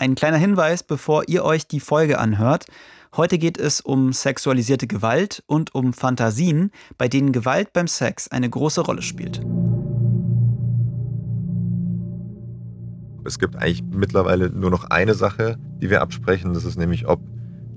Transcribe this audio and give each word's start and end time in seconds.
Ein 0.00 0.14
kleiner 0.14 0.38
Hinweis, 0.38 0.82
bevor 0.82 1.28
ihr 1.28 1.44
euch 1.44 1.66
die 1.66 1.78
Folge 1.78 2.18
anhört. 2.18 2.64
Heute 3.14 3.36
geht 3.36 3.58
es 3.58 3.82
um 3.82 4.14
sexualisierte 4.14 4.86
Gewalt 4.86 5.42
und 5.46 5.74
um 5.74 5.92
Fantasien, 5.92 6.70
bei 6.96 7.06
denen 7.06 7.32
Gewalt 7.32 7.74
beim 7.74 7.86
Sex 7.86 8.26
eine 8.26 8.48
große 8.48 8.80
Rolle 8.80 9.02
spielt. 9.02 9.42
Es 13.26 13.38
gibt 13.38 13.56
eigentlich 13.56 13.82
mittlerweile 13.92 14.48
nur 14.48 14.70
noch 14.70 14.84
eine 14.84 15.12
Sache, 15.12 15.58
die 15.82 15.90
wir 15.90 16.00
absprechen. 16.00 16.54
Das 16.54 16.64
ist 16.64 16.78
nämlich, 16.78 17.06
ob 17.06 17.20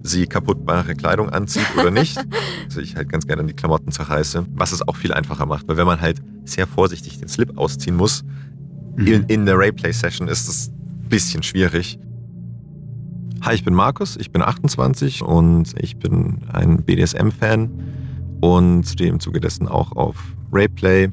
sie 0.02 0.26
kaputtbare 0.26 0.96
Kleidung 0.96 1.28
anzieht 1.28 1.68
oder 1.78 1.92
nicht. 1.92 2.18
also 2.64 2.80
ich 2.80 2.96
halt 2.96 3.10
ganz 3.10 3.28
gerne 3.28 3.44
die 3.44 3.54
Klamotten 3.54 3.92
zerreiße, 3.92 4.46
was 4.56 4.72
es 4.72 4.88
auch 4.88 4.96
viel 4.96 5.12
einfacher 5.12 5.46
macht. 5.46 5.68
Weil 5.68 5.76
wenn 5.76 5.88
man 5.88 6.00
halt 6.00 6.22
sehr 6.46 6.68
vorsichtig 6.68 7.20
den 7.20 7.28
Slip 7.28 7.58
ausziehen 7.58 7.98
muss, 7.98 8.24
mhm. 8.96 9.08
in, 9.08 9.24
in 9.24 9.46
der 9.46 9.58
Rayplay-Session 9.58 10.30
ist 10.30 10.48
es 10.48 10.70
ein 10.70 11.10
bisschen 11.10 11.44
schwierig. 11.44 12.00
Hi, 13.46 13.54
ich 13.54 13.66
bin 13.66 13.74
Markus, 13.74 14.16
ich 14.16 14.32
bin 14.32 14.42
28 14.42 15.22
und 15.22 15.74
ich 15.78 15.98
bin 15.98 16.46
ein 16.54 16.82
BDSM-Fan 16.82 18.38
und 18.40 18.88
stehe 18.88 19.10
im 19.10 19.20
Zuge 19.20 19.42
dessen 19.42 19.68
auch 19.68 19.92
auf 19.98 20.16
Rayplay 20.54 21.10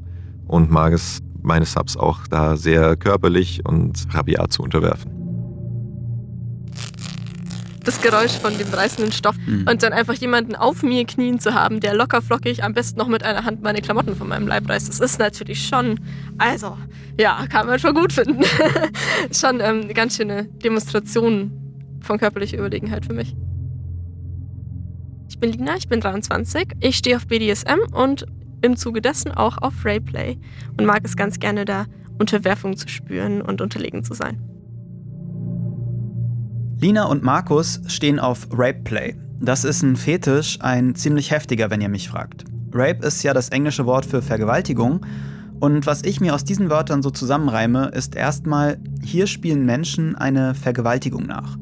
und 0.46 0.70
mag 0.70 0.92
es, 0.92 1.18
meine 1.42 1.64
Subs 1.64 1.96
auch 1.96 2.28
da 2.28 2.56
sehr 2.56 2.96
körperlich 2.96 3.66
und 3.66 4.06
rabiat 4.14 4.52
zu 4.52 4.62
unterwerfen 4.62 5.10
das 7.82 8.00
Geräusch 8.02 8.32
von 8.32 8.56
dem 8.58 8.68
reißenden 8.68 9.10
Stoff 9.10 9.34
mhm. 9.46 9.66
und 9.68 9.82
dann 9.82 9.92
einfach 9.92 10.14
jemanden 10.14 10.54
auf 10.54 10.82
mir 10.84 11.04
knien 11.06 11.40
zu 11.40 11.54
haben, 11.54 11.80
der 11.80 11.94
locker 11.94 12.22
flockig 12.22 12.62
am 12.62 12.74
besten 12.74 12.98
noch 12.98 13.08
mit 13.08 13.24
einer 13.24 13.44
Hand 13.44 13.62
meine 13.62 13.80
Klamotten 13.80 14.14
von 14.14 14.28
meinem 14.28 14.46
Leib 14.46 14.68
reißt. 14.68 14.88
Das 14.88 15.00
ist 15.00 15.18
natürlich 15.18 15.66
schon, 15.66 15.98
also 16.36 16.76
ja, 17.18 17.46
kann 17.48 17.66
man 17.66 17.78
schon 17.78 17.94
gut 17.94 18.12
finden. 18.12 18.42
schon 19.32 19.60
ähm, 19.60 19.80
eine 19.80 19.94
ganz 19.94 20.16
schöne 20.16 20.44
Demonstration 20.44 21.69
von 22.00 22.18
körperlicher 22.18 22.58
Überlegenheit 22.58 23.06
für 23.06 23.14
mich. 23.14 23.34
Ich 25.28 25.38
bin 25.38 25.52
Lina, 25.52 25.76
ich 25.76 25.88
bin 25.88 26.00
23. 26.00 26.72
Ich 26.80 26.96
stehe 26.96 27.16
auf 27.16 27.26
BDSM 27.26 27.78
und 27.92 28.26
im 28.62 28.76
Zuge 28.76 29.00
dessen 29.00 29.32
auch 29.32 29.58
auf 29.58 29.84
Rayplay 29.84 30.36
und 30.76 30.84
mag 30.84 31.00
es 31.04 31.16
ganz 31.16 31.38
gerne 31.38 31.64
da 31.64 31.86
Unterwerfung 32.18 32.76
zu 32.76 32.88
spüren 32.88 33.40
und 33.40 33.60
unterlegen 33.60 34.04
zu 34.04 34.14
sein. 34.14 34.38
Lina 36.78 37.04
und 37.04 37.22
Markus 37.22 37.80
stehen 37.86 38.18
auf 38.18 38.48
Rape 38.52 38.80
Play. 38.84 39.16
Das 39.40 39.64
ist 39.64 39.82
ein 39.82 39.96
Fetisch, 39.96 40.58
ein 40.60 40.94
ziemlich 40.94 41.30
heftiger, 41.30 41.70
wenn 41.70 41.80
ihr 41.80 41.88
mich 41.88 42.08
fragt. 42.08 42.44
Rape 42.72 43.06
ist 43.06 43.22
ja 43.22 43.32
das 43.32 43.48
englische 43.48 43.86
Wort 43.86 44.04
für 44.04 44.22
Vergewaltigung 44.22 45.04
und 45.60 45.86
was 45.86 46.02
ich 46.02 46.20
mir 46.22 46.34
aus 46.34 46.44
diesen 46.44 46.70
Wörtern 46.70 47.02
so 47.02 47.10
zusammenreime, 47.10 47.88
ist 47.88 48.16
erstmal, 48.16 48.78
hier 49.02 49.26
spielen 49.26 49.66
Menschen 49.66 50.16
eine 50.16 50.54
Vergewaltigung 50.54 51.26
nach. 51.26 51.58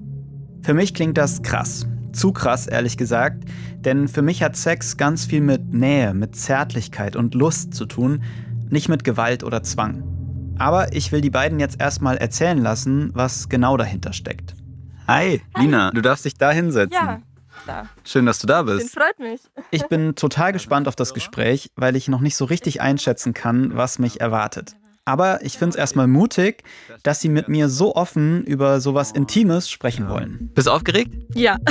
Für 0.68 0.74
mich 0.74 0.92
klingt 0.92 1.16
das 1.16 1.40
krass. 1.40 1.86
Zu 2.12 2.30
krass, 2.30 2.66
ehrlich 2.66 2.98
gesagt. 2.98 3.42
Denn 3.78 4.06
für 4.06 4.20
mich 4.20 4.42
hat 4.42 4.54
Sex 4.54 4.98
ganz 4.98 5.24
viel 5.24 5.40
mit 5.40 5.72
Nähe, 5.72 6.12
mit 6.12 6.36
Zärtlichkeit 6.36 7.16
und 7.16 7.34
Lust 7.34 7.72
zu 7.72 7.86
tun, 7.86 8.22
nicht 8.68 8.90
mit 8.90 9.02
Gewalt 9.02 9.44
oder 9.44 9.62
Zwang. 9.62 10.02
Aber 10.58 10.92
ich 10.92 11.10
will 11.10 11.22
die 11.22 11.30
beiden 11.30 11.58
jetzt 11.58 11.80
erstmal 11.80 12.18
erzählen 12.18 12.58
lassen, 12.58 13.12
was 13.14 13.48
genau 13.48 13.78
dahinter 13.78 14.12
steckt. 14.12 14.56
Hi, 15.06 15.40
Hi. 15.56 15.62
Lina, 15.62 15.90
du 15.90 16.02
darfst 16.02 16.26
dich 16.26 16.34
da 16.34 16.50
hinsetzen. 16.50 16.92
Ja. 16.92 17.22
Da. 17.66 17.86
Schön, 18.04 18.26
dass 18.26 18.38
du 18.38 18.46
da 18.46 18.62
bist. 18.64 18.92
Freut 18.92 19.18
mich. 19.18 19.40
Ich 19.70 19.86
bin 19.86 20.16
total 20.16 20.52
gespannt 20.52 20.86
auf 20.86 20.96
das 20.96 21.14
Gespräch, 21.14 21.70
weil 21.76 21.96
ich 21.96 22.08
noch 22.08 22.20
nicht 22.20 22.36
so 22.36 22.44
richtig 22.44 22.82
einschätzen 22.82 23.32
kann, 23.32 23.74
was 23.74 23.98
mich 23.98 24.20
erwartet. 24.20 24.76
Aber 25.08 25.42
ich 25.42 25.56
finde 25.56 25.70
es 25.70 25.76
erstmal 25.76 26.06
mutig, 26.06 26.64
dass 27.02 27.22
Sie 27.22 27.30
mit 27.30 27.48
mir 27.48 27.70
so 27.70 27.96
offen 27.96 28.44
über 28.44 28.78
sowas 28.78 29.10
Intimes 29.10 29.70
sprechen 29.70 30.10
wollen. 30.10 30.50
Bist 30.54 30.66
du 30.66 30.70
aufgeregt? 30.70 31.10
Ja. 31.34 31.56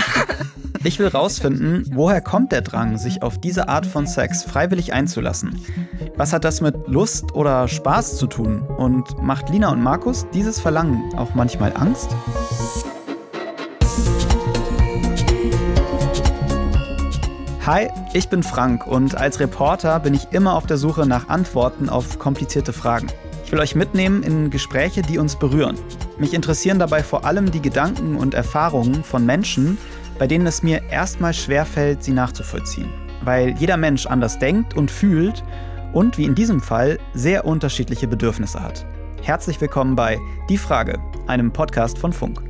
Ich 0.83 0.99
will 0.99 1.07
rausfinden, 1.07 1.85
woher 1.91 2.21
kommt 2.21 2.51
der 2.51 2.61
Drang, 2.61 2.97
sich 2.97 3.21
auf 3.23 3.41
diese 3.41 3.67
Art 3.67 3.85
von 3.85 4.05
Sex 4.05 4.43
freiwillig 4.43 4.93
einzulassen? 4.93 5.59
Was 6.15 6.31
hat 6.31 6.45
das 6.45 6.61
mit 6.61 6.75
Lust 6.87 7.33
oder 7.33 7.67
Spaß 7.67 8.15
zu 8.15 8.27
tun? 8.27 8.61
Und 8.61 9.21
macht 9.21 9.49
Lina 9.49 9.69
und 9.71 9.81
Markus 9.81 10.27
dieses 10.33 10.59
Verlangen 10.59 11.13
auch 11.17 11.33
manchmal 11.33 11.75
Angst? 11.75 12.15
Hi, 17.65 17.89
ich 18.13 18.29
bin 18.29 18.43
Frank 18.43 18.87
und 18.87 19.15
als 19.15 19.41
Reporter 19.41 19.99
bin 19.99 20.13
ich 20.13 20.31
immer 20.31 20.53
auf 20.53 20.67
der 20.67 20.77
Suche 20.77 21.05
nach 21.05 21.27
Antworten 21.27 21.89
auf 21.89 22.17
komplizierte 22.17 22.71
Fragen. 22.71 23.07
Ich 23.47 23.53
will 23.53 23.61
euch 23.61 23.75
mitnehmen 23.75 24.23
in 24.23 24.49
Gespräche, 24.49 25.01
die 25.01 25.17
uns 25.19 25.37
berühren. 25.37 25.77
Mich 26.17 26.33
interessieren 26.33 26.79
dabei 26.79 27.01
vor 27.01 27.23
allem 27.23 27.49
die 27.49 27.61
Gedanken 27.61 28.17
und 28.17 28.33
Erfahrungen 28.33 29.05
von 29.05 29.25
Menschen, 29.25 29.77
bei 30.19 30.27
denen 30.27 30.45
es 30.45 30.63
mir 30.63 30.83
erstmal 30.91 31.33
schwerfällt, 31.33 32.03
sie 32.03 32.11
nachzuvollziehen. 32.11 32.89
Weil 33.21 33.55
jeder 33.57 33.77
Mensch 33.77 34.05
anders 34.05 34.37
denkt 34.37 34.75
und 34.75 34.91
fühlt 34.91 35.45
und 35.93 36.17
wie 36.17 36.25
in 36.25 36.35
diesem 36.35 36.59
Fall 36.59 36.99
sehr 37.13 37.45
unterschiedliche 37.45 38.05
Bedürfnisse 38.05 38.61
hat. 38.61 38.85
Herzlich 39.21 39.61
willkommen 39.61 39.95
bei 39.95 40.19
Die 40.49 40.57
Frage, 40.57 40.99
einem 41.27 41.53
Podcast 41.53 41.97
von 41.97 42.11
Funk. 42.11 42.43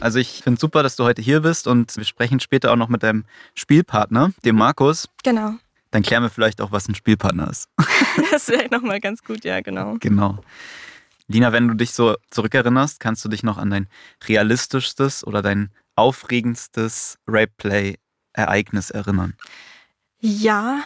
Also 0.00 0.18
ich 0.18 0.42
finde 0.42 0.60
super, 0.60 0.82
dass 0.82 0.96
du 0.96 1.04
heute 1.04 1.22
hier 1.22 1.40
bist 1.40 1.66
und 1.66 1.96
wir 1.96 2.04
sprechen 2.04 2.40
später 2.40 2.72
auch 2.72 2.76
noch 2.76 2.88
mit 2.88 3.02
deinem 3.02 3.24
Spielpartner, 3.54 4.32
dem 4.44 4.56
Markus. 4.56 5.08
Genau. 5.24 5.54
Dann 5.90 6.02
klären 6.02 6.22
wir 6.22 6.30
vielleicht 6.30 6.60
auch, 6.60 6.72
was 6.72 6.88
ein 6.88 6.94
Spielpartner 6.94 7.50
ist. 7.50 7.68
das 8.30 8.48
wäre 8.48 8.68
nochmal 8.70 9.00
ganz 9.00 9.22
gut, 9.22 9.44
ja, 9.44 9.60
genau. 9.60 9.96
Genau. 10.00 10.40
Lina, 11.28 11.52
wenn 11.52 11.68
du 11.68 11.74
dich 11.74 11.92
so 11.92 12.16
zurückerinnerst, 12.30 13.00
kannst 13.00 13.24
du 13.24 13.28
dich 13.28 13.42
noch 13.42 13.58
an 13.58 13.70
dein 13.70 13.88
realistischstes 14.26 15.26
oder 15.26 15.42
dein 15.42 15.70
aufregendstes 15.94 17.18
Rape-Play-Ereignis 17.26 18.90
erinnern? 18.90 19.34
Ja, 20.20 20.84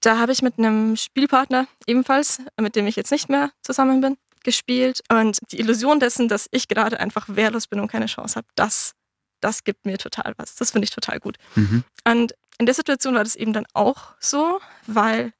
da 0.00 0.18
habe 0.18 0.32
ich 0.32 0.42
mit 0.42 0.58
einem 0.58 0.96
Spielpartner 0.96 1.66
ebenfalls, 1.86 2.40
mit 2.60 2.76
dem 2.76 2.86
ich 2.86 2.96
jetzt 2.96 3.10
nicht 3.10 3.28
mehr 3.28 3.50
zusammen 3.62 4.00
bin, 4.00 4.16
gespielt. 4.44 5.02
Und 5.10 5.38
die 5.50 5.60
Illusion 5.60 6.00
dessen, 6.00 6.28
dass 6.28 6.48
ich 6.50 6.68
gerade 6.68 7.00
einfach 7.00 7.26
wehrlos 7.28 7.66
bin 7.66 7.80
und 7.80 7.88
keine 7.90 8.06
Chance 8.06 8.36
habe, 8.36 8.46
das, 8.54 8.92
das 9.40 9.64
gibt 9.64 9.86
mir 9.86 9.98
total 9.98 10.34
was. 10.36 10.54
Das 10.54 10.70
finde 10.70 10.84
ich 10.84 10.90
total 10.90 11.20
gut. 11.20 11.36
Mhm. 11.56 11.84
Und 12.04 12.34
in 12.60 12.66
der 12.66 12.74
Situation 12.74 13.14
war 13.14 13.24
das 13.24 13.36
eben 13.36 13.52
dann 13.54 13.66
auch 13.72 14.14
so, 14.20 14.60
weil 14.86 15.32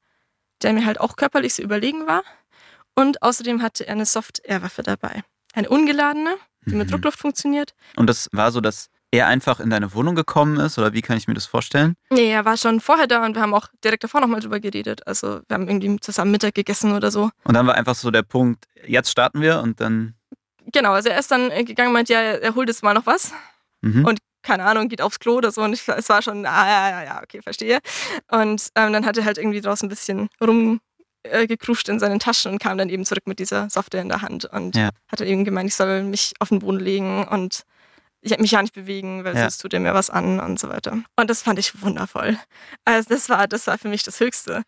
der 0.62 0.72
mir 0.72 0.86
halt 0.86 1.00
auch 1.00 1.16
körperlich 1.16 1.54
so 1.54 1.62
überlegen 1.62 2.06
war. 2.06 2.22
Und 2.94 3.22
außerdem 3.22 3.62
hatte 3.62 3.86
er 3.86 3.92
eine 3.92 4.06
Soft-Air-Waffe 4.06 4.82
dabei. 4.82 5.22
Eine 5.53 5.69
ungeladene, 5.69 6.36
die 6.66 6.75
mit 6.75 6.88
mhm. 6.88 6.92
Druckluft 6.92 7.19
funktioniert. 7.19 7.75
Und 7.97 8.09
das 8.09 8.28
war 8.32 8.50
so 8.50 8.60
das 8.60 8.88
er 9.12 9.26
einfach 9.26 9.59
in 9.59 9.70
deine 9.70 9.92
Wohnung 9.92 10.14
gekommen 10.14 10.59
ist 10.59 10.78
oder 10.78 10.92
wie 10.92 11.03
kann 11.03 11.16
ich 11.16 11.26
mir 11.26 11.34
das 11.34 11.44
vorstellen? 11.44 11.97
Nee, 12.10 12.30
er 12.30 12.44
war 12.44 12.56
schon 12.56 12.80
vorher 12.80 13.09
da 13.09 13.25
und 13.25 13.34
wir 13.34 13.42
haben 13.42 13.54
auch 13.54 13.66
direkt 13.82 14.04
davor 14.04 14.20
nochmal 14.20 14.38
drüber 14.38 14.60
geredet. 14.60 15.04
Also 15.06 15.41
wir 15.48 15.54
haben 15.54 15.69
irgendwie 15.69 15.98
zusammen 15.98 16.30
Mittag 16.30 16.54
gegessen 16.54 16.92
oder 16.94 17.10
so. 17.10 17.30
Und 17.42 17.54
dann 17.54 17.66
war 17.66 17.75
einfach 17.75 17.97
so 17.97 18.12
der 18.12 18.22
Punkt, 18.22 18.66
jetzt 18.86 19.10
starten 19.10 19.41
wir 19.41 19.60
und 19.60 19.80
dann. 19.80 20.14
Genau, 20.72 20.92
also 20.92 21.09
er 21.09 21.19
ist 21.19 21.30
dann 21.30 21.50
gegangen 21.64 21.88
und 21.88 21.94
meint, 21.94 22.09
ja, 22.09 22.20
er 22.20 22.54
holt 22.54 22.69
jetzt 22.69 22.84
mal 22.84 22.94
noch 22.94 23.06
was. 23.06 23.32
Mhm. 23.80 24.04
Und 24.04 24.20
keine 24.43 24.65
Ahnung, 24.65 24.89
geht 24.89 25.03
aufs 25.03 25.19
Klo 25.19 25.34
oder 25.34 25.51
so. 25.51 25.62
Und 25.62 25.73
ich, 25.73 25.87
es 25.89 26.09
war 26.09 26.23
schon, 26.23 26.47
ah, 26.47 26.67
ja, 26.67 26.91
ja, 26.91 27.05
ja, 27.05 27.23
okay, 27.23 27.41
verstehe. 27.43 27.78
Und 28.31 28.69
ähm, 28.75 28.93
dann 28.93 29.06
hat 29.06 29.17
er 29.17 29.25
halt 29.25 29.39
irgendwie 29.39 29.61
draußen 29.61 29.87
ein 29.87 29.91
bisschen 29.91 30.28
rumgekruscht 30.41 31.89
äh, 31.89 31.93
in 31.93 31.99
seinen 31.99 32.19
Taschen 32.19 32.53
und 32.53 32.59
kam 32.59 32.78
dann 32.78 32.89
eben 32.89 33.05
zurück 33.05 33.27
mit 33.27 33.39
dieser 33.39 33.69
Software 33.71 34.03
in 34.03 34.09
der 34.09 34.23
Hand 34.23 34.47
und 34.47 34.77
ja. 34.77 34.91
hat 35.09 35.21
dann 35.21 35.28
eben 35.28 35.45
gemeint, 35.45 35.69
ich 35.69 35.77
soll 35.77 36.03
mich 36.03 36.34
auf 36.39 36.49
den 36.49 36.61
Boden 36.61 36.81
legen 36.81 37.27
und 37.27 37.62
ich 38.23 38.39
mich 38.39 38.51
ja 38.51 38.61
nicht 38.61 38.75
bewegen, 38.75 39.25
weil 39.25 39.34
ja. 39.34 39.43
sonst 39.43 39.59
tut 39.59 39.73
er 39.73 39.81
mir 39.81 39.95
was 39.95 40.11
an 40.11 40.41
und 40.41 40.61
so 40.61 40.69
weiter. 40.69 40.99
Und 41.17 41.31
das 41.31 41.43
fand 41.43 41.59
ich 41.59 41.81
wundervoll. 41.83 42.39
Also 42.84 43.09
das 43.09 43.28
war, 43.28 43.49
das 43.49 43.67
war 43.67 43.78
für 43.78 43.89
mich 43.89 44.03
das 44.03 44.21
Höchste. 44.21 44.62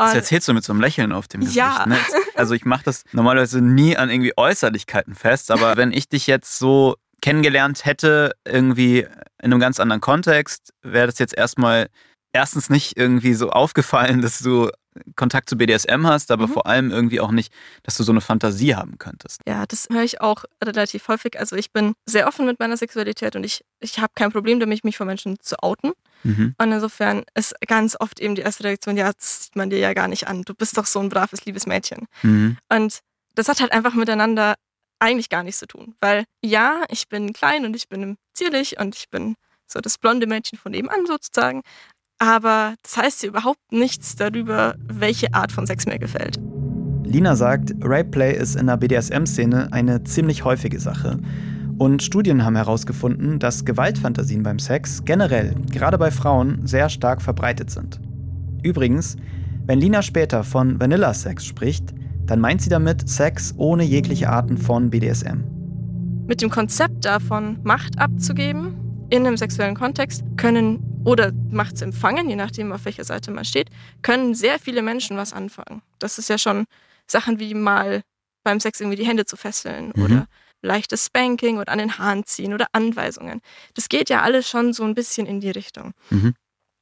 Und 0.00 0.06
das 0.06 0.14
erzählst 0.14 0.48
du 0.48 0.54
mit 0.54 0.64
so 0.64 0.72
einem 0.72 0.80
Lächeln 0.80 1.12
auf 1.12 1.28
dem 1.28 1.40
Gesicht. 1.40 1.56
Ja. 1.56 1.84
Ne? 1.86 1.98
Also 2.34 2.54
ich 2.54 2.64
mache 2.64 2.84
das 2.84 3.02
normalerweise 3.10 3.60
nie 3.60 3.96
an 3.96 4.10
irgendwie 4.10 4.32
Äußerlichkeiten 4.36 5.16
fest, 5.16 5.50
aber 5.50 5.76
wenn 5.76 5.90
ich 5.90 6.08
dich 6.08 6.28
jetzt 6.28 6.56
so 6.56 6.94
kennengelernt 7.20 7.84
hätte, 7.84 8.32
irgendwie 8.44 9.00
in 9.00 9.52
einem 9.52 9.60
ganz 9.60 9.80
anderen 9.80 10.00
Kontext, 10.00 10.72
wäre 10.82 11.06
das 11.06 11.18
jetzt 11.18 11.36
erstmal 11.36 11.88
erstens 12.32 12.70
nicht 12.70 12.96
irgendwie 12.96 13.34
so 13.34 13.50
aufgefallen, 13.50 14.22
dass 14.22 14.38
du 14.38 14.70
Kontakt 15.14 15.48
zu 15.48 15.56
BDSM 15.56 16.06
hast, 16.06 16.30
aber 16.30 16.48
mhm. 16.48 16.52
vor 16.52 16.66
allem 16.66 16.90
irgendwie 16.90 17.20
auch 17.20 17.30
nicht, 17.30 17.52
dass 17.84 17.96
du 17.96 18.02
so 18.02 18.12
eine 18.12 18.20
Fantasie 18.20 18.74
haben 18.74 18.98
könntest. 18.98 19.40
Ja, 19.46 19.64
das 19.66 19.88
höre 19.90 20.02
ich 20.02 20.20
auch 20.20 20.44
relativ 20.62 21.06
häufig. 21.08 21.38
Also 21.38 21.54
ich 21.56 21.72
bin 21.72 21.94
sehr 22.06 22.26
offen 22.26 22.46
mit 22.46 22.58
meiner 22.58 22.76
Sexualität 22.76 23.36
und 23.36 23.44
ich, 23.44 23.64
ich 23.80 23.98
habe 23.98 24.12
kein 24.16 24.32
Problem 24.32 24.58
damit, 24.58 24.84
mich 24.84 24.96
vor 24.96 25.06
Menschen 25.06 25.36
zu 25.40 25.62
outen. 25.62 25.92
Mhm. 26.24 26.54
Und 26.58 26.72
insofern 26.72 27.22
ist 27.34 27.54
ganz 27.66 27.96
oft 27.98 28.18
eben 28.18 28.34
die 28.34 28.42
erste 28.42 28.64
Reaktion, 28.64 28.96
ja, 28.96 29.12
das 29.12 29.44
sieht 29.44 29.56
man 29.56 29.70
dir 29.70 29.78
ja 29.78 29.94
gar 29.94 30.08
nicht 30.08 30.26
an. 30.26 30.42
Du 30.42 30.54
bist 30.54 30.76
doch 30.76 30.86
so 30.86 30.98
ein 30.98 31.08
braves, 31.10 31.44
liebes 31.44 31.66
Mädchen. 31.66 32.06
Mhm. 32.22 32.58
Und 32.68 32.98
das 33.36 33.48
hat 33.48 33.60
halt 33.60 33.70
einfach 33.70 33.94
miteinander 33.94 34.54
eigentlich 35.00 35.28
gar 35.28 35.42
nichts 35.42 35.60
zu 35.60 35.66
tun. 35.66 35.94
Weil 36.00 36.24
ja, 36.44 36.84
ich 36.90 37.08
bin 37.08 37.32
klein 37.32 37.64
und 37.64 37.74
ich 37.76 37.88
bin 37.88 38.16
zierlich 38.34 38.78
und 38.78 38.96
ich 38.96 39.08
bin 39.10 39.34
so 39.66 39.80
das 39.80 39.98
blonde 39.98 40.26
Mädchen 40.26 40.58
von 40.58 40.72
nebenan 40.72 41.06
sozusagen. 41.06 41.62
Aber 42.18 42.74
das 42.82 42.96
heißt 42.96 43.22
ja 43.22 43.28
überhaupt 43.28 43.60
nichts 43.70 44.16
darüber, 44.16 44.74
welche 44.78 45.32
Art 45.34 45.52
von 45.52 45.66
Sex 45.66 45.86
mir 45.86 45.98
gefällt. 45.98 46.38
Lina 47.04 47.36
sagt, 47.36 47.72
Rapeplay 47.80 48.36
ist 48.36 48.56
in 48.56 48.66
der 48.66 48.76
BDSM-Szene 48.76 49.68
eine 49.72 50.04
ziemlich 50.04 50.44
häufige 50.44 50.80
Sache. 50.80 51.18
Und 51.78 52.02
Studien 52.02 52.44
haben 52.44 52.56
herausgefunden, 52.56 53.38
dass 53.38 53.64
Gewaltfantasien 53.64 54.42
beim 54.42 54.58
Sex 54.58 55.04
generell, 55.04 55.54
gerade 55.70 55.96
bei 55.96 56.10
Frauen, 56.10 56.66
sehr 56.66 56.88
stark 56.88 57.22
verbreitet 57.22 57.70
sind. 57.70 58.00
Übrigens, 58.64 59.16
wenn 59.64 59.78
Lina 59.78 60.02
später 60.02 60.42
von 60.42 60.80
Vanilla-Sex 60.80 61.46
spricht, 61.46 61.94
dann 62.28 62.40
meint 62.40 62.62
sie 62.62 62.68
damit 62.70 63.08
Sex 63.08 63.54
ohne 63.56 63.82
jegliche 63.82 64.28
Arten 64.28 64.56
von 64.56 64.90
BDSM. 64.90 65.42
Mit 66.26 66.42
dem 66.42 66.50
Konzept 66.50 67.04
davon, 67.04 67.58
Macht 67.64 67.98
abzugeben 67.98 68.76
in 69.10 69.26
einem 69.26 69.38
sexuellen 69.38 69.74
Kontext, 69.74 70.22
können 70.36 71.00
oder 71.04 71.32
Macht 71.50 71.78
zu 71.78 71.84
empfangen, 71.84 72.28
je 72.28 72.36
nachdem, 72.36 72.70
auf 72.70 72.84
welcher 72.84 73.04
Seite 73.04 73.30
man 73.30 73.46
steht, 73.46 73.70
können 74.02 74.34
sehr 74.34 74.58
viele 74.58 74.82
Menschen 74.82 75.16
was 75.16 75.32
anfangen. 75.32 75.80
Das 75.98 76.18
ist 76.18 76.28
ja 76.28 76.36
schon 76.36 76.66
Sachen 77.06 77.40
wie 77.40 77.54
mal 77.54 78.02
beim 78.44 78.60
Sex 78.60 78.80
irgendwie 78.80 78.98
die 78.98 79.06
Hände 79.06 79.24
zu 79.24 79.36
fesseln 79.36 79.92
mhm. 79.96 80.02
oder 80.02 80.26
leichtes 80.60 81.06
Spanking 81.06 81.56
oder 81.58 81.72
an 81.72 81.78
den 81.78 81.98
Haaren 81.98 82.24
ziehen 82.26 82.52
oder 82.52 82.66
Anweisungen. 82.72 83.40
Das 83.72 83.88
geht 83.88 84.10
ja 84.10 84.20
alles 84.20 84.48
schon 84.48 84.74
so 84.74 84.84
ein 84.84 84.94
bisschen 84.94 85.26
in 85.26 85.40
die 85.40 85.50
Richtung. 85.50 85.92
Mhm. 86.10 86.34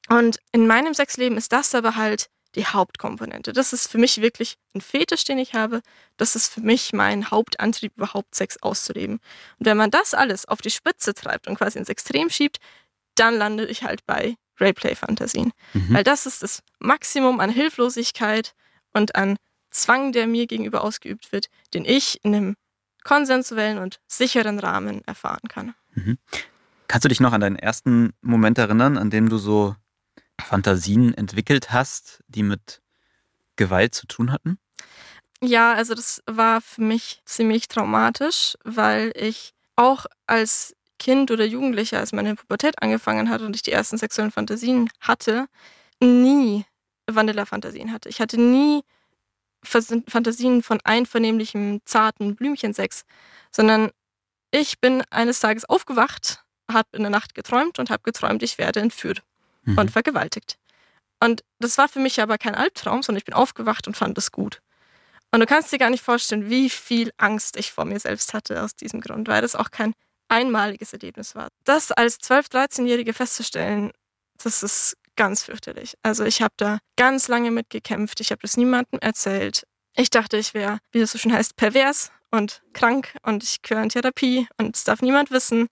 Und 0.08 0.38
in 0.52 0.66
meinem 0.66 0.94
Sexleben 0.94 1.37
ist 1.38 1.52
das 1.52 1.75
aber 1.75 1.94
halt 1.94 2.28
die 2.56 2.67
Hauptkomponente. 2.67 3.53
Das 3.53 3.73
ist 3.73 3.91
für 3.91 3.99
mich 3.99 4.20
wirklich 4.20 4.56
ein 4.75 4.81
Fetisch, 4.81 5.25
den 5.25 5.38
ich 5.38 5.55
habe. 5.55 5.82
Das 6.17 6.35
ist 6.35 6.53
für 6.53 6.61
mich 6.61 6.93
mein 6.93 7.31
Hauptantrieb, 7.31 7.93
überhaupt 7.97 8.35
Sex 8.35 8.61
auszuleben. 8.62 9.20
Und 9.58 9.67
wenn 9.67 9.76
man 9.76 9.91
das 9.91 10.14
alles 10.14 10.47
auf 10.47 10.61
die 10.61 10.70
Spitze 10.70 11.14
treibt 11.14 11.47
und 11.47 11.56
quasi 11.56 11.79
ins 11.79 11.88
Extrem 11.88 12.31
schiebt, 12.31 12.58
dann 13.14 13.35
lande 13.35 13.67
ich 13.67 13.85
halt 13.85 14.05
bei 14.06 14.37
Rayplay-Fantasien. 14.58 15.53
Mhm. 15.75 15.94
Weil 15.94 16.05
das 16.05 16.26
ist 16.26 16.43
das 16.43 16.62
Maximum 16.79 17.41
an 17.41 17.50
Hilflosigkeit 17.50 18.55
und 18.93 19.14
an 19.14 19.37
Zwang, 19.70 20.12
der 20.12 20.26
mir 20.26 20.47
gegenüber 20.47 20.82
ausgeübt 20.82 21.32
wird, 21.32 21.49
den 21.75 21.85
ich 21.85 22.25
in 22.25 22.35
einem 22.35 22.56
konsensuellen 23.05 23.79
und 23.79 24.00
sicheren 24.06 24.58
Rahmen 24.58 25.03
erfahren 25.06 25.49
kann. 25.49 25.75
Mhm. 25.94 26.19
Kannst 26.88 27.05
du 27.05 27.08
dich 27.08 27.20
noch 27.20 27.32
an 27.32 27.41
deinen 27.41 27.56
ersten 27.56 28.12
Moment 28.23 28.58
erinnern, 28.58 28.97
an 28.97 29.11
dem 29.11 29.29
du 29.29 29.38
so 29.38 29.76
Fantasien 30.40 31.14
entwickelt 31.14 31.72
hast, 31.72 32.22
die 32.28 32.42
mit 32.42 32.82
Gewalt 33.56 33.94
zu 33.94 34.06
tun 34.06 34.32
hatten? 34.32 34.58
Ja, 35.42 35.74
also 35.74 35.94
das 35.94 36.22
war 36.26 36.60
für 36.60 36.82
mich 36.82 37.20
ziemlich 37.24 37.68
traumatisch, 37.68 38.56
weil 38.64 39.12
ich 39.14 39.52
auch 39.74 40.06
als 40.26 40.74
Kind 40.98 41.30
oder 41.30 41.44
Jugendlicher, 41.44 41.98
als 41.98 42.12
meine 42.12 42.34
Pubertät 42.34 42.82
angefangen 42.82 43.28
hat 43.28 43.42
und 43.42 43.54
ich 43.54 43.62
die 43.62 43.72
ersten 43.72 43.98
sexuellen 43.98 44.30
Fantasien 44.30 44.88
hatte, 45.00 45.46
nie 46.00 46.64
Vanilla-Fantasien 47.06 47.92
hatte. 47.92 48.08
Ich 48.08 48.20
hatte 48.20 48.40
nie 48.40 48.82
Fantasien 49.62 50.62
von 50.62 50.80
einvernehmlichem, 50.84 51.80
zarten 51.84 52.36
Blümchensex, 52.36 53.04
sondern 53.50 53.90
ich 54.50 54.80
bin 54.80 55.02
eines 55.10 55.40
Tages 55.40 55.66
aufgewacht, 55.66 56.44
habe 56.70 56.88
in 56.92 57.02
der 57.02 57.10
Nacht 57.10 57.34
geträumt 57.34 57.78
und 57.78 57.90
habe 57.90 58.02
geträumt, 58.04 58.42
ich 58.42 58.58
werde 58.58 58.80
entführt 58.80 59.22
mhm. 59.66 59.78
und 59.78 59.90
vergewaltigt. 59.90 60.56
Und 61.22 61.42
das 61.58 61.78
war 61.78 61.88
für 61.88 62.00
mich 62.00 62.20
aber 62.20 62.38
kein 62.38 62.54
Albtraum, 62.54 63.02
sondern 63.02 63.18
ich 63.18 63.24
bin 63.24 63.34
aufgewacht 63.34 63.86
und 63.86 63.96
fand 63.96 64.16
es 64.18 64.32
gut. 64.32 64.60
Und 65.32 65.40
du 65.40 65.46
kannst 65.46 65.72
dir 65.72 65.78
gar 65.78 65.90
nicht 65.90 66.04
vorstellen, 66.04 66.48
wie 66.48 66.70
viel 66.70 67.10
Angst 67.16 67.56
ich 67.56 67.72
vor 67.72 67.84
mir 67.84 68.00
selbst 68.00 68.32
hatte 68.32 68.62
aus 68.62 68.74
diesem 68.74 69.00
Grund, 69.00 69.28
weil 69.28 69.42
das 69.42 69.54
auch 69.54 69.70
kein 69.70 69.92
einmaliges 70.28 70.92
Erlebnis 70.92 71.34
war. 71.34 71.48
Das 71.64 71.92
als 71.92 72.18
12-, 72.20 72.50
13-Jährige 72.50 73.12
festzustellen, 73.12 73.92
das 74.42 74.62
ist 74.62 74.96
ganz 75.16 75.44
fürchterlich. 75.44 75.94
Also 76.02 76.24
ich 76.24 76.42
habe 76.42 76.54
da 76.56 76.78
ganz 76.96 77.28
lange 77.28 77.50
mitgekämpft. 77.50 78.20
Ich 78.20 78.30
habe 78.30 78.42
das 78.42 78.56
niemandem 78.56 79.00
erzählt. 79.00 79.66
Ich 79.96 80.10
dachte, 80.10 80.36
ich 80.36 80.52
wäre, 80.52 80.78
wie 80.92 81.00
das 81.00 81.12
so 81.12 81.19
schön 81.19 81.32
heißt, 81.32 81.56
pervers 81.56 82.12
und 82.30 82.62
krank 82.74 83.16
und 83.22 83.42
ich 83.42 83.62
gehöre 83.62 83.82
in 83.82 83.88
Therapie 83.88 84.46
und 84.58 84.76
es 84.76 84.84
darf 84.84 85.00
niemand 85.00 85.30
wissen. 85.30 85.69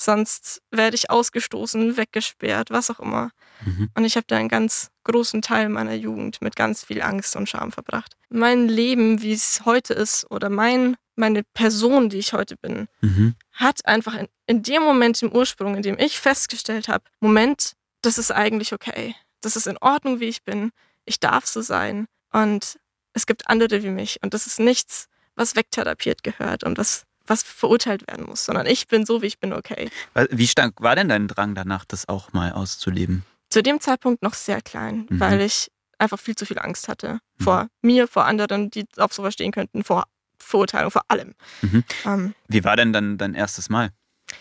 Sonst 0.00 0.62
werde 0.70 0.96
ich 0.96 1.10
ausgestoßen, 1.10 1.98
weggesperrt, 1.98 2.70
was 2.70 2.90
auch 2.90 3.00
immer. 3.00 3.32
Mhm. 3.66 3.90
Und 3.94 4.04
ich 4.06 4.16
habe 4.16 4.24
da 4.26 4.38
einen 4.38 4.48
ganz 4.48 4.90
großen 5.04 5.42
Teil 5.42 5.68
meiner 5.68 5.92
Jugend 5.92 6.40
mit 6.40 6.56
ganz 6.56 6.84
viel 6.84 7.02
Angst 7.02 7.36
und 7.36 7.50
Scham 7.50 7.70
verbracht. 7.70 8.16
Mein 8.30 8.66
Leben, 8.66 9.20
wie 9.20 9.32
es 9.34 9.66
heute 9.66 9.92
ist, 9.92 10.30
oder 10.30 10.48
mein, 10.48 10.96
meine 11.16 11.42
Person, 11.52 12.08
die 12.08 12.16
ich 12.16 12.32
heute 12.32 12.56
bin, 12.56 12.88
mhm. 13.02 13.34
hat 13.52 13.84
einfach 13.84 14.14
in, 14.14 14.28
in 14.46 14.62
dem 14.62 14.82
Moment 14.82 15.22
im 15.22 15.32
Ursprung, 15.32 15.76
in 15.76 15.82
dem 15.82 15.98
ich 15.98 16.18
festgestellt 16.18 16.88
habe, 16.88 17.04
Moment, 17.20 17.74
das 18.00 18.16
ist 18.16 18.30
eigentlich 18.30 18.72
okay. 18.72 19.14
Das 19.42 19.54
ist 19.54 19.66
in 19.66 19.76
Ordnung, 19.82 20.18
wie 20.18 20.28
ich 20.28 20.44
bin. 20.44 20.70
Ich 21.04 21.20
darf 21.20 21.46
so 21.46 21.60
sein. 21.60 22.06
Und 22.32 22.78
es 23.12 23.26
gibt 23.26 23.50
andere 23.50 23.82
wie 23.82 23.90
mich. 23.90 24.18
Und 24.22 24.32
das 24.32 24.46
ist 24.46 24.60
nichts, 24.60 25.08
was 25.34 25.56
wegtherapiert 25.56 26.22
gehört 26.22 26.64
und 26.64 26.78
was, 26.78 27.04
was 27.30 27.42
verurteilt 27.42 28.06
werden 28.08 28.26
muss, 28.26 28.44
sondern 28.44 28.66
ich 28.66 28.88
bin 28.88 29.06
so, 29.06 29.22
wie 29.22 29.26
ich 29.26 29.38
bin, 29.38 29.52
okay. 29.52 29.88
Wie 30.30 30.48
stark 30.48 30.74
war 30.80 30.96
denn 30.96 31.08
dein 31.08 31.28
Drang 31.28 31.54
danach, 31.54 31.84
das 31.84 32.08
auch 32.08 32.32
mal 32.32 32.52
auszuleben? 32.52 33.24
Zu 33.48 33.62
dem 33.62 33.80
Zeitpunkt 33.80 34.22
noch 34.22 34.34
sehr 34.34 34.60
klein, 34.60 35.06
mhm. 35.08 35.20
weil 35.20 35.40
ich 35.40 35.70
einfach 35.98 36.18
viel 36.18 36.34
zu 36.34 36.44
viel 36.44 36.58
Angst 36.58 36.88
hatte. 36.88 37.20
Mhm. 37.38 37.44
Vor 37.44 37.68
mir, 37.82 38.08
vor 38.08 38.26
anderen, 38.26 38.70
die 38.70 38.84
auf 38.96 39.12
sowas 39.12 39.34
stehen 39.34 39.52
könnten, 39.52 39.84
vor 39.84 40.04
Verurteilung, 40.38 40.90
vor 40.90 41.04
allem. 41.08 41.34
Mhm. 41.62 41.84
Ähm, 42.04 42.34
wie 42.48 42.64
war 42.64 42.76
denn 42.76 42.92
dann 42.92 43.16
dein 43.16 43.34
erstes 43.34 43.70
Mal? 43.70 43.90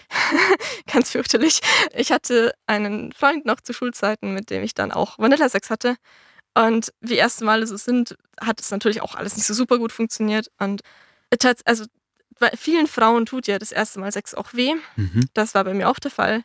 ganz 0.91 1.11
fürchterlich. 1.11 1.61
Ich 1.95 2.11
hatte 2.11 2.53
einen 2.67 3.11
Freund 3.11 3.45
noch 3.45 3.61
zu 3.61 3.73
Schulzeiten, 3.73 4.33
mit 4.33 4.49
dem 4.49 4.63
ich 4.63 4.73
dann 4.73 4.91
auch 4.91 5.19
Vanilla-Sex 5.19 5.69
hatte. 5.69 5.95
Und 6.55 6.91
wie 7.01 7.15
erste 7.15 7.45
Male 7.45 7.67
so 7.67 7.77
sind, 7.77 8.17
hat 8.41 8.59
es 8.59 8.71
natürlich 8.71 9.01
auch 9.01 9.15
alles 9.15 9.35
nicht 9.35 9.45
so 9.45 9.53
super 9.53 9.77
gut 9.77 9.91
funktioniert. 9.91 10.47
Und 10.57 10.81
also 11.65 11.85
bei 12.39 12.51
vielen 12.57 12.87
Frauen 12.87 13.25
tut 13.25 13.47
ja 13.47 13.59
das 13.59 13.71
erste 13.71 13.99
Mal 13.99 14.11
Sex 14.11 14.33
auch 14.33 14.53
weh. 14.53 14.73
Mhm. 14.95 15.29
Das 15.33 15.53
war 15.55 15.63
bei 15.63 15.73
mir 15.73 15.89
auch 15.89 15.99
der 15.99 16.11
Fall. 16.11 16.43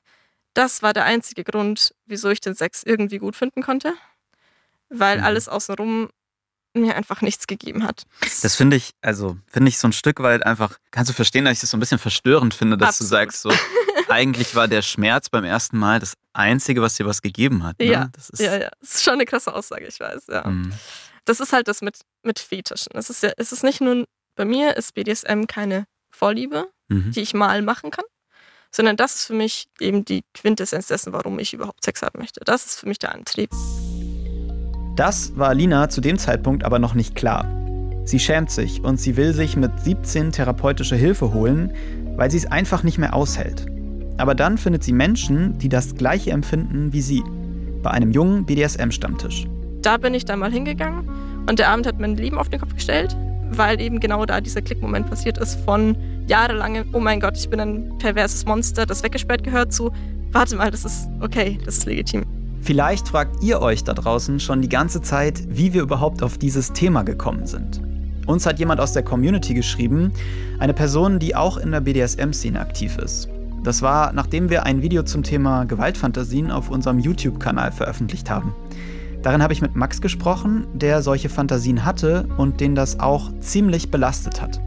Das 0.52 0.82
war 0.82 0.93
der 0.93 1.05
einzige 1.05 1.44
Grund, 1.44 1.94
wieso 2.06 2.31
ich 2.31 2.41
den 2.41 2.55
Sex 2.55 2.82
irgendwie 2.85 3.19
gut 3.19 3.37
finden 3.37 3.62
konnte. 3.62 3.94
Weil 4.88 5.19
mhm. 5.19 5.25
alles 5.25 5.49
außenrum 5.49 6.11
mir 6.75 6.96
einfach 6.96 7.23
nichts 7.23 7.46
gegeben 7.46 7.85
hat. 7.85 8.02
Das 8.43 8.56
finde 8.56 8.76
ich, 8.76 8.91
also 9.00 9.37
finde 9.46 9.69
ich 9.69 9.79
so 9.79 9.88
ein 9.88 9.93
Stück 9.93 10.20
weit 10.20 10.44
einfach, 10.44 10.79
kannst 10.91 11.08
du 11.08 11.14
verstehen, 11.14 11.44
dass 11.44 11.55
ich 11.55 11.61
das 11.61 11.70
so 11.70 11.76
ein 11.76 11.81
bisschen 11.81 11.99
verstörend 11.99 12.52
finde, 12.52 12.76
dass 12.76 13.00
Absolut. 13.00 13.12
du 13.12 13.17
sagst, 13.17 13.43
so, 13.43 13.52
eigentlich 14.08 14.55
war 14.56 14.67
der 14.67 14.82
Schmerz 14.82 15.29
beim 15.29 15.44
ersten 15.44 15.79
Mal 15.79 16.00
das 16.00 16.14
Einzige, 16.32 16.82
was 16.82 16.97
dir 16.97 17.06
was 17.06 17.23
gegeben 17.23 17.62
hat. 17.62 17.79
Ne? 17.79 17.87
Ja, 17.87 18.08
das 18.12 18.31
ist, 18.31 18.40
ja, 18.40 18.56
ja. 18.56 18.70
Das 18.81 18.97
ist 18.97 19.05
schon 19.05 19.14
eine 19.14 19.25
krasse 19.25 19.55
Aussage, 19.55 19.87
ich 19.87 20.00
weiß, 20.00 20.26
ja. 20.29 20.49
Mhm. 20.49 20.73
Das 21.25 21.40
ist 21.40 21.52
halt 21.52 21.69
das 21.69 21.81
mit, 21.81 22.00
mit 22.23 22.38
Fetischen. 22.38 22.93
Es 22.94 23.08
ist 23.08 23.23
ja, 23.23 23.31
es 23.37 23.52
ist 23.52 23.62
nicht 23.62 23.81
nur, 23.81 24.05
bei 24.35 24.45
mir 24.45 24.77
ist 24.77 24.95
BDSM 24.95 25.47
keine 25.47 25.87
Vorliebe, 26.11 26.69
mhm. 26.89 27.13
die 27.13 27.21
ich 27.21 27.35
mal 27.35 27.63
machen 27.63 27.91
kann, 27.91 28.05
sondern 28.71 28.97
das 28.97 29.14
ist 29.14 29.25
für 29.26 29.35
mich 29.35 29.69
eben 29.81 30.05
die 30.05 30.23
Quintessenz 30.35 30.88
dessen, 30.88 31.12
warum 31.12 31.38
ich 31.38 31.55
überhaupt 31.55 31.85
Sex 31.85 32.03
haben 32.03 32.19
möchte. 32.19 32.41
Das 32.45 32.67
ist 32.67 32.81
für 32.81 32.88
mich 32.88 32.99
der 32.99 33.14
Antrieb. 33.14 33.50
Das 34.97 35.37
war 35.37 35.55
Lina 35.55 35.88
zu 35.88 36.00
dem 36.00 36.19
Zeitpunkt 36.19 36.64
aber 36.64 36.79
noch 36.79 36.95
nicht 36.95 37.14
klar. 37.14 37.49
Sie 38.05 38.19
schämt 38.19 38.50
sich 38.50 38.83
und 38.83 39.00
sie 39.00 39.17
will 39.17 39.33
sich 39.33 39.57
mit 39.57 39.73
17 39.81 40.33
therapeutische 40.33 40.95
Hilfe 40.95 41.33
holen, 41.33 41.73
weil 42.17 42.31
sie 42.31 42.37
es 42.37 42.47
einfach 42.47 42.83
nicht 42.83 42.99
mehr 42.99 43.14
aushält. 43.14 43.67
Aber 44.19 44.35
dann 44.35 44.59
findet 44.59 44.85
sie 44.85 44.93
Menschen, 44.93 45.59
die 45.59 45.69
das 45.69 45.95
gleiche 45.95 46.31
empfinden 46.31 46.93
wie 46.93 47.00
sie, 47.00 47.23
bei 47.83 47.91
einem 47.91 48.12
jungen 48.12 48.45
BDSM-Stammtisch. 48.47 49.47
Da 49.83 49.97
bin 49.97 50.14
ich 50.14 50.25
dann 50.25 50.38
mal 50.38 50.53
hingegangen 50.53 51.09
und 51.49 51.59
der 51.59 51.69
Abend 51.69 51.87
hat 51.87 51.99
mein 51.99 52.17
Leben 52.17 52.38
auf 52.38 52.49
den 52.49 52.61
Kopf 52.61 52.75
gestellt, 52.75 53.17
weil 53.51 53.81
eben 53.81 54.01
genau 54.01 54.25
da 54.25 54.41
dieser 54.41 54.63
Klickmoment 54.63 55.09
passiert 55.09 55.39
ist 55.39 55.61
von 55.65 55.97
jahrelange, 56.27 56.85
oh 56.93 57.01
mein 57.01 57.21
Gott, 57.21 57.37
ich 57.37 57.49
bin 57.49 57.61
ein 57.61 57.99
perverses 57.99 58.45
Monster, 58.45 58.87
das 58.87 59.03
weggesperrt 59.03 59.45
gehört, 59.45 59.73
zu, 59.73 59.93
warte 60.33 60.57
mal, 60.57 60.71
das 60.71 60.85
ist 60.85 61.09
okay, 61.21 61.59
das 61.65 61.79
ist 61.79 61.87
legitim. 61.87 62.25
Vielleicht 62.61 63.09
fragt 63.09 63.43
ihr 63.43 63.61
euch 63.61 63.85
da 63.85 63.93
draußen 63.93 64.41
schon 64.41 64.63
die 64.63 64.71
ganze 64.71 65.03
Zeit, 65.03 65.43
wie 65.49 65.75
wir 65.75 65.83
überhaupt 65.83 66.23
auf 66.23 66.39
dieses 66.39 66.73
Thema 66.73 67.03
gekommen 67.03 67.47
sind. 67.47 67.83
Uns 68.27 68.47
hat 68.47 68.59
jemand 68.59 68.81
aus 68.81 68.95
der 68.95 69.03
Community 69.03 69.53
geschrieben, 69.53 70.13
eine 70.59 70.73
Person, 70.73 71.19
die 71.19 71.37
auch 71.37 71.59
in 71.59 71.73
der 71.73 71.81
BDSM-Szene 71.81 72.59
aktiv 72.59 72.97
ist. 72.97 73.29
Das 73.63 73.83
war, 73.83 74.13
nachdem 74.13 74.49
wir 74.49 74.65
ein 74.65 74.83
Video 74.83 75.03
zum 75.03 75.23
Thema 75.23 75.65
Gewaltfantasien 75.65 76.51
auf 76.51 76.71
unserem 76.71 76.99
YouTube-Kanal 76.99 77.73
veröffentlicht 77.73 78.31
haben. 78.31 78.55
Darin 79.25 79.43
habe 79.43 79.52
ich 79.52 79.62
mit 79.62 79.75
Max 79.75 80.00
gesprochen, 80.00 80.69
der 80.73 81.02
solche 81.02 81.28
Fantasien 81.28 81.85
hatte 81.85 82.28
und 82.37 82.61
den 82.61 82.76
das 82.76 83.00
auch 83.00 83.33
ziemlich 83.40 83.90
belastet 83.90 84.40
hat. 84.40 84.61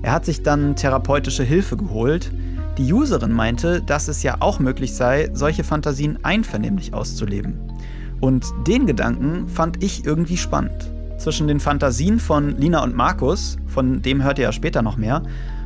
Er 0.00 0.12
hat 0.12 0.24
sich 0.24 0.42
dann 0.42 0.74
therapeutische 0.76 1.42
Hilfe 1.42 1.76
geholt 1.76 2.32
die 2.78 2.92
Userin 2.92 3.32
meinte, 3.32 3.80
dass 3.80 4.06
es 4.06 4.22
ja 4.22 4.36
auch 4.40 4.58
möglich 4.58 4.94
sei, 4.94 5.30
solche 5.32 5.64
Fantasien 5.64 6.18
einvernehmlich 6.24 6.92
auszuleben. 6.92 7.72
Und 8.20 8.44
den 8.66 8.86
Gedanken 8.86 9.48
fand 9.48 9.82
ich 9.82 10.04
irgendwie 10.04 10.36
spannend. 10.36 10.92
Zwischen 11.16 11.48
den 11.48 11.58
Fantasien 11.58 12.20
von 12.20 12.58
Lina 12.58 12.82
und 12.82 12.94
Markus, 12.94 13.56
von 13.66 14.02
dem 14.02 14.22
hört 14.22 14.38
ihr 14.38 14.44
ja 14.44 14.52
später 14.52 14.82
noch 14.82 14.98
mehr, 14.98 15.22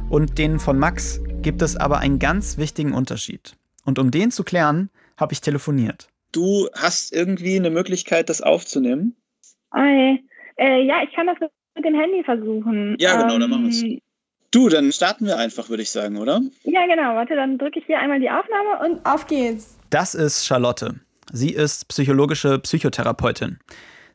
und 0.08 0.38
denen 0.38 0.60
von 0.60 0.78
Max 0.78 1.20
gibt 1.42 1.62
es 1.62 1.76
aber 1.76 1.98
einen 1.98 2.20
ganz 2.20 2.58
wichtigen 2.58 2.92
Unterschied. 2.92 3.56
Und 3.84 3.98
um 3.98 4.12
den 4.12 4.30
zu 4.30 4.44
klären, 4.44 4.90
habe 5.16 5.32
ich 5.32 5.40
telefoniert. 5.40 6.09
Du 6.32 6.68
hast 6.74 7.12
irgendwie 7.12 7.56
eine 7.56 7.70
Möglichkeit, 7.70 8.28
das 8.28 8.40
aufzunehmen? 8.40 9.16
Hi. 9.72 10.22
Äh, 10.56 10.82
ja, 10.84 11.02
ich 11.02 11.12
kann 11.14 11.26
das 11.26 11.36
Mit 11.74 11.84
dem 11.84 11.94
Handy 11.94 12.22
versuchen. 12.24 12.96
Ja, 12.98 13.20
genau, 13.20 13.34
ähm, 13.34 13.40
dann 13.40 13.50
machen 13.50 13.64
wir 13.64 13.70
es. 13.70 14.02
Du, 14.52 14.68
dann 14.68 14.90
starten 14.90 15.26
wir 15.26 15.38
einfach, 15.38 15.68
würde 15.68 15.82
ich 15.82 15.90
sagen, 15.90 16.16
oder? 16.16 16.40
Ja, 16.64 16.86
genau. 16.86 17.14
Warte, 17.14 17.36
dann 17.36 17.56
drücke 17.56 17.78
ich 17.78 17.86
hier 17.86 18.00
einmal 18.00 18.18
die 18.18 18.30
Aufnahme 18.30 18.84
und 18.84 19.06
auf 19.06 19.26
geht's. 19.26 19.78
Das 19.90 20.14
ist 20.14 20.44
Charlotte. 20.44 20.96
Sie 21.32 21.50
ist 21.50 21.86
psychologische 21.88 22.58
Psychotherapeutin. 22.58 23.60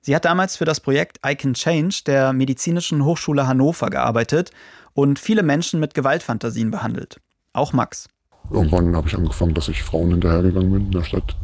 Sie 0.01 0.13
hat 0.13 0.25
damals 0.25 0.57
für 0.57 0.65
das 0.65 0.81
Projekt 0.81 1.19
I 1.25 1.35
Can 1.35 1.53
Change 1.53 2.01
der 2.05 2.33
Medizinischen 2.33 3.05
Hochschule 3.05 3.47
Hannover 3.47 3.89
gearbeitet 3.89 4.51
und 4.93 5.19
viele 5.19 5.41
Menschen 5.41 5.79
mit 5.79 5.93
Gewaltfantasien 5.93 6.69
behandelt. 6.69 7.21
Auch 7.53 7.71
Max. 7.71 8.09
Irgendwann 8.51 8.95
habe 8.95 9.07
ich 9.07 9.15
angefangen, 9.15 9.53
dass 9.53 9.69
ich 9.69 9.81
Frauen 9.81 10.11
hinterhergegangen 10.11 10.71
bin 10.71 10.85
in 10.87 10.91
der 10.91 11.03
Stadt. 11.03 11.35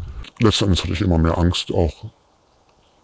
Letztendlich 0.42 0.84
hatte 0.84 0.94
ich 0.94 1.02
immer 1.02 1.18
mehr 1.18 1.38
Angst, 1.38 1.72
auch 1.72 2.12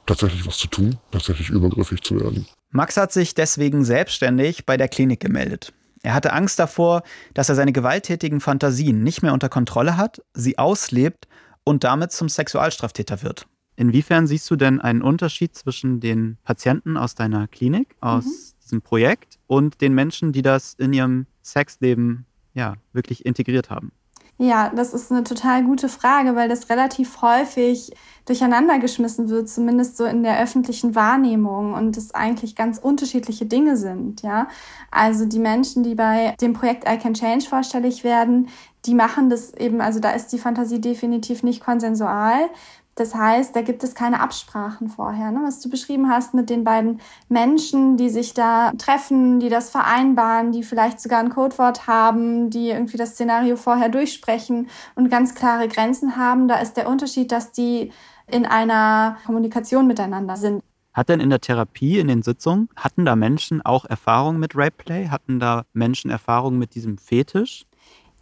tatsächlich 0.05 0.45
was 0.47 0.57
zu 0.57 0.67
tun, 0.67 0.97
tatsächlich 1.11 1.49
übergriffig 1.49 2.01
zu 2.01 2.19
werden. 2.19 2.47
Max 2.71 2.97
hat 2.97 3.11
sich 3.11 3.35
deswegen 3.35 3.85
selbstständig 3.85 4.65
bei 4.65 4.77
der 4.77 4.87
Klinik 4.87 5.19
gemeldet. 5.19 5.73
Er 6.03 6.13
hatte 6.13 6.33
Angst 6.33 6.59
davor, 6.59 7.03
dass 7.33 7.49
er 7.49 7.55
seine 7.55 7.73
gewalttätigen 7.73 8.39
Fantasien 8.39 9.03
nicht 9.03 9.23
mehr 9.23 9.33
unter 9.33 9.49
Kontrolle 9.49 9.97
hat, 9.97 10.21
sie 10.33 10.57
auslebt 10.57 11.27
und 11.63 11.83
damit 11.83 12.11
zum 12.11 12.29
Sexualstraftäter 12.29 13.23
wird. 13.23 13.47
Inwiefern 13.75 14.25
siehst 14.25 14.49
du 14.49 14.55
denn 14.55 14.81
einen 14.81 15.01
Unterschied 15.01 15.55
zwischen 15.55 15.99
den 15.99 16.37
Patienten 16.43 16.97
aus 16.97 17.13
deiner 17.13 17.47
Klinik, 17.47 17.95
aus 17.99 18.25
mhm. 18.25 18.61
diesem 18.63 18.81
Projekt 18.81 19.37
und 19.47 19.81
den 19.81 19.93
Menschen, 19.93 20.31
die 20.31 20.41
das 20.41 20.73
in 20.75 20.93
ihrem 20.93 21.27
Sexleben 21.43 22.25
ja, 22.53 22.75
wirklich 22.93 23.25
integriert 23.25 23.69
haben? 23.69 23.91
Ja, 24.39 24.69
das 24.69 24.93
ist 24.93 25.11
eine 25.11 25.23
total 25.23 25.63
gute 25.63 25.89
Frage, 25.89 26.35
weil 26.35 26.47
das 26.47 26.69
relativ 26.69 27.23
häufig 27.23 27.91
durcheinander 28.25 28.77
geschmissen 28.77 29.29
wird, 29.29 29.49
zumindest 29.49 29.97
so 29.97 30.05
in 30.05 30.21
der 30.21 30.39
öffentlichen 30.39 30.93
Wahrnehmung 30.93 31.73
und 31.73 31.97
es 31.97 32.13
eigentlich 32.13 32.55
ganz 32.55 32.77
unterschiedliche 32.77 33.47
Dinge 33.47 33.77
sind, 33.77 34.21
ja. 34.21 34.47
Also 34.91 35.25
die 35.25 35.39
Menschen, 35.39 35.81
die 35.81 35.95
bei 35.95 36.35
dem 36.39 36.53
Projekt 36.53 36.87
I 36.87 36.99
Can 36.99 37.15
Change 37.15 37.45
vorstellig 37.49 38.03
werden, 38.03 38.49
die 38.85 38.93
machen 38.93 39.29
das 39.31 39.55
eben, 39.55 39.81
also 39.81 39.99
da 39.99 40.11
ist 40.11 40.27
die 40.27 40.39
Fantasie 40.39 40.79
definitiv 40.81 41.41
nicht 41.41 41.63
konsensual. 41.63 42.49
Das 42.97 43.13
heißt, 43.13 43.55
da 43.55 43.61
gibt 43.61 43.83
es 43.83 43.93
keine 43.93 44.21
Absprachen 44.21 44.89
vorher. 44.89 45.29
Ne? 45.31 45.41
Was 45.43 45.59
du 45.59 45.69
beschrieben 45.69 46.09
hast 46.09 46.33
mit 46.33 46.49
den 46.49 46.63
beiden 46.63 46.99
Menschen, 47.29 47.95
die 47.95 48.09
sich 48.09 48.33
da 48.33 48.71
treffen, 48.77 49.39
die 49.39 49.49
das 49.49 49.69
vereinbaren, 49.69 50.51
die 50.51 50.63
vielleicht 50.63 50.99
sogar 50.99 51.19
ein 51.19 51.29
Codewort 51.29 51.85
haben, 51.85 52.49
die 52.49 52.69
irgendwie 52.69 52.97
das 52.97 53.11
Szenario 53.11 53.55
vorher 53.55 53.89
durchsprechen 53.89 54.67
und 54.95 55.11
ganz 55.11 55.35
klare 55.35 55.67
Grenzen 55.67 56.17
haben. 56.17 56.47
Da 56.47 56.59
ist 56.59 56.75
der 56.75 56.89
Unterschied, 56.89 57.31
dass 57.31 57.51
die 57.51 57.91
in 58.25 58.47
einer 58.47 59.17
Kommunikation 59.27 59.85
miteinander 59.85 60.35
sind. 60.35 60.63
Hat 60.91 61.09
denn 61.09 61.19
in 61.19 61.29
der 61.29 61.39
Therapie, 61.39 61.99
in 61.99 62.07
den 62.07 62.23
Sitzungen, 62.23 62.67
hatten 62.75 63.05
da 63.05 63.15
Menschen 63.15 63.61
auch 63.61 63.85
Erfahrungen 63.85 64.39
mit 64.39 64.55
Rapeplay? 64.55 65.09
Hatten 65.09 65.39
da 65.39 65.65
Menschen 65.73 66.09
Erfahrungen 66.09 66.57
mit 66.57 66.73
diesem 66.73 66.97
Fetisch? 66.97 67.65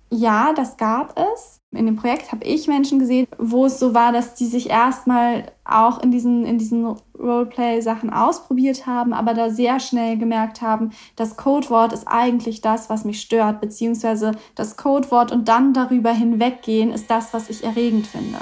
Ja, 0.10 0.54
das 0.54 0.78
gab 0.78 1.18
es. 1.20 1.60
In 1.72 1.88
dem 1.88 1.96
Projekt 1.96 2.32
habe 2.32 2.46
ich 2.46 2.68
Menschen 2.68 3.00
gesehen, 3.00 3.28
wo 3.38 3.66
es 3.66 3.80
so 3.80 3.94
war, 3.94 4.14
dass 4.14 4.36
die 4.36 4.46
sich 4.46 4.70
erstmal 4.70 5.52
auch 5.66 6.02
in 6.02 6.12
diesen, 6.12 6.46
in 6.46 6.58
diesen 6.58 6.86
Roleplay-Sachen 7.18 8.12
ausprobiert 8.12 8.86
haben, 8.86 9.14
aber 9.14 9.34
da 9.34 9.50
sehr 9.50 9.80
schnell 9.80 10.18
gemerkt 10.18 10.62
haben, 10.62 10.92
das 11.16 11.36
Codewort 11.38 11.92
ist 11.92 12.08
eigentlich 12.08 12.62
das, 12.62 12.90
was 12.90 13.04
mich 13.04 13.20
stört, 13.20 13.62
beziehungsweise 13.62 14.34
das 14.54 14.78
Codewort 14.78 15.32
und 15.32 15.48
dann 15.48 15.74
darüber 15.74 16.12
hinweggehen 16.12 16.92
ist 16.92 17.10
das, 17.10 17.34
was 17.34 17.50
ich 17.50 17.64
erregend 17.64 18.08
finde. 18.08 18.40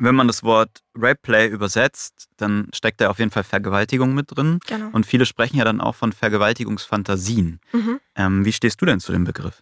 Wenn 0.00 0.14
man 0.14 0.28
das 0.28 0.44
Wort 0.44 0.70
Rapeplay 0.96 1.48
übersetzt, 1.48 2.28
dann 2.36 2.68
steckt 2.72 3.00
da 3.00 3.10
auf 3.10 3.18
jeden 3.18 3.32
Fall 3.32 3.42
Vergewaltigung 3.42 4.14
mit 4.14 4.36
drin. 4.36 4.60
Genau. 4.68 4.90
Und 4.92 5.06
viele 5.06 5.26
sprechen 5.26 5.56
ja 5.56 5.64
dann 5.64 5.80
auch 5.80 5.96
von 5.96 6.12
Vergewaltigungsfantasien. 6.12 7.58
Mhm. 7.72 8.00
Ähm, 8.14 8.44
wie 8.44 8.52
stehst 8.52 8.80
du 8.80 8.86
denn 8.86 9.00
zu 9.00 9.10
dem 9.10 9.24
Begriff? 9.24 9.60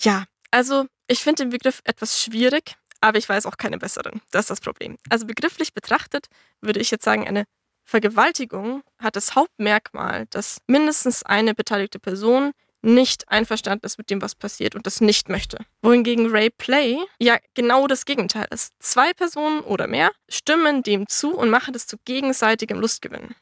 Ja, 0.00 0.24
also 0.50 0.86
ich 1.06 1.22
finde 1.22 1.44
den 1.44 1.50
Begriff 1.50 1.80
etwas 1.84 2.20
schwierig, 2.22 2.76
aber 3.00 3.18
ich 3.18 3.28
weiß 3.28 3.46
auch 3.46 3.56
keine 3.56 3.78
besseren. 3.78 4.20
Das 4.30 4.44
ist 4.44 4.50
das 4.50 4.60
Problem. 4.60 4.96
Also 5.10 5.26
begrifflich 5.26 5.74
betrachtet 5.74 6.26
würde 6.60 6.80
ich 6.80 6.90
jetzt 6.90 7.04
sagen, 7.04 7.26
eine 7.26 7.44
Vergewaltigung 7.84 8.82
hat 8.98 9.16
das 9.16 9.34
Hauptmerkmal, 9.34 10.26
dass 10.30 10.58
mindestens 10.66 11.22
eine 11.22 11.54
beteiligte 11.54 11.98
Person 11.98 12.52
nicht 12.84 13.28
einverstanden 13.30 13.86
ist 13.86 13.98
mit 13.98 14.10
dem, 14.10 14.20
was 14.20 14.34
passiert 14.34 14.74
und 14.74 14.86
das 14.86 15.00
nicht 15.00 15.28
möchte. 15.28 15.58
Wohingegen 15.82 16.30
Ray 16.30 16.50
Play 16.50 16.98
ja 17.18 17.38
genau 17.54 17.86
das 17.86 18.04
Gegenteil 18.04 18.46
ist. 18.50 18.72
Zwei 18.78 19.12
Personen 19.14 19.60
oder 19.60 19.86
mehr 19.86 20.12
stimmen 20.28 20.82
dem 20.82 21.08
zu 21.08 21.34
und 21.34 21.50
machen 21.50 21.72
das 21.72 21.86
zu 21.86 21.96
gegenseitigem 22.04 22.78
Lustgewinn. 22.78 23.34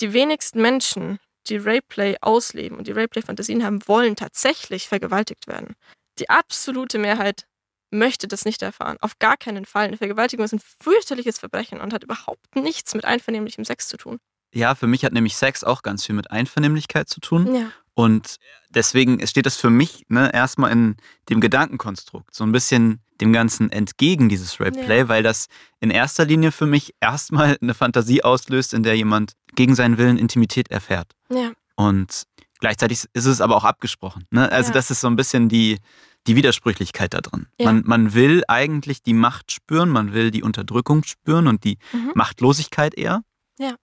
Die 0.00 0.12
wenigsten 0.12 0.60
Menschen, 0.60 1.18
die 1.46 1.56
Rayplay 1.56 2.16
ausleben 2.20 2.78
und 2.78 2.86
die 2.86 2.92
Rayplay-Fantasien 2.92 3.64
haben, 3.64 3.86
wollen 3.86 4.16
tatsächlich 4.16 4.88
vergewaltigt 4.88 5.46
werden. 5.46 5.74
Die 6.18 6.30
absolute 6.30 6.98
Mehrheit 6.98 7.46
möchte 7.90 8.28
das 8.28 8.44
nicht 8.44 8.62
erfahren. 8.62 8.98
Auf 9.00 9.18
gar 9.18 9.36
keinen 9.36 9.64
Fall. 9.64 9.86
Eine 9.86 9.96
Vergewaltigung 9.96 10.44
ist 10.44 10.52
ein 10.52 10.60
fürchterliches 10.80 11.38
Verbrechen 11.38 11.80
und 11.80 11.92
hat 11.92 12.04
überhaupt 12.04 12.54
nichts 12.54 12.94
mit 12.94 13.04
einvernehmlichem 13.04 13.64
Sex 13.64 13.88
zu 13.88 13.96
tun. 13.96 14.18
Ja, 14.52 14.74
für 14.74 14.86
mich 14.86 15.04
hat 15.04 15.12
nämlich 15.12 15.36
Sex 15.36 15.62
auch 15.64 15.82
ganz 15.82 16.06
viel 16.06 16.14
mit 16.14 16.30
Einvernehmlichkeit 16.30 17.08
zu 17.08 17.20
tun. 17.20 17.54
Ja. 17.54 17.70
Und 17.94 18.36
deswegen 18.70 19.26
steht 19.26 19.46
das 19.46 19.56
für 19.56 19.70
mich 19.70 20.04
ne, 20.08 20.32
erstmal 20.32 20.70
in 20.70 20.96
dem 21.28 21.40
Gedankenkonstrukt, 21.40 22.34
so 22.34 22.44
ein 22.44 22.52
bisschen 22.52 23.00
dem 23.20 23.32
Ganzen 23.32 23.72
entgegen, 23.72 24.28
dieses 24.28 24.60
Rape-Play, 24.60 24.98
ja. 24.98 25.08
weil 25.08 25.24
das 25.24 25.48
in 25.80 25.90
erster 25.90 26.24
Linie 26.24 26.52
für 26.52 26.66
mich 26.66 26.94
erstmal 27.00 27.58
eine 27.60 27.74
Fantasie 27.74 28.22
auslöst, 28.22 28.72
in 28.72 28.84
der 28.84 28.96
jemand 28.96 29.32
gegen 29.56 29.74
seinen 29.74 29.98
Willen 29.98 30.16
Intimität 30.16 30.70
erfährt. 30.70 31.12
Ja. 31.28 31.50
Und 31.74 32.22
gleichzeitig 32.60 33.06
ist 33.12 33.26
es 33.26 33.40
aber 33.40 33.56
auch 33.56 33.64
abgesprochen. 33.64 34.24
Ne? 34.30 34.50
Also 34.50 34.72
das 34.72 34.90
ist 34.90 35.00
so 35.00 35.08
ein 35.08 35.16
bisschen 35.16 35.48
die, 35.48 35.78
die 36.26 36.36
Widersprüchlichkeit 36.36 37.14
da 37.14 37.20
drin. 37.20 37.46
Ja. 37.58 37.66
Man, 37.66 37.82
man 37.86 38.14
will 38.14 38.42
eigentlich 38.48 39.02
die 39.02 39.14
Macht 39.14 39.52
spüren, 39.52 39.88
man 39.88 40.12
will 40.12 40.30
die 40.30 40.42
Unterdrückung 40.42 41.04
spüren 41.04 41.46
und 41.46 41.64
die 41.64 41.78
mhm. 41.92 42.12
Machtlosigkeit 42.14 42.94
eher. 42.94 43.22
Ja. 43.58 43.76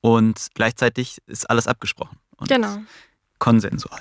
Und 0.00 0.48
gleichzeitig 0.54 1.18
ist 1.26 1.48
alles 1.50 1.66
abgesprochen. 1.66 2.18
genau. 2.48 2.78
Konsensual. 3.38 4.00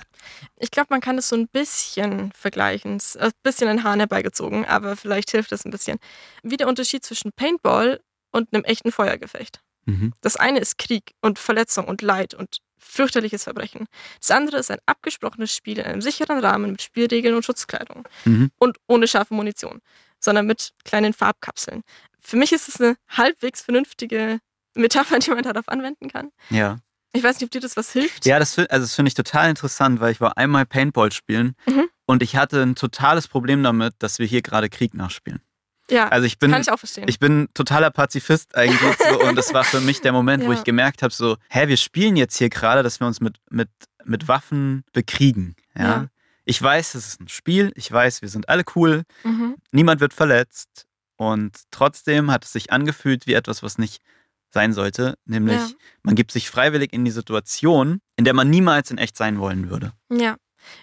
Ich 0.56 0.72
glaube, 0.72 0.88
man 0.92 1.02
kann 1.02 1.18
es 1.18 1.28
so 1.28 1.36
ein 1.36 1.48
bisschen 1.50 2.32
vergleichen. 2.32 3.02
Ein 3.20 3.32
bisschen 3.44 3.68
ein 3.68 3.84
Hahn 3.84 4.00
herbeigezogen, 4.00 4.66
aber 4.66 4.96
vielleicht 4.96 5.32
hilft 5.32 5.52
es 5.52 5.66
ein 5.66 5.72
bisschen. 5.72 5.98
Wie 6.42 6.56
der 6.56 6.70
Unterschied 6.70 7.04
zwischen 7.04 7.32
Paintball 7.34 8.00
und 8.32 8.54
einem 8.54 8.64
echten 8.64 8.92
Feuergefecht. 8.94 9.62
Mhm. 9.86 10.14
Das 10.22 10.36
eine 10.36 10.60
ist 10.60 10.78
Krieg 10.78 11.14
und 11.22 11.40
Verletzung 11.40 11.86
und 11.86 12.02
Leid 12.02 12.34
und 12.34 12.60
fürchterliches 12.86 13.44
Verbrechen. 13.44 13.88
Das 14.20 14.32
andere 14.32 14.58
ist 14.58 14.72
ein 14.72 14.80
abgesprochenes 14.86 15.54
Spiel 15.54 15.80
in 15.80 15.86
einem 15.86 16.02
sicheren 16.02 16.40
Rahmen 16.40 16.72
mit 16.72 16.82
Spielregeln 16.82 17.36
und 17.36 17.44
Schutzkleidung. 17.44 18.08
Mhm. 18.26 18.52
Und 18.58 18.78
ohne 18.88 19.08
scharfe 19.08 19.34
Munition, 19.34 19.82
sondern 20.20 20.46
mit 20.46 20.72
kleinen 20.84 21.14
Farbkapseln. 21.14 21.82
Für 22.22 22.38
mich 22.38 22.52
ist 22.52 22.68
es 22.68 22.80
eine 22.80 22.96
halbwegs 23.10 23.62
vernünftige 23.62 24.40
Metapher, 24.76 25.20
die 25.20 25.32
man 25.32 25.44
darauf 25.44 25.68
anwenden 25.68 26.10
kann. 26.10 26.32
Ja. 26.50 26.78
Ich 27.14 27.24
weiß 27.24 27.36
nicht, 27.40 27.46
ob 27.46 27.52
dir 27.52 27.62
das 27.62 27.78
was 27.78 27.92
hilft. 27.92 28.26
Ja, 28.26 28.40
das, 28.40 28.58
also 28.58 28.68
das 28.70 28.94
finde 28.94 29.08
ich 29.08 29.14
total 29.14 29.50
interessant, 29.50 30.00
weil 30.02 30.12
ich 30.12 30.20
war 30.20 30.38
einmal 30.38 30.66
Paintball 30.66 31.12
spielen 31.12 31.56
mhm. 31.66 31.88
und 32.06 32.22
ich 32.22 32.36
hatte 32.36 32.62
ein 32.62 32.76
totales 32.76 33.28
Problem 33.28 33.64
damit, 33.64 33.94
dass 34.00 34.20
wir 34.20 34.26
hier 34.26 34.42
gerade 34.42 34.70
Krieg 34.70 34.94
nachspielen. 34.94 35.42
Ja, 35.90 36.08
also 36.10 36.26
ich 36.26 36.40
bin, 36.40 36.52
kann 36.52 36.62
ich 36.62 36.72
auch 36.72 36.80
verstehen. 36.80 37.06
Ich 37.08 37.20
bin 37.20 37.48
totaler 37.54 37.92
Pazifist 37.92 38.56
eigentlich 38.56 38.80
so, 39.10 39.22
und 39.22 39.36
das 39.36 39.54
war 39.54 39.64
für 39.64 39.82
mich 39.82 40.02
der 40.02 40.12
Moment, 40.12 40.44
ja. 40.44 40.50
wo 40.50 40.54
ich 40.54 40.64
gemerkt 40.64 41.02
habe, 41.04 41.14
so, 41.14 41.38
hä, 41.50 41.68
wir 41.68 41.78
spielen 41.78 42.16
jetzt 42.16 42.38
hier 42.38 42.50
gerade, 42.50 42.84
dass 42.84 43.00
wir 43.00 43.08
uns 43.08 43.22
mit, 43.22 43.38
mit, 43.50 43.70
mit 44.04 44.28
Waffen 44.28 44.84
bekriegen. 44.94 45.56
Ja? 45.78 45.84
ja. 45.84 46.08
Ich 46.46 46.62
weiß, 46.62 46.96
es 46.96 47.08
ist 47.08 47.22
ein 47.22 47.28
Spiel, 47.28 47.72
ich 47.76 47.92
weiß, 47.92 48.22
wir 48.22 48.30
sind 48.30 48.50
alle 48.50 48.64
cool, 48.76 49.04
mhm. 49.24 49.56
niemand 49.72 50.00
wird 50.00 50.14
verletzt 50.14 50.86
und 51.18 51.58
trotzdem 51.72 52.32
hat 52.32 52.46
es 52.46 52.54
sich 52.54 52.72
angefühlt 52.72 53.28
wie 53.28 53.34
etwas, 53.34 53.64
was 53.64 53.78
nicht 53.78 54.02
sein 54.50 54.74
sollte, 54.74 55.16
nämlich 55.26 55.60
ja. 55.60 55.76
man 56.04 56.16
gibt 56.16 56.32
sich 56.32 56.50
freiwillig 56.50 56.94
in 56.94 57.04
die 57.04 57.12
Situation, 57.12 58.00
in 58.16 58.26
der 58.26 58.34
man 58.34 58.50
niemals 58.50 58.90
in 58.90 58.98
echt 58.98 59.18
sein 59.18 59.40
wollen 59.40 59.70
würde. 59.70 59.92
Ja. 60.10 60.38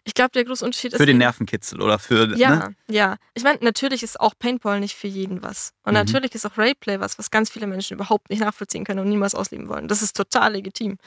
Ich 0.04 0.14
glaube, 0.14 0.30
der 0.32 0.44
große 0.44 0.64
Unterschied 0.64 0.92
ist. 0.92 0.98
Für 0.98 1.06
den 1.06 1.18
Nervenkitzel 1.18 1.80
oder 1.80 1.98
für. 1.98 2.36
Ja, 2.36 2.56
ne? 2.56 2.76
ja. 2.88 3.16
Ich 3.34 3.42
meine, 3.42 3.58
natürlich 3.62 4.02
ist 4.02 4.20
auch 4.20 4.34
Paintball 4.38 4.80
nicht 4.80 4.96
für 4.96 5.08
jeden 5.08 5.42
was. 5.42 5.72
Und 5.84 5.92
mhm. 5.92 5.98
natürlich 5.98 6.34
ist 6.34 6.46
auch 6.46 6.58
Rayplay 6.58 7.00
was, 7.00 7.18
was 7.18 7.30
ganz 7.30 7.50
viele 7.50 7.66
Menschen 7.66 7.94
überhaupt 7.94 8.30
nicht 8.30 8.40
nachvollziehen 8.40 8.84
können 8.84 9.00
und 9.00 9.08
niemals 9.08 9.34
ausleben 9.34 9.68
wollen. 9.68 9.88
Das 9.88 10.02
ist 10.02 10.16
total 10.16 10.52
legitim. 10.52 10.98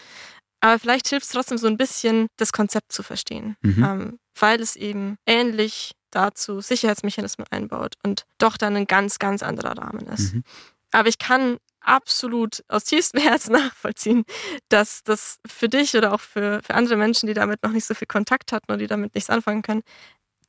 Aber 0.61 0.79
vielleicht 0.79 1.07
hilft 1.07 1.25
es 1.25 1.31
trotzdem 1.31 1.57
so 1.57 1.67
ein 1.67 1.77
bisschen, 1.77 2.27
das 2.37 2.51
Konzept 2.51 2.91
zu 2.91 3.03
verstehen. 3.03 3.55
Mhm. 3.61 3.83
Ähm, 3.83 4.19
weil 4.39 4.61
es 4.61 4.75
eben 4.75 5.17
ähnlich 5.25 5.91
dazu 6.11 6.61
Sicherheitsmechanismen 6.61 7.47
einbaut 7.51 7.95
und 8.03 8.25
doch 8.37 8.57
dann 8.57 8.75
ein 8.75 8.85
ganz, 8.87 9.19
ganz 9.19 9.43
anderer 9.43 9.77
Rahmen 9.77 10.07
ist. 10.07 10.33
Mhm. 10.33 10.43
Aber 10.91 11.09
ich 11.09 11.17
kann 11.17 11.57
absolut 11.87 12.63
aus 12.67 12.85
tiefstem 12.85 13.21
Herzen 13.23 13.53
nachvollziehen, 13.53 14.23
dass 14.69 15.03
das 15.03 15.39
für 15.45 15.69
dich 15.69 15.95
oder 15.95 16.13
auch 16.13 16.21
für, 16.21 16.61
für 16.63 16.73
andere 16.73 16.97
Menschen, 16.97 17.27
die 17.27 17.33
damit 17.33 17.63
noch 17.63 17.71
nicht 17.71 17.85
so 17.85 17.93
viel 17.93 18.07
Kontakt 18.07 18.51
hatten 18.51 18.71
oder 18.71 18.77
die 18.77 18.87
damit 18.87 19.15
nichts 19.15 19.29
anfangen 19.29 19.61
können, 19.61 19.83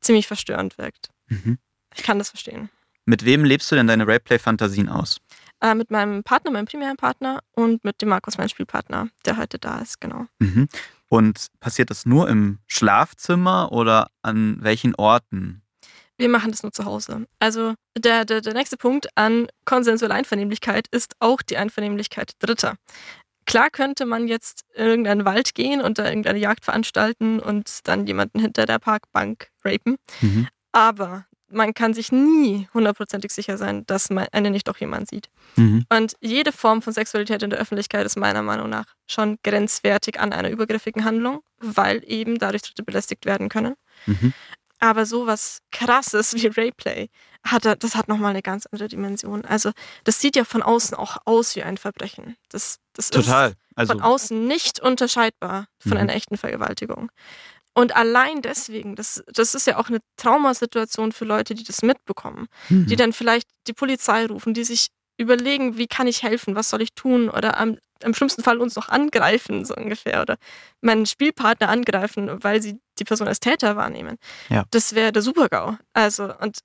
ziemlich 0.00 0.26
verstörend 0.26 0.78
wirkt. 0.78 1.10
Mhm. 1.28 1.58
Ich 1.94 2.02
kann 2.02 2.18
das 2.18 2.30
verstehen. 2.30 2.70
Mit 3.04 3.24
wem 3.24 3.44
lebst 3.44 3.70
du 3.70 3.76
denn 3.76 3.86
deine 3.86 4.06
Rayplay-Fantasien 4.06 4.88
aus? 4.88 5.18
Äh, 5.60 5.74
mit 5.74 5.90
meinem 5.90 6.22
Partner, 6.22 6.50
meinem 6.50 6.66
primären 6.66 6.96
Partner 6.96 7.42
und 7.52 7.84
mit 7.84 8.02
dem 8.02 8.08
Markus, 8.08 8.36
meinem 8.36 8.48
Spielpartner, 8.48 9.08
der 9.24 9.36
heute 9.36 9.58
da 9.58 9.78
ist, 9.78 10.00
genau. 10.00 10.26
Mhm. 10.38 10.68
Und 11.08 11.46
passiert 11.60 11.90
das 11.90 12.04
nur 12.04 12.28
im 12.28 12.58
Schlafzimmer 12.66 13.70
oder 13.72 14.10
an 14.22 14.58
welchen 14.60 14.94
Orten? 14.96 15.62
Wir 16.18 16.28
machen 16.28 16.50
das 16.50 16.62
nur 16.62 16.72
zu 16.72 16.84
Hause. 16.84 17.26
Also 17.38 17.74
der, 17.96 18.24
der, 18.24 18.40
der 18.40 18.54
nächste 18.54 18.76
Punkt 18.76 19.08
an 19.16 19.48
konsensueller 19.64 20.14
Einvernehmlichkeit 20.14 20.86
ist 20.90 21.14
auch 21.20 21.42
die 21.42 21.56
Einvernehmlichkeit 21.56 22.32
Dritter. 22.38 22.76
Klar 23.44 23.70
könnte 23.70 24.06
man 24.06 24.26
jetzt 24.26 24.64
in 24.74 24.86
irgendeinen 24.86 25.24
Wald 25.24 25.54
gehen 25.54 25.80
und 25.80 25.98
da 25.98 26.06
irgendeine 26.06 26.38
Jagd 26.38 26.64
veranstalten 26.64 27.38
und 27.38 27.86
dann 27.86 28.06
jemanden 28.06 28.40
hinter 28.40 28.66
der 28.66 28.78
Parkbank 28.78 29.50
rapen. 29.64 29.96
Mhm. 30.20 30.48
Aber 30.72 31.26
man 31.48 31.74
kann 31.74 31.94
sich 31.94 32.10
nie 32.10 32.68
hundertprozentig 32.74 33.30
sicher 33.30 33.56
sein, 33.56 33.84
dass 33.86 34.10
man 34.10 34.26
einen 34.32 34.52
nicht 34.52 34.66
doch 34.66 34.78
jemand 34.78 35.08
sieht. 35.08 35.28
Mhm. 35.54 35.84
Und 35.88 36.16
jede 36.20 36.50
Form 36.50 36.82
von 36.82 36.92
Sexualität 36.92 37.42
in 37.42 37.50
der 37.50 37.60
Öffentlichkeit 37.60 38.04
ist 38.04 38.16
meiner 38.16 38.42
Meinung 38.42 38.68
nach 38.68 38.86
schon 39.06 39.38
grenzwertig 39.44 40.18
an 40.18 40.32
einer 40.32 40.50
übergriffigen 40.50 41.04
Handlung, 41.04 41.40
weil 41.58 42.02
eben 42.04 42.38
dadurch 42.38 42.62
Dritte 42.62 42.82
belästigt 42.82 43.26
werden 43.26 43.48
können. 43.48 43.74
Mhm. 44.06 44.32
Aber 44.78 45.06
sowas 45.06 45.58
krasses 45.72 46.34
wie 46.34 46.46
Rayplay, 46.48 47.08
hat, 47.44 47.64
er- 47.64 47.76
das 47.76 47.94
hat 47.96 48.08
nochmal 48.08 48.30
eine 48.30 48.42
ganz 48.42 48.66
andere 48.66 48.88
Dimension. 48.88 49.44
Also 49.44 49.70
das 50.04 50.20
sieht 50.20 50.36
ja 50.36 50.44
von 50.44 50.62
außen 50.62 50.96
auch 50.96 51.16
aus 51.24 51.56
wie 51.56 51.62
ein 51.62 51.76
Verbrechen. 51.78 52.36
Das, 52.50 52.78
das 52.92 53.10
Total. 53.10 53.50
ist 53.50 53.56
Also, 53.74 53.92
von 53.94 54.02
außen 54.02 54.46
nicht 54.46 54.80
unterscheidbar 54.80 55.66
von 55.78 55.92
Mhm. 55.92 55.96
einer 55.98 56.14
echten 56.14 56.36
Vergewaltigung. 56.36 57.10
Und 57.74 57.94
allein 57.94 58.40
deswegen, 58.42 58.96
das, 58.96 59.22
das 59.28 59.54
ist 59.54 59.66
ja 59.66 59.76
auch 59.78 59.88
eine 59.88 59.98
Traumasituation 60.16 61.12
für 61.12 61.26
Leute, 61.26 61.54
die 61.54 61.62
das 61.64 61.82
mitbekommen, 61.82 62.46
mhm. 62.70 62.86
die 62.86 62.96
dann 62.96 63.12
vielleicht 63.12 63.48
die 63.66 63.74
Polizei 63.74 64.24
rufen, 64.26 64.54
die 64.54 64.64
sich 64.64 64.88
überlegen, 65.16 65.78
wie 65.78 65.86
kann 65.86 66.06
ich 66.06 66.22
helfen, 66.22 66.54
was 66.54 66.70
soll 66.70 66.82
ich 66.82 66.94
tun 66.94 67.28
oder 67.28 67.58
am, 67.58 67.78
am 68.04 68.14
schlimmsten 68.14 68.42
Fall 68.42 68.58
uns 68.58 68.76
noch 68.76 68.88
angreifen, 68.88 69.64
so 69.64 69.74
ungefähr, 69.74 70.20
oder 70.22 70.36
meinen 70.82 71.06
Spielpartner 71.06 71.68
angreifen, 71.68 72.42
weil 72.42 72.60
sie 72.62 72.78
die 72.98 73.04
Person 73.04 73.26
als 73.28 73.40
Täter 73.40 73.76
wahrnehmen. 73.76 74.16
Ja. 74.50 74.64
Das 74.70 74.94
wäre 74.94 75.12
der 75.12 75.22
Super-GAU. 75.22 75.76
Also, 75.94 76.32
und 76.40 76.58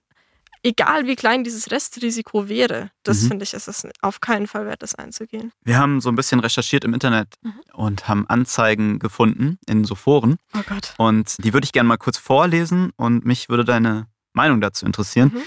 egal 0.64 1.08
wie 1.08 1.16
klein 1.16 1.44
dieses 1.44 1.72
Restrisiko 1.72 2.48
wäre, 2.50 2.92
das 3.04 3.24
Mhm. 3.24 3.28
finde 3.30 3.44
ich, 3.44 3.54
ist 3.54 3.68
es 3.68 3.88
auf 4.02 4.20
keinen 4.22 4.48
Fall 4.48 4.66
wert, 4.66 4.84
das 4.84 4.94
einzugehen. 4.96 5.52
wir 5.64 5.78
haben 5.80 6.02
so 6.02 6.10
ein 6.10 6.16
bisschen 6.16 6.40
recherchiert 6.40 6.84
im 6.84 6.94
Internet 6.94 7.34
Mhm. 7.42 7.54
und 7.74 8.08
haben 8.08 8.28
Anzeigen 8.28 9.00
gefunden 9.00 9.58
in 9.68 9.86
so 9.86 9.96
Foren. 9.96 10.36
Oh 10.56 10.62
Gott. 10.68 10.94
Und 10.98 11.44
die 11.44 11.54
würde 11.54 11.66
ich 11.66 11.72
gerne 11.72 11.88
mal 11.88 11.98
kurz 11.98 12.18
vorlesen 12.18 12.92
und 12.98 13.26
mich 13.26 13.50
würde 13.50 13.66
deine 13.66 14.08
Meinung 14.34 14.62
dazu 14.62 14.86
interessieren. 14.86 15.32
Mhm. 15.34 15.42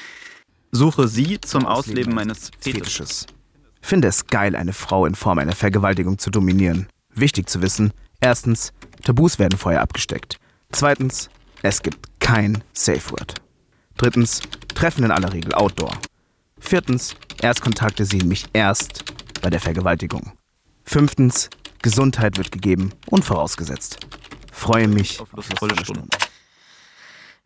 Suche 0.77 1.07
sie 1.07 1.41
zum 1.41 1.67
Ausleben 1.67 2.13
meines 2.15 2.51
Fetisches. 2.59 3.27
Finde 3.81 4.09
es 4.09 4.27
geil, 4.27 4.57
eine 4.57 4.73
Frau 4.73 5.07
in 5.07 5.15
Form 5.15 5.39
einer 5.39 5.55
Vergewaltigung 5.55 6.19
zu 6.19 6.31
dominieren. 6.31 6.89
Wichtig 7.15 7.49
zu 7.49 7.63
wissen: 7.63 7.93
erstens, 8.19 8.73
Tabus 9.05 9.39
werden 9.39 9.57
vorher 9.57 9.83
abgesteckt. 9.83 10.41
Zweitens, 10.73 11.31
es 11.63 11.81
gibt 11.81 12.19
kein 12.19 12.65
Safe 12.73 13.09
Word. 13.13 13.35
Drittens, 13.97 14.41
Treffen 14.75 15.05
in 15.05 15.13
aller 15.13 15.33
Regel 15.33 15.55
Outdoor. 15.55 15.97
Viertens, 16.59 17.15
Erstkontakte 17.41 18.05
sehen 18.05 18.27
mich 18.27 18.47
erst 18.53 19.05
bei 19.43 19.51
der 19.51 19.61
Vergewaltigung. 19.61 20.33
Fünftens, 20.85 21.51
Gesundheit 21.83 22.37
wird 22.37 22.51
gegeben 22.51 22.91
und 23.11 23.25
vorausgesetzt. 23.25 23.99
Freue 24.51 24.89
mich 24.89 25.21
Auf 25.21 25.33
auf 25.35 25.45
Stunden. 25.45 25.85
Stunden. 25.85 26.09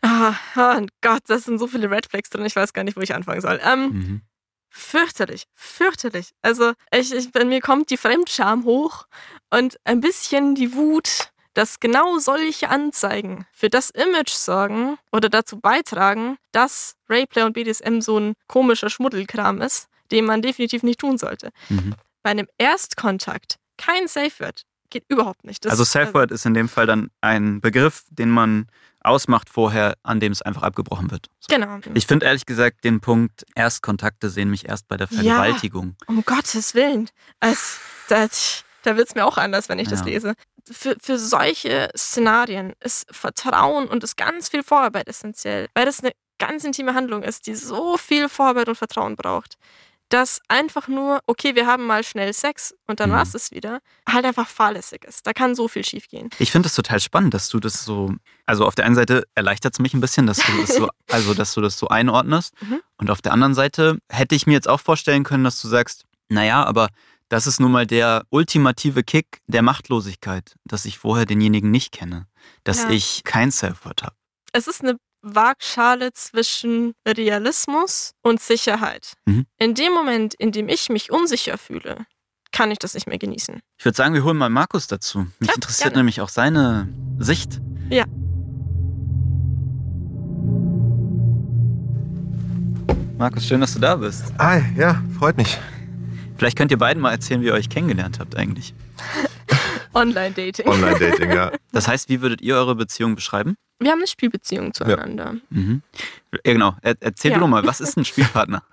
Ah, 0.02 0.34
oh 0.56 0.86
Gott, 1.00 1.22
das 1.26 1.44
sind 1.44 1.58
so 1.58 1.66
viele 1.66 1.90
Red 1.90 2.06
Flags 2.08 2.30
drin, 2.30 2.44
ich 2.46 2.54
weiß 2.56 2.72
gar 2.72 2.84
nicht, 2.84 2.96
wo 2.96 3.00
ich 3.00 3.14
anfangen 3.14 3.40
soll. 3.40 3.60
Ähm, 3.64 3.88
Mhm. 3.90 4.22
fürchterlich, 4.70 5.44
fürchterlich. 5.54 6.30
Also 6.42 6.72
ich, 6.92 7.12
ich, 7.12 7.32
bei 7.32 7.44
mir 7.44 7.60
kommt 7.60 7.90
die 7.90 7.96
Fremdscham 7.96 8.64
hoch 8.64 9.06
und 9.50 9.76
ein 9.84 10.00
bisschen 10.00 10.54
die 10.54 10.74
Wut, 10.74 11.30
dass 11.54 11.80
genau 11.80 12.18
solche 12.18 12.68
Anzeigen 12.68 13.44
für 13.52 13.68
das 13.70 13.90
Image 13.90 14.30
sorgen 14.30 14.96
oder 15.10 15.28
dazu 15.28 15.58
beitragen, 15.58 16.36
dass 16.52 16.94
Rayplay 17.08 17.42
und 17.42 17.54
BDSM 17.54 18.00
so 18.00 18.18
ein 18.20 18.34
komischer 18.46 18.90
Schmuddelkram 18.90 19.60
ist, 19.60 19.88
den 20.12 20.26
man 20.26 20.42
definitiv 20.42 20.82
nicht 20.84 21.00
tun 21.00 21.18
sollte. 21.18 21.50
Mhm. 21.68 21.94
Bei 22.22 22.30
einem 22.30 22.46
Erstkontakt 22.58 23.56
kein 23.76 24.06
Safe 24.06 24.30
Word 24.38 24.62
geht 24.90 25.04
überhaupt 25.08 25.44
nicht. 25.44 25.64
Das- 25.64 25.72
Also 25.72 25.84
Safe 25.84 26.12
Word 26.14 26.30
ist 26.30 26.46
in 26.46 26.54
dem 26.54 26.68
Fall 26.68 26.86
dann 26.86 27.10
ein 27.20 27.60
Begriff, 27.60 28.04
den 28.10 28.30
man 28.30 28.66
ausmacht 29.00 29.48
vorher, 29.48 29.94
an 30.02 30.20
dem 30.20 30.32
es 30.32 30.42
einfach 30.42 30.62
abgebrochen 30.62 31.10
wird. 31.10 31.28
So. 31.40 31.54
Genau. 31.54 31.78
Ich 31.94 32.06
finde 32.06 32.26
ehrlich 32.26 32.46
gesagt 32.46 32.84
den 32.84 33.00
Punkt, 33.00 33.44
Erstkontakte 33.54 34.28
sehen 34.28 34.50
mich 34.50 34.68
erst 34.68 34.88
bei 34.88 34.96
der 34.96 35.06
Ja. 35.10 35.16
Vergewaltigung. 35.36 35.96
Um 36.06 36.24
Gottes 36.24 36.74
Willen. 36.74 37.08
Es, 37.40 37.78
das, 38.08 38.64
da 38.82 38.96
wird 38.96 39.08
es 39.08 39.14
mir 39.14 39.24
auch 39.24 39.38
anders, 39.38 39.68
wenn 39.68 39.78
ich 39.78 39.88
das 39.88 40.00
Ja. 40.00 40.06
lese. 40.06 40.34
Für, 40.70 40.96
für 41.00 41.18
solche 41.18 41.88
Szenarien 41.96 42.74
ist 42.80 43.06
Vertrauen 43.14 43.86
und 43.88 44.04
ist 44.04 44.16
ganz 44.16 44.48
viel 44.50 44.62
Vorarbeit 44.62 45.08
essentiell, 45.08 45.68
weil 45.74 45.86
das 45.86 46.00
eine 46.00 46.12
ganz 46.38 46.64
intime 46.64 46.92
Handlung 46.94 47.22
ist, 47.22 47.46
die 47.46 47.54
so 47.54 47.96
viel 47.96 48.28
Vorarbeit 48.28 48.68
und 48.68 48.74
Vertrauen 48.76 49.16
braucht, 49.16 49.54
dass 50.10 50.40
einfach 50.48 50.88
nur, 50.88 51.20
okay, 51.26 51.54
wir 51.54 51.66
haben 51.66 51.86
mal 51.86 52.02
schnell 52.02 52.32
Sex 52.32 52.74
und 52.86 53.00
dann 53.00 53.10
Mhm. 53.10 53.14
war 53.14 53.22
es 53.22 53.32
das 53.32 53.50
wieder, 53.50 53.80
halt 54.08 54.24
einfach 54.24 54.48
fahrlässig 54.48 55.04
ist. 55.04 55.26
Da 55.26 55.32
kann 55.32 55.54
so 55.54 55.68
viel 55.68 55.84
schiefgehen. 55.84 56.30
Ich 56.38 56.50
finde 56.50 56.68
es 56.68 56.74
total 56.74 56.98
spannend, 57.00 57.34
dass 57.34 57.48
du 57.50 57.60
das 57.60 57.84
so, 57.84 58.14
also 58.46 58.64
auf 58.66 58.74
der 58.74 58.86
einen 58.86 58.94
Seite 58.94 59.24
erleichtert 59.34 59.74
es 59.74 59.78
mich 59.80 59.92
ein 59.94 60.00
bisschen, 60.00 60.26
dass 60.26 60.38
du 60.38 60.52
das 60.60 60.74
so, 60.76 60.88
also 61.10 61.34
dass 61.34 61.52
du 61.54 61.60
das 61.60 61.78
so 61.78 61.88
einordnest. 61.88 62.54
Mhm. 62.62 62.80
Und 62.96 63.10
auf 63.10 63.20
der 63.20 63.32
anderen 63.32 63.54
Seite 63.54 63.98
hätte 64.08 64.34
ich 64.34 64.46
mir 64.46 64.54
jetzt 64.54 64.68
auch 64.68 64.80
vorstellen 64.80 65.24
können, 65.24 65.44
dass 65.44 65.60
du 65.60 65.68
sagst, 65.68 66.04
naja, 66.28 66.64
aber 66.64 66.88
das 67.28 67.46
ist 67.46 67.60
nun 67.60 67.70
mal 67.72 67.86
der 67.86 68.24
ultimative 68.30 69.02
Kick 69.04 69.42
der 69.46 69.60
Machtlosigkeit, 69.60 70.54
dass 70.64 70.86
ich 70.86 70.98
vorher 70.98 71.26
denjenigen 71.26 71.70
nicht 71.70 71.92
kenne, 71.92 72.26
dass 72.64 72.84
Ja. 72.84 72.90
ich 72.90 73.22
kein 73.24 73.50
Self-Word 73.52 74.02
habe. 74.04 74.14
Es 74.54 74.66
ist 74.66 74.80
eine 74.82 74.96
Waagschale 75.22 76.12
zwischen 76.12 76.94
Realismus 77.06 78.12
und 78.22 78.40
Sicherheit. 78.40 79.14
Mhm. 79.26 79.46
In 79.58 79.74
dem 79.74 79.92
Moment, 79.92 80.34
in 80.34 80.52
dem 80.52 80.68
ich 80.68 80.88
mich 80.88 81.10
unsicher 81.10 81.58
fühle, 81.58 82.06
kann 82.52 82.70
ich 82.70 82.78
das 82.78 82.94
nicht 82.94 83.06
mehr 83.06 83.18
genießen. 83.18 83.60
Ich 83.78 83.84
würde 83.84 83.96
sagen, 83.96 84.14
wir 84.14 84.24
holen 84.24 84.36
mal 84.36 84.48
Markus 84.48 84.86
dazu. 84.86 85.26
Mich 85.38 85.48
Ja, 85.48 85.54
interessiert 85.54 85.88
gerne. 85.90 85.96
nämlich 85.98 86.20
auch 86.20 86.28
seine 86.30 86.88
Sicht. 87.18 87.60
Ja. 87.90 88.04
Markus, 93.18 93.46
schön, 93.46 93.60
dass 93.60 93.74
du 93.74 93.80
da 93.80 93.96
bist. 93.96 94.32
Ah, 94.38 94.60
ja, 94.76 95.02
freut 95.18 95.36
mich. 95.36 95.58
Vielleicht 96.36 96.56
könnt 96.56 96.70
ihr 96.70 96.78
beiden 96.78 97.02
mal 97.02 97.10
erzählen, 97.10 97.40
wie 97.42 97.46
ihr 97.46 97.54
euch 97.54 97.68
kennengelernt 97.68 98.20
habt 98.20 98.36
eigentlich. 98.36 98.72
Online-Dating. 99.94 100.68
Online-Dating, 100.68 101.32
ja. 101.32 101.50
Das 101.72 101.88
heißt, 101.88 102.08
wie 102.08 102.20
würdet 102.20 102.40
ihr 102.40 102.54
eure 102.54 102.76
Beziehung 102.76 103.16
beschreiben? 103.16 103.56
Wir 103.80 103.90
haben 103.92 103.98
eine 103.98 104.06
Spielbeziehung 104.08 104.72
zueinander. 104.74 105.36
Mhm. 105.50 105.82
Ja, 106.32 106.38
genau. 106.52 106.76
Er, 106.82 106.96
erzähl 107.00 107.30
Ja. 107.30 107.36
du 107.36 107.42
doch 107.42 107.48
mal, 107.48 107.64
was 107.66 107.80
ist 107.80 107.96
ein 107.96 108.04
Spielpartner? 108.04 108.62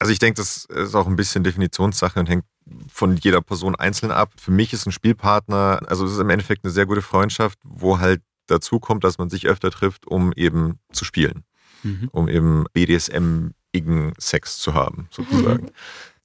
Also 0.00 0.12
ich 0.12 0.20
denke, 0.20 0.36
das 0.36 0.64
ist 0.66 0.94
auch 0.94 1.08
ein 1.08 1.16
bisschen 1.16 1.42
Definitionssache 1.42 2.20
und 2.20 2.28
hängt 2.28 2.44
von 2.88 3.16
jeder 3.16 3.40
Person 3.42 3.74
einzeln 3.74 4.12
ab. 4.12 4.30
Für 4.40 4.52
mich 4.52 4.72
ist 4.72 4.86
ein 4.86 4.92
Spielpartner, 4.92 5.80
also 5.88 6.06
es 6.06 6.12
ist 6.12 6.18
im 6.20 6.30
Endeffekt 6.30 6.64
eine 6.64 6.70
sehr 6.72 6.86
gute 6.86 7.02
Freundschaft, 7.02 7.58
wo 7.64 7.98
halt 7.98 8.22
dazu 8.46 8.78
kommt, 8.78 9.02
dass 9.02 9.18
man 9.18 9.28
sich 9.28 9.48
öfter 9.48 9.72
trifft, 9.72 10.06
um 10.06 10.32
eben 10.34 10.78
zu 10.92 11.04
spielen, 11.04 11.42
Mhm. 11.82 12.10
um 12.12 12.28
eben 12.28 12.64
BDSM-igen 12.74 14.12
Sex 14.18 14.58
zu 14.60 14.74
haben, 14.74 15.08
sozusagen. 15.10 15.70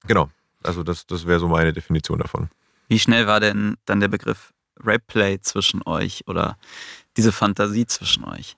Genau. 0.05 0.29
Also 0.61 0.83
das, 0.83 1.07
das 1.07 1.25
wäre 1.25 1.39
so 1.39 1.47
meine 1.47 1.73
Definition 1.73 2.19
davon. 2.19 2.49
Wie 2.89 2.99
schnell 2.99 3.25
war 3.25 3.39
denn 3.39 3.77
dann 3.85 3.99
der 3.99 4.07
Begriff 4.07 4.53
Rapeplay 4.79 5.39
zwischen 5.41 5.81
euch 5.85 6.23
oder 6.27 6.57
diese 7.17 7.31
Fantasie 7.31 7.85
zwischen 7.85 8.25
euch? 8.25 8.57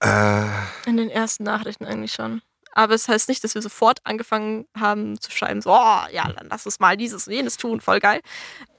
Äh, 0.00 0.46
In 0.86 0.96
den 0.96 1.10
ersten 1.10 1.44
Nachrichten 1.44 1.84
eigentlich 1.84 2.12
schon. 2.12 2.42
Aber 2.72 2.94
es 2.94 3.08
heißt 3.08 3.28
nicht, 3.28 3.42
dass 3.42 3.54
wir 3.54 3.62
sofort 3.62 3.98
angefangen 4.04 4.66
haben 4.78 5.20
zu 5.20 5.30
schreiben, 5.30 5.60
so, 5.60 5.70
oh, 5.70 6.00
ja, 6.12 6.32
dann 6.32 6.48
lass 6.48 6.66
uns 6.66 6.78
mal 6.78 6.96
dieses 6.96 7.26
und 7.26 7.32
jenes 7.32 7.56
tun, 7.56 7.80
voll 7.80 7.98
geil. 8.00 8.20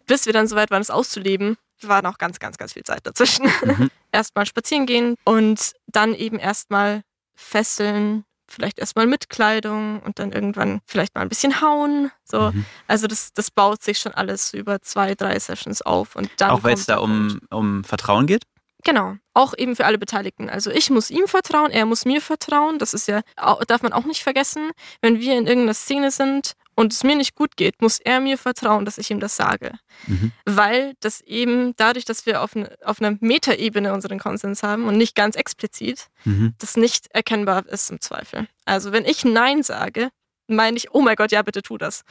Bis 0.08 0.26
wir 0.26 0.34
dann 0.34 0.48
soweit 0.48 0.72
waren, 0.72 0.82
es 0.82 0.90
auszuleben, 0.90 1.58
war 1.82 2.02
noch 2.02 2.18
ganz, 2.18 2.40
ganz, 2.40 2.58
ganz 2.58 2.74
viel 2.74 2.84
Zeit 2.84 3.06
dazwischen. 3.06 3.52
Mhm. 3.64 3.90
erstmal 4.12 4.46
spazieren 4.46 4.86
gehen 4.86 5.16
und 5.24 5.74
dann 5.88 6.14
eben 6.14 6.38
erstmal 6.40 7.04
fesseln, 7.36 8.26
vielleicht 8.52 8.80
erstmal 8.80 9.08
mit 9.08 9.30
Kleidung 9.30 10.02
und 10.02 10.20
dann 10.20 10.32
irgendwann 10.32 10.82
vielleicht 10.86 11.16
mal 11.16 11.22
ein 11.22 11.30
bisschen 11.30 11.62
hauen. 11.62 12.12
So. 12.24 12.52
Mhm. 12.52 12.66
Also 12.88 13.08
das, 13.08 13.34
das 13.34 13.52
baut 13.52 13.82
sich 13.84 14.00
schon 14.00 14.14
alles 14.14 14.54
über 14.54 14.82
zwei, 14.82 15.16
drei 15.16 15.40
Sessions 15.40 15.82
auf 15.82 16.16
und 16.16 16.30
dann. 16.38 16.52
Auch 16.52 16.64
weil 16.64 16.74
es 16.74 16.86
da 16.86 16.98
um, 16.98 17.28
Punkt. 17.30 17.54
um 17.54 17.84
Vertrauen 17.84 18.28
geht? 18.28 18.44
Genau, 18.84 19.16
auch 19.34 19.54
eben 19.56 19.76
für 19.76 19.86
alle 19.86 20.00
Beteiligten. 20.00 20.50
Also 20.50 20.72
ich 20.72 20.90
muss 20.90 21.12
ihm 21.12 21.28
vertrauen, 21.28 21.72
er 21.72 21.86
muss 21.86 22.06
mir 22.06 22.20
vertrauen. 22.20 22.80
Das 22.80 22.94
ist 22.94 23.08
ja, 23.08 23.22
darf 23.68 23.84
man 23.84 23.94
auch 23.94 24.06
nicht 24.06 24.24
vergessen. 24.24 24.72
Wenn 25.02 25.20
wir 25.20 25.38
in 25.38 25.46
irgendeiner 25.46 25.76
Szene 25.76 26.10
sind 26.10 26.54
und 26.76 26.94
es 26.94 27.04
mir 27.04 27.16
nicht 27.16 27.36
gut 27.36 27.58
geht, 27.58 27.82
muss 27.82 28.00
er 28.00 28.20
mir 28.20 28.38
vertrauen, 28.38 28.86
dass 28.86 28.98
ich 28.98 29.12
ihm 29.12 29.20
das 29.20 29.36
sage. 29.36 29.74
Mhm. 30.08 30.32
Weil 30.46 30.94
das 31.00 31.22
eben 31.22 31.74
dadurch, 31.78 32.06
dass 32.06 32.26
wir 32.26 32.42
auf, 32.42 32.56
ne, 32.56 32.76
auf 32.84 33.02
einer 33.02 33.18
Metaebene 33.20 33.94
unseren 33.94 34.20
Konsens 34.20 34.64
haben 34.64 34.88
und 34.88 34.98
nicht 34.98 35.16
ganz 35.16 35.36
explizit, 35.36 36.08
Mhm. 36.26 36.54
das 36.60 36.78
nicht 36.78 37.08
erkennbar 37.12 37.66
ist 37.68 37.90
im 37.92 38.00
Zweifel. 38.00 38.48
Also 38.66 38.92
wenn 38.92 39.06
ich 39.06 39.26
Nein 39.26 39.64
sage, 39.64 40.10
meine 40.48 40.78
ich, 40.78 40.92
oh 40.94 41.02
mein 41.02 41.16
Gott, 41.16 41.32
ja, 41.32 41.42
bitte 41.42 41.62
tu 41.62 41.78
das. 41.78 42.04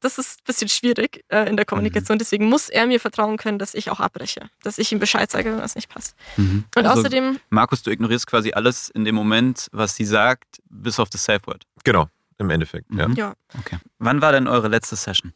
das 0.00 0.16
ist 0.16 0.40
ein 0.40 0.44
bisschen 0.46 0.68
schwierig 0.68 1.24
äh, 1.28 1.48
in 1.50 1.56
der 1.56 1.64
Kommunikation. 1.66 2.16
Mhm. 2.16 2.18
Deswegen 2.20 2.48
muss 2.48 2.68
er 2.68 2.86
mir 2.86 3.00
vertrauen 3.00 3.36
können, 3.36 3.58
dass 3.58 3.74
ich 3.74 3.90
auch 3.90 3.98
abbreche. 3.98 4.48
Dass 4.62 4.78
ich 4.78 4.92
ihm 4.92 5.00
Bescheid 5.00 5.28
sage, 5.28 5.50
wenn 5.50 5.58
was 5.60 5.74
nicht 5.74 5.88
passt. 5.88 6.14
Mhm. 6.36 6.64
Und 6.76 6.86
also, 6.86 7.00
außerdem, 7.00 7.40
Markus, 7.50 7.82
du 7.82 7.90
ignorierst 7.90 8.26
quasi 8.28 8.52
alles 8.52 8.90
in 8.90 9.04
dem 9.04 9.16
Moment, 9.16 9.66
was 9.72 9.96
sie 9.96 10.04
sagt, 10.04 10.60
bis 10.70 11.00
auf 11.00 11.10
das 11.10 11.24
Safe 11.24 11.44
Word. 11.46 11.64
Genau, 11.82 12.06
im 12.38 12.50
Endeffekt. 12.50 12.86
Ja. 12.94 13.08
Mhm. 13.08 13.14
ja, 13.14 13.34
Okay. 13.58 13.78
Wann 13.98 14.20
war 14.22 14.32
denn 14.32 14.46
eure 14.48 14.68
letzte 14.68 14.96
Session? 14.96 15.32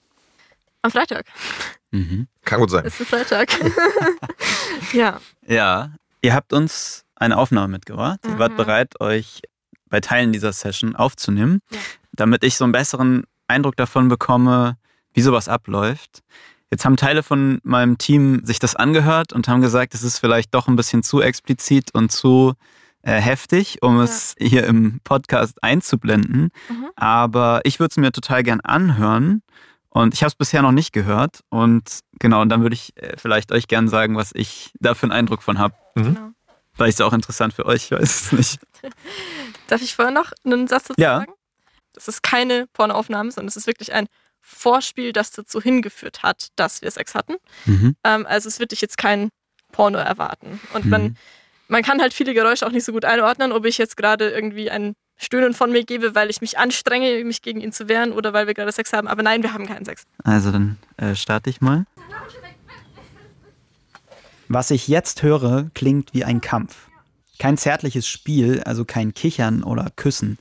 am 0.84 0.90
Freitag. 0.90 1.26
Mhm. 1.92 2.26
Kann 2.44 2.58
gut 2.58 2.70
sein. 2.70 2.84
Ist 2.84 2.98
ein 3.00 3.06
Freitag. 3.06 3.50
ja, 4.92 5.20
Ja, 5.46 5.92
ihr 6.22 6.34
habt 6.34 6.52
uns 6.52 7.04
eine 7.14 7.36
Aufnahme 7.38 7.68
mitgebracht. 7.68 8.18
Ihr 8.26 8.38
wart 8.38 8.52
Mhm. 8.52 8.56
bereit, 8.56 9.00
euch 9.00 9.42
bei 9.88 10.00
Teilen 10.00 10.32
dieser 10.32 10.52
Session 10.52 10.96
aufzunehmen, 10.96 11.60
Ja. 11.70 11.78
damit 12.12 12.42
ich 12.44 12.56
so 12.56 12.64
einen 12.64 12.72
besseren 12.72 13.24
Eindruck 13.46 13.76
davon 13.76 14.08
bekomme, 14.08 14.76
wie 15.12 15.20
sowas 15.20 15.48
abläuft. 15.48 16.20
Jetzt 16.70 16.84
haben 16.84 16.96
Teile 16.96 17.22
von 17.22 17.60
meinem 17.64 17.98
Team 17.98 18.44
sich 18.44 18.58
das 18.58 18.74
angehört 18.74 19.32
und 19.32 19.46
haben 19.46 19.60
gesagt, 19.60 19.94
es 19.94 20.02
ist 20.02 20.18
vielleicht 20.18 20.54
doch 20.54 20.66
ein 20.68 20.76
bisschen 20.76 21.02
zu 21.02 21.20
explizit 21.20 21.94
und 21.94 22.10
zu 22.10 22.54
äh, 23.02 23.20
heftig, 23.20 23.82
um 23.82 23.98
Ja. 23.98 24.04
es 24.04 24.34
hier 24.38 24.64
im 24.66 25.00
Podcast 25.04 25.62
einzublenden. 25.62 26.50
Mhm. 26.68 26.90
Aber 26.96 27.60
ich 27.64 27.78
würde 27.80 27.90
es 27.92 27.96
mir 27.96 28.12
total 28.12 28.42
gern 28.42 28.60
anhören. 28.60 29.42
Und 29.88 30.14
ich 30.14 30.22
habe 30.22 30.28
es 30.28 30.34
bisher 30.34 30.62
noch 30.62 30.72
nicht 30.72 30.92
gehört. 30.92 31.40
Und 31.50 32.00
genau, 32.18 32.40
und 32.40 32.48
dann 32.48 32.62
würde 32.62 32.74
ich 32.74 32.96
äh, 32.96 33.16
vielleicht 33.18 33.52
euch 33.52 33.68
gern 33.68 33.88
sagen, 33.88 34.16
was 34.16 34.30
ich 34.34 34.72
da 34.80 34.94
für 34.94 35.02
einen 35.04 35.12
Eindruck 35.12 35.42
von 35.42 35.58
habe. 35.58 35.74
genau. 35.94 36.30
Vielleicht 36.74 36.94
ist 36.94 37.00
es 37.00 37.06
auch 37.06 37.12
interessant 37.12 37.52
für 37.52 37.66
euch, 37.66 37.84
ich 37.84 37.90
weiß 37.90 38.02
es 38.02 38.32
nicht. 38.32 38.60
Darf 39.66 39.82
ich 39.82 39.94
vorher 39.94 40.12
noch 40.14 40.32
einen 40.44 40.66
Satz 40.68 40.84
dazu 40.88 40.98
Ja. 41.00 41.18
sagen? 41.18 41.32
Das 41.92 42.08
ist 42.08 42.22
keine 42.22 42.66
Pornoaufnahme, 42.72 43.30
sondern 43.30 43.48
es 43.48 43.56
ist 43.56 43.66
wirklich 43.66 43.92
ein 43.92 44.06
Vorspiel, 44.40 45.12
das 45.12 45.30
dazu 45.32 45.60
hingeführt 45.60 46.22
hat, 46.22 46.48
dass 46.56 46.80
wir 46.80 46.90
Sex 46.90 47.14
hatten. 47.14 47.34
Mhm. 47.66 47.94
Ähm, 48.04 48.24
also 48.26 48.48
es 48.48 48.58
wird 48.58 48.72
dich 48.72 48.80
jetzt 48.80 48.96
kein 48.96 49.28
Porno 49.72 49.98
erwarten. 49.98 50.58
Und 50.72 50.86
Mhm. 50.86 50.90
man 50.90 51.16
kann 51.80 52.02
halt 52.02 52.12
viele 52.12 52.34
Geräusche 52.34 52.66
auch 52.66 52.70
nicht 52.70 52.84
so 52.84 52.92
gut 52.92 53.06
einordnen, 53.06 53.50
ob 53.50 53.64
ich 53.64 53.78
jetzt 53.78 53.96
gerade 53.96 54.28
irgendwie 54.28 54.70
ein 54.70 54.92
Stöhnen 55.16 55.54
von 55.54 55.72
mir 55.72 55.84
gebe, 55.84 56.14
weil 56.14 56.28
ich 56.28 56.42
mich 56.42 56.58
anstrenge, 56.58 57.24
mich 57.24 57.40
gegen 57.40 57.62
ihn 57.62 57.72
zu 57.72 57.88
wehren 57.88 58.12
oder 58.12 58.34
weil 58.34 58.46
wir 58.46 58.52
gerade 58.52 58.72
Sex 58.72 58.92
haben. 58.92 59.08
Aber 59.08 59.22
nein, 59.22 59.42
wir 59.42 59.54
haben 59.54 59.66
keinen 59.66 59.86
Sex. 59.86 60.02
Also 60.22 60.52
dann 60.52 60.76
äh, 60.98 61.14
starte 61.14 61.48
ich 61.48 61.62
mal. 61.62 61.86
Was 64.48 64.70
ich 64.70 64.86
jetzt 64.88 65.22
höre, 65.22 65.70
klingt 65.72 66.12
wie 66.12 66.24
ein 66.24 66.42
Kampf. 66.42 66.88
Kein 67.38 67.56
zärtliches 67.56 68.06
Spiel, 68.06 68.62
also 68.64 68.84
kein 68.84 69.14
Kichern 69.14 69.62
oder 69.62 69.88
Küssen. 69.96 70.38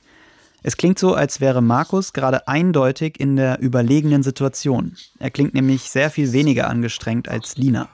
Es 0.62 0.76
klingt 0.76 0.98
so, 0.98 1.14
als 1.14 1.40
wäre 1.40 1.62
Markus 1.62 2.12
gerade 2.12 2.46
eindeutig 2.46 3.18
in 3.18 3.36
der 3.36 3.60
überlegenen 3.60 4.22
Situation. 4.22 4.96
Er 5.18 5.30
klingt 5.30 5.54
nämlich 5.54 5.90
sehr 5.90 6.10
viel 6.10 6.32
weniger 6.32 6.68
angestrengt 6.68 7.28
als 7.28 7.56
Lina. 7.56 7.88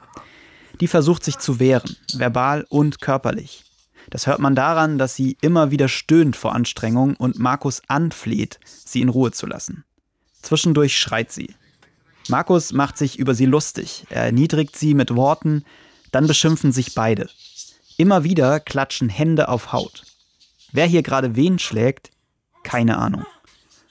Die 0.80 0.88
versucht 0.88 1.24
sich 1.24 1.38
zu 1.38 1.58
wehren, 1.58 1.96
verbal 2.14 2.64
und 2.68 3.00
körperlich. 3.00 3.64
Das 4.10 4.26
hört 4.26 4.38
man 4.38 4.54
daran, 4.54 4.98
dass 4.98 5.14
sie 5.14 5.36
immer 5.40 5.70
wieder 5.70 5.88
stöhnt 5.88 6.36
vor 6.36 6.54
Anstrengung 6.54 7.14
und 7.16 7.38
Markus 7.38 7.82
anfleht, 7.88 8.58
sie 8.64 9.00
in 9.02 9.08
Ruhe 9.08 9.32
zu 9.32 9.46
lassen. 9.46 9.84
Zwischendurch 10.40 10.96
schreit 10.96 11.30
sie. 11.30 11.54
Markus 12.28 12.72
macht 12.72 12.96
sich 12.96 13.18
über 13.18 13.34
sie 13.34 13.46
lustig. 13.46 14.06
Er 14.08 14.24
erniedrigt 14.24 14.76
sie 14.76 14.94
mit 14.94 15.14
Worten, 15.14 15.64
dann 16.10 16.26
beschimpfen 16.26 16.72
sich 16.72 16.94
beide. 16.94 17.28
Immer 17.96 18.24
wieder 18.24 18.60
klatschen 18.60 19.08
Hände 19.08 19.48
auf 19.48 19.72
Haut. 19.72 20.04
Wer 20.72 20.86
hier 20.86 21.02
gerade 21.02 21.36
wen 21.36 21.58
schlägt, 21.58 22.10
keine 22.62 22.98
Ahnung. 22.98 23.26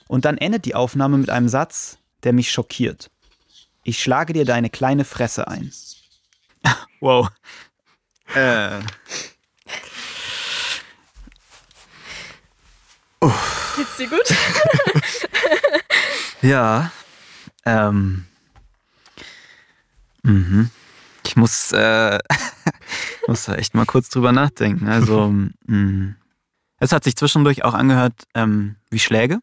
Und 0.06 0.24
dann 0.24 0.38
endet 0.38 0.64
die 0.64 0.74
Aufnahme 0.74 1.18
mit 1.18 1.30
einem 1.30 1.48
Satz, 1.48 1.98
der 2.22 2.32
mich 2.32 2.50
schockiert. 2.50 3.10
Ich 3.84 4.02
schlage 4.02 4.32
dir 4.32 4.44
deine 4.44 4.70
kleine 4.70 5.04
Fresse 5.04 5.48
ein. 5.48 5.72
Wow. 7.00 7.28
Äh. 8.34 8.80
Geht's 13.76 13.96
dir 13.96 14.08
gut? 14.08 14.20
Ja. 16.40 16.92
Ähm. 17.64 18.26
Mhm. 20.22 20.70
Ich 21.26 21.36
muss, 21.36 21.72
äh, 21.72 22.18
muss 23.26 23.44
da 23.44 23.54
echt 23.54 23.74
mal 23.74 23.86
kurz 23.86 24.08
drüber 24.08 24.32
nachdenken. 24.32 24.88
Also, 24.88 25.34
mh. 25.66 26.14
es 26.78 26.92
hat 26.92 27.04
sich 27.04 27.16
zwischendurch 27.16 27.64
auch 27.64 27.74
angehört 27.74 28.22
ähm, 28.34 28.76
wie 28.90 28.98
Schläge. 28.98 29.40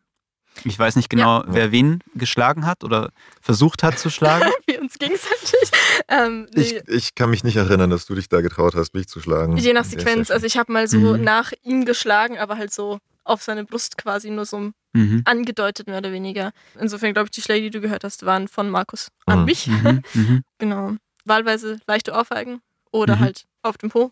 Ich 0.63 0.79
weiß 0.79 0.95
nicht 0.95 1.09
genau, 1.09 1.43
wer 1.47 1.71
wen 1.71 2.01
geschlagen 2.15 2.65
hat 2.65 2.85
oder 2.85 3.11
versucht 3.41 3.83
hat 3.83 3.99
zu 3.99 4.09
schlagen. 4.09 4.49
Uns 4.85 4.97
gegenseitig. 4.99 5.69
Ähm, 6.07 6.47
nee, 6.53 6.61
Ich, 6.61 6.87
ich 6.87 7.15
kann 7.15 7.29
mich 7.29 7.43
nicht 7.43 7.55
erinnern, 7.55 7.89
dass 7.89 8.05
du 8.05 8.15
dich 8.15 8.27
da 8.29 8.41
getraut 8.41 8.75
hast, 8.75 8.93
mich 8.93 9.07
zu 9.07 9.19
schlagen. 9.21 9.57
je 9.57 9.73
nach 9.73 9.85
Sequenz. 9.85 10.29
Also 10.29 10.45
ich 10.45 10.57
habe 10.57 10.71
mal 10.71 10.87
so 10.87 11.15
Mhm. 11.17 11.23
nach 11.23 11.51
ihm 11.63 11.85
geschlagen, 11.85 12.37
aber 12.37 12.57
halt 12.57 12.71
so 12.73 12.99
auf 13.23 13.41
seine 13.41 13.63
Brust 13.65 13.97
quasi 13.97 14.29
nur 14.29 14.45
so 14.45 14.71
Mhm. 14.93 15.21
angedeutet, 15.25 15.87
mehr 15.87 15.97
oder 15.97 16.11
weniger. 16.11 16.51
Insofern 16.79 17.13
glaube 17.13 17.27
ich, 17.27 17.31
die 17.31 17.41
Schläge, 17.41 17.63
die 17.63 17.71
du 17.71 17.81
gehört 17.81 18.03
hast, 18.03 18.25
waren 18.25 18.47
von 18.47 18.69
Markus 18.69 19.09
an 19.25 19.39
Mhm. 19.39 19.45
mich. 19.45 19.67
Mhm. 19.67 20.01
Mhm. 20.13 20.43
Genau. 20.59 20.91
Wahlweise 21.25 21.79
leichte 21.87 22.11
Ohrfeigen 22.13 22.61
oder 22.91 23.15
Mhm. 23.15 23.19
halt 23.21 23.45
auf 23.63 23.77
dem 23.77 23.89
Po. 23.89 24.11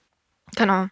Genau. 0.55 0.87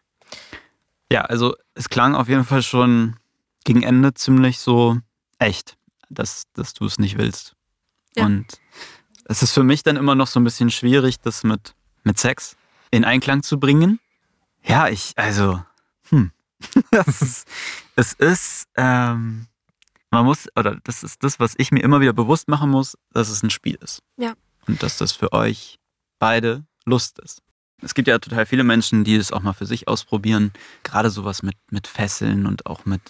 Ja, 1.12 1.22
also 1.22 1.56
es 1.74 1.89
klang 1.89 2.15
auf 2.15 2.30
jeden 2.30 2.46
Fall 2.46 2.62
schon 2.62 3.17
gegen 3.63 3.84
Ende 3.84 4.13
ziemlich 4.13 4.60
so 4.60 4.98
echt, 5.39 5.78
dass, 6.10 6.44
dass 6.54 6.74
du 6.74 6.86
es 6.86 7.00
nicht 7.00 7.17
willst. 7.17 7.54
Ja. 8.15 8.26
Und 8.26 8.46
es 9.32 9.41
ist 9.41 9.54
für 9.54 9.63
mich 9.63 9.82
dann 9.82 9.96
immer 9.96 10.13
noch 10.13 10.28
so 10.28 10.39
ein 10.39 10.44
bisschen 10.44 10.70
schwierig, 10.70 11.20
das 11.22 11.44
mit, 11.44 11.74
mit 12.04 12.20
Sex 12.20 12.58
in 12.91 13.06
Einklang 13.06 13.44
zu 13.44 13.60
bringen. 13.60 14.00
Ja, 14.62 14.89
ich, 14.89 15.13
also, 15.15 15.63
hm. 16.10 16.32
das 16.91 17.22
ist, 17.22 17.48
es 17.96 18.13
ist, 18.13 18.67
ähm, 18.76 19.48
man 20.12 20.26
muss, 20.26 20.50
oder 20.58 20.78
das 20.84 21.04
ist 21.04 21.24
das, 21.24 21.39
was 21.39 21.54
ich 21.58 21.72
mir 21.72 21.82
immer 21.82 22.02
wieder 22.02 22.12
bewusst 22.12 22.50
machen 22.50 22.70
muss, 22.70 22.98
dass 23.12 23.30
es 23.30 23.41
ein 23.41 23.50
Spiel 23.50 23.76
ist. 23.82 24.04
Ja. 24.17 24.34
Und 24.67 24.84
dass 24.84 24.98
das 24.98 25.13
für 25.13 25.32
euch 25.32 25.80
beide 26.20 26.65
Lust 26.86 27.17
ist. 27.20 27.41
Es 27.82 27.96
gibt 27.96 28.10
ja 28.10 28.20
total 28.20 28.46
viele 28.46 28.63
Menschen, 28.63 29.06
die 29.06 29.15
es 29.15 29.32
auch 29.32 29.41
mal 29.41 29.54
für 29.54 29.65
sich 29.65 29.88
ausprobieren. 29.88 30.52
Gerade 30.84 31.10
sowas 31.10 31.41
mit, 31.41 31.56
mit 31.72 31.88
Fesseln 31.88 32.46
und 32.46 32.65
auch 32.67 32.86
mit, 32.86 33.02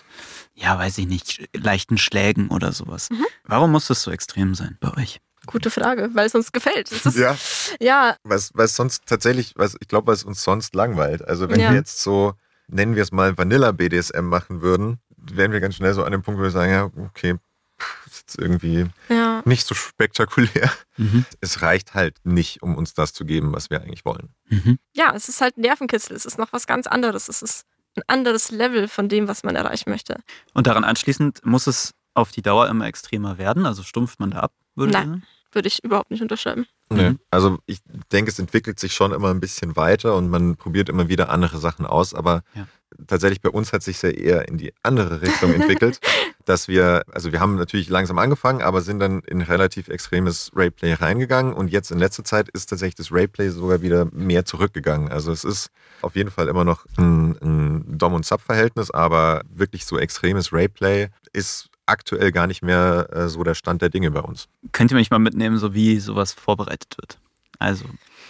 ja, 0.54 0.78
weiß 0.78 1.00
ich 1.00 1.08
nicht, 1.08 1.50
leichten 1.54 1.98
Schlägen 1.98 2.50
oder 2.50 2.72
sowas. 2.72 3.10
Mhm. 3.10 3.26
Warum 3.44 3.72
muss 3.72 3.88
das 3.88 4.04
so 4.04 4.12
extrem 4.12 4.56
sein 4.56 4.78
bei 4.80 4.96
euch? 4.96 5.20
Gute 5.48 5.70
Frage, 5.72 6.10
weil 6.14 6.28
es 6.28 6.36
uns 6.36 6.52
gefällt. 6.52 6.92
Es 6.92 7.06
ist, 7.06 7.18
Ja, 7.18 7.36
ja, 7.80 8.16
weil 8.24 8.38
es 8.38 8.76
sonst 8.76 9.06
tatsächlich, 9.06 9.54
was 9.56 9.76
ich 9.80 9.88
glaube, 9.88 10.08
weil 10.08 10.14
es 10.16 10.24
uns 10.24 10.44
sonst 10.44 10.76
langweilt. 10.76 11.28
Also 11.28 11.50
wenn 11.50 11.60
Ja. 11.60 11.70
wir 11.72 11.78
jetzt 11.78 12.02
so, 12.02 12.34
nennen 12.68 12.96
wir 12.96 13.04
es 13.04 13.12
mal 13.12 13.38
Vanilla-BDSM 13.38 14.24
machen 14.26 14.62
würden, 14.62 15.00
wären 15.18 15.52
wir 15.52 15.60
ganz 15.60 15.76
schnell 15.76 15.94
so 15.94 16.04
an 16.04 16.12
dem 16.12 16.22
Punkt, 16.22 16.40
wo 16.40 16.44
wir 16.44 16.52
sagen, 16.52 16.72
ja, 16.72 16.90
okay, 17.06 17.36
pff, 17.80 18.08
ist 18.08 18.18
jetzt 18.22 18.40
irgendwie 18.40 18.86
ja. 19.10 19.42
nicht 19.46 19.66
so 19.68 19.74
spektakulär. 19.76 20.72
Mhm. 20.98 21.26
Es 21.42 21.62
reicht 21.62 21.94
halt 21.96 22.18
nicht, 22.24 22.62
um 22.62 22.76
uns 22.76 22.94
das 22.94 23.14
zu 23.14 23.26
geben, 23.26 23.54
was 23.54 23.70
wir 23.70 23.82
eigentlich 23.82 24.06
wollen. 24.06 24.30
Mhm. 24.50 24.78
ja, 24.94 25.14
es 25.16 25.30
ist 25.30 25.42
halt 25.42 25.58
ein 25.58 25.62
Nervenkitzel. 25.62 26.16
Es 26.16 26.26
ist 26.26 26.38
noch 26.38 26.54
was 26.54 26.68
ganz 26.68 26.86
anderes. 26.88 27.28
Es 27.30 27.42
ist 27.42 27.66
ein 27.96 28.04
anderes 28.08 28.52
Level 28.52 28.88
von 28.88 29.10
dem, 29.10 29.28
was 29.28 29.44
man 29.44 29.56
erreichen 29.56 29.90
möchte. 29.90 30.20
Und 30.54 30.68
daran 30.68 30.84
anschließend 30.84 31.46
muss 31.46 31.68
es 31.68 31.94
auf 32.14 32.32
die 32.32 32.42
Dauer 32.42 32.68
immer 32.70 32.86
extremer 32.86 33.38
werden? 33.38 33.66
Also 33.66 33.84
stumpft 33.84 34.20
man 34.20 34.32
da 34.32 34.40
ab, 34.42 34.54
würde 34.76 34.92
ich 34.92 34.98
Nein. 34.98 35.08
sagen? 35.08 35.24
Würde 35.54 35.68
ich 35.68 35.84
überhaupt 35.84 36.12
nicht 36.12 36.22
unterschreiben. 36.22 36.66
Mhm. 36.90 37.20
Also 37.30 37.60
ich 37.66 37.80
denke, 38.12 38.32
es 38.32 38.40
entwickelt 38.40 38.80
sich 38.80 38.94
schon 38.94 39.12
immer 39.12 39.30
ein 39.32 39.42
bisschen 39.42 39.76
weiter 39.76 40.16
und 40.16 40.30
man 40.30 40.56
probiert 40.56 40.88
immer 40.88 41.10
wieder 41.10 41.30
andere 41.30 41.58
Sachen 41.58 41.86
aus, 41.86 42.14
aber 42.14 42.44
Ja. 42.56 42.68
tatsächlich 43.08 43.42
bei 43.42 43.50
uns 43.50 43.74
hat 43.74 43.84
sich 43.84 44.02
ja 44.02 44.10
eher 44.10 44.48
in 44.48 44.58
die 44.58 44.74
andere 44.84 45.22
Richtung 45.22 45.54
entwickelt, 45.54 46.00
dass 46.46 46.70
wir, 46.70 47.04
also 47.12 47.34
wir 47.34 47.42
haben 47.42 47.56
natürlich 47.56 47.90
langsam 47.90 48.18
angefangen, 48.18 48.62
aber 48.62 48.80
sind 48.82 49.00
dann 49.00 49.20
in 49.28 49.42
relativ 49.42 49.90
extremes 49.90 50.52
Rayplay 50.56 50.94
reingegangen 50.94 51.54
und 51.54 51.70
jetzt 51.70 51.92
in 51.92 52.00
letzter 52.00 52.24
Zeit 52.24 52.48
ist 52.50 52.68
tatsächlich 52.70 52.96
das 52.96 53.12
Rayplay 53.12 53.50
sogar 53.50 53.82
wieder 53.82 54.06
mehr 54.14 54.46
zurückgegangen. 54.46 55.10
Also 55.12 55.34
es 55.34 55.44
ist 55.44 55.70
auf 56.02 56.16
jeden 56.16 56.32
Fall 56.32 56.48
immer 56.48 56.64
noch 56.64 56.86
ein, 56.98 57.38
ein 57.42 57.98
Dom- 57.98 58.14
und 58.14 58.26
Sub-Verhältnis, 58.26 58.90
aber 58.90 59.42
wirklich 59.50 59.86
so 59.86 59.98
extremes 60.00 60.52
Rayplay 60.54 61.10
ist 61.34 61.68
aktuell 61.92 62.32
gar 62.32 62.48
nicht 62.48 62.62
mehr 62.62 63.08
äh, 63.12 63.28
so 63.28 63.44
der 63.44 63.54
Stand 63.54 63.82
der 63.82 63.90
Dinge 63.90 64.12
bei 64.12 64.22
uns. 64.22 64.48
Könnt 64.72 64.92
ihr 64.92 64.98
mich 64.98 65.12
mal 65.12 65.20
mitnehmen, 65.20 65.58
so 65.58 65.74
wie 65.74 66.00
sowas 66.00 66.34
vorbereitet 66.34 66.98
wird? 66.98 67.20
Also, 67.60 67.86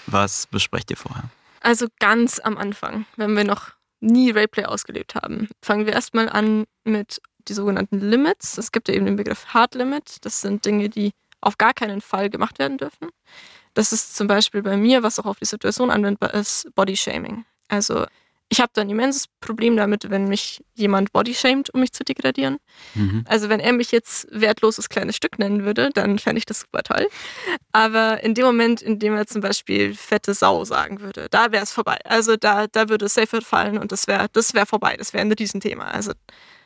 was 0.08 0.47
besprecht 0.47 0.91
ihr 0.91 0.97
vorher? 0.97 1.24
Also 1.62 1.88
ganz 2.00 2.39
am 2.39 2.58
Anfang, 2.58 3.06
wenn 3.15 3.36
wir 3.38 3.43
noch 3.43 3.71
nie 4.00 4.32
Rayplay 4.32 4.65
ausgelebt 4.65 5.15
haben, 5.15 5.47
fangen 5.62 5.86
wir 5.86 5.93
erstmal 5.93 6.28
an 6.28 6.65
mit 6.84 7.21
die 7.47 7.54
sogenannten 7.54 8.00
Limits. 8.00 8.58
Es 8.58 8.71
gibt 8.71 8.88
ja 8.88 8.95
eben 8.95 9.06
den 9.06 9.15
Begriff 9.15 9.45
Hard 9.54 9.76
Limit. 9.76 10.17
Das 10.21 10.41
sind 10.41 10.65
Dinge, 10.65 10.89
die 10.89 11.12
auf 11.39 11.58
gar 11.58 11.74
keinen 11.74 12.02
Fall 12.02 12.30
gemacht 12.30 12.60
werden 12.60 12.78
dürfen. 12.78 13.10
Das 13.74 13.93
ist 13.93 14.15
zum 14.15 14.28
Beispiel 14.28 14.62
bei 14.62 14.76
mir, 14.76 15.02
was 15.04 15.17
auch 15.19 15.26
auf 15.26 15.39
die 15.39 15.45
Situation 15.45 15.91
anwendbar 15.91 16.34
ist, 16.34 16.67
Body 16.76 16.97
Shaming. 16.97 17.45
Also 17.67 18.06
Ich 18.53 18.59
habe 18.59 18.69
da 18.73 18.81
ein 18.81 18.89
immenses 18.89 19.27
Problem 19.39 19.77
damit, 19.77 20.09
wenn 20.09 20.25
mich 20.25 20.61
jemand 20.73 21.13
bodyshamed, 21.13 21.73
um 21.73 21.79
mich 21.79 21.93
zu 21.93 22.03
degradieren. 22.03 22.57
Mhm. 22.95 23.23
Also 23.25 23.47
wenn 23.47 23.61
er 23.61 23.71
mich 23.71 23.93
jetzt 23.93 24.27
wertloses 24.29 24.89
kleines 24.89 25.15
Stück 25.15 25.39
nennen 25.39 25.63
würde, 25.63 25.89
dann 25.93 26.19
fände 26.19 26.37
ich 26.39 26.45
das 26.45 26.59
super 26.59 26.83
toll. 26.83 27.07
Aber 27.71 28.21
in 28.23 28.33
dem 28.33 28.45
Moment, 28.45 28.81
in 28.81 28.99
dem 28.99 29.15
er 29.15 29.25
zum 29.25 29.39
Beispiel 29.39 29.95
fette 29.95 30.33
Sau 30.33 30.65
sagen 30.65 30.99
würde, 30.99 31.27
da 31.31 31.53
wäre 31.53 31.63
es 31.63 31.71
vorbei. 31.71 31.99
Also 32.03 32.35
da, 32.35 32.67
da 32.67 32.89
würde 32.89 33.05
es 33.05 33.13
safe 33.13 33.41
fallen 33.41 33.77
und 33.77 33.93
das 33.93 34.07
wäre 34.07 34.27
das 34.33 34.53
wär 34.53 34.65
vorbei. 34.65 34.97
Das 34.97 35.13
wäre 35.13 35.21
ein 35.21 35.31
Riesenthema. 35.31 35.85
Also 35.85 36.11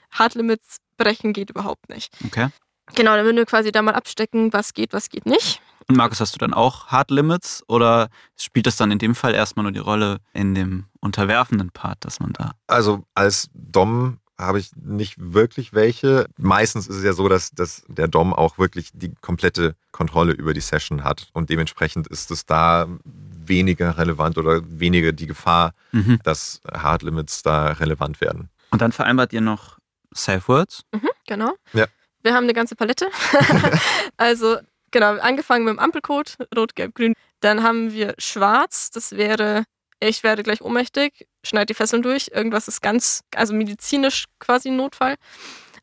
Hard 0.10 0.34
Limits 0.34 0.78
brechen 0.98 1.34
geht 1.34 1.52
überhaupt 1.52 1.90
nicht. 1.90 2.12
Okay. 2.26 2.48
Genau, 2.96 3.16
dann 3.16 3.26
würden 3.26 3.38
wir 3.38 3.46
quasi 3.46 3.72
da 3.72 3.84
mal 3.84 3.94
abstecken, 3.94 4.52
was 4.54 4.74
geht, 4.74 4.92
was 4.92 5.10
geht 5.10 5.28
nicht. 5.28 5.62
Und 5.88 5.98
Markus, 5.98 6.20
hast 6.20 6.34
du 6.34 6.40
dann 6.40 6.54
auch 6.54 6.88
Hard 6.88 7.12
Limits 7.12 7.64
oder 7.68 8.10
spielt 8.40 8.66
das 8.66 8.76
dann 8.78 8.92
in 8.92 8.98
dem 9.00 9.14
Fall 9.16 9.36
erstmal 9.36 9.64
nur 9.64 9.72
die 9.72 9.80
Rolle 9.80 10.18
in 10.34 10.56
dem 10.56 10.86
unterwerfenden 11.00 11.70
Part, 11.72 12.04
dass 12.06 12.20
man 12.20 12.34
da. 12.34 12.52
Also 12.68 13.04
als 13.14 13.50
Dom 13.54 14.18
habe 14.38 14.60
ich 14.60 14.72
nicht 14.76 15.16
wirklich 15.18 15.74
welche. 15.74 16.26
Meistens 16.38 16.88
ist 16.88 16.98
es 16.98 17.04
ja 17.04 17.14
so, 17.14 17.30
dass, 17.30 17.52
dass 17.52 17.84
der 17.88 18.08
Dom 18.08 18.34
auch 18.34 18.58
wirklich 18.58 18.90
die 18.94 19.14
komplette 19.22 19.76
Kontrolle 19.92 20.34
über 20.34 20.54
die 20.54 20.60
Session 20.62 21.04
hat 21.04 21.30
und 21.34 21.50
dementsprechend 21.50 22.08
ist 22.08 22.32
es 22.32 22.46
da 22.46 22.88
weniger 23.06 23.98
relevant 23.98 24.38
oder 24.38 24.62
weniger 24.66 25.12
die 25.14 25.28
Gefahr, 25.28 25.74
Mhm. 25.92 26.20
dass 26.24 26.60
Hard 26.70 27.04
Limits 27.04 27.44
da 27.44 27.68
relevant 27.68 28.20
werden. 28.20 28.50
Und 28.72 28.82
dann 28.82 28.92
vereinbart 28.92 29.32
ihr 29.32 29.40
noch 29.42 29.78
Safe 30.12 30.46
Words. 30.48 30.82
Mhm, 30.92 31.10
genau. 31.28 31.54
Ja. 31.74 31.86
Wir 32.24 32.34
haben 32.34 32.44
eine 32.46 32.54
ganze 32.54 32.76
Palette. 32.76 33.08
also, 34.18 34.58
genau, 34.96 35.18
angefangen 35.20 35.66
mit 35.66 35.74
dem 35.74 35.80
Ampelcode, 35.80 36.38
rot, 36.56 36.74
gelb, 36.74 36.96
grün. 36.96 37.14
Dann 37.42 37.64
haben 37.64 37.92
wir 37.92 38.16
schwarz, 38.18 38.92
das 38.92 39.12
wäre, 39.12 39.66
ich 40.00 40.24
werde 40.24 40.42
gleich 40.42 40.62
ohnmächtig, 40.62 41.28
schneid 41.44 41.68
die 41.70 41.74
Fesseln 41.74 42.02
durch. 42.02 42.30
Irgendwas 42.34 42.70
ist 42.70 42.82
ganz, 42.82 43.22
also 43.36 43.54
medizinisch 43.54 44.24
quasi 44.40 44.70
ein 44.70 44.78
Notfall. 44.78 45.16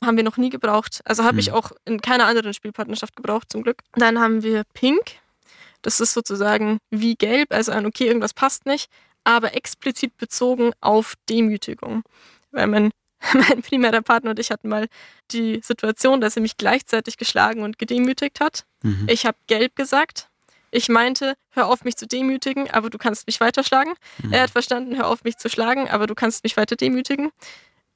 Haben 0.02 0.16
wir 0.16 0.24
noch 0.24 0.38
nie 0.38 0.48
gebraucht. 0.48 1.00
Also 1.04 1.24
habe 1.24 1.40
ich 1.40 1.48
Hm. 1.48 1.54
auch 1.54 1.72
in 1.84 2.00
keiner 2.00 2.24
anderen 2.24 2.54
Spielpartnerschaft 2.54 3.14
gebraucht, 3.14 3.52
zum 3.52 3.62
Glück. 3.62 3.82
Dann 3.92 4.18
haben 4.18 4.42
wir 4.42 4.62
pink. 4.72 5.02
Das 5.82 6.00
ist 6.00 6.14
sozusagen 6.14 6.78
wie 6.90 7.14
gelb, 7.14 7.52
also 7.52 7.70
ein 7.72 7.84
okay, 7.84 8.06
irgendwas 8.06 8.32
passt 8.32 8.64
nicht, 8.64 8.90
aber 9.24 9.54
explizit 9.54 10.16
bezogen 10.16 10.72
auf 10.80 11.14
Demütigung. 11.28 12.02
Weil 12.50 12.66
mein, 12.66 12.90
mein 13.34 13.62
primärer 13.62 14.02
Partner 14.02 14.30
und 14.30 14.38
ich 14.38 14.50
hatten 14.50 14.68
mal 14.68 14.88
die 15.30 15.60
Situation, 15.62 16.20
dass 16.20 16.36
er 16.36 16.42
mich 16.42 16.56
gleichzeitig 16.56 17.16
geschlagen 17.16 17.62
und 17.62 17.78
gedemütigt 17.78 18.40
hat. 18.40 18.64
Mhm. 18.82 19.06
Ich 19.08 19.26
habe 19.26 19.36
gelb 19.46 19.76
gesagt. 19.76 20.28
Ich 20.74 20.88
meinte, 20.88 21.34
hör 21.50 21.66
auf 21.66 21.84
mich 21.84 21.96
zu 21.96 22.06
demütigen, 22.06 22.70
aber 22.70 22.88
du 22.88 22.96
kannst 22.98 23.26
mich 23.26 23.40
weiter 23.40 23.62
schlagen. 23.62 23.92
Mhm. 24.22 24.32
Er 24.32 24.42
hat 24.44 24.50
verstanden, 24.50 24.96
hör 24.96 25.06
auf 25.08 25.22
mich 25.22 25.36
zu 25.36 25.48
schlagen, 25.50 25.88
aber 25.88 26.06
du 26.06 26.14
kannst 26.14 26.44
mich 26.44 26.56
weiter 26.56 26.76
demütigen. 26.76 27.26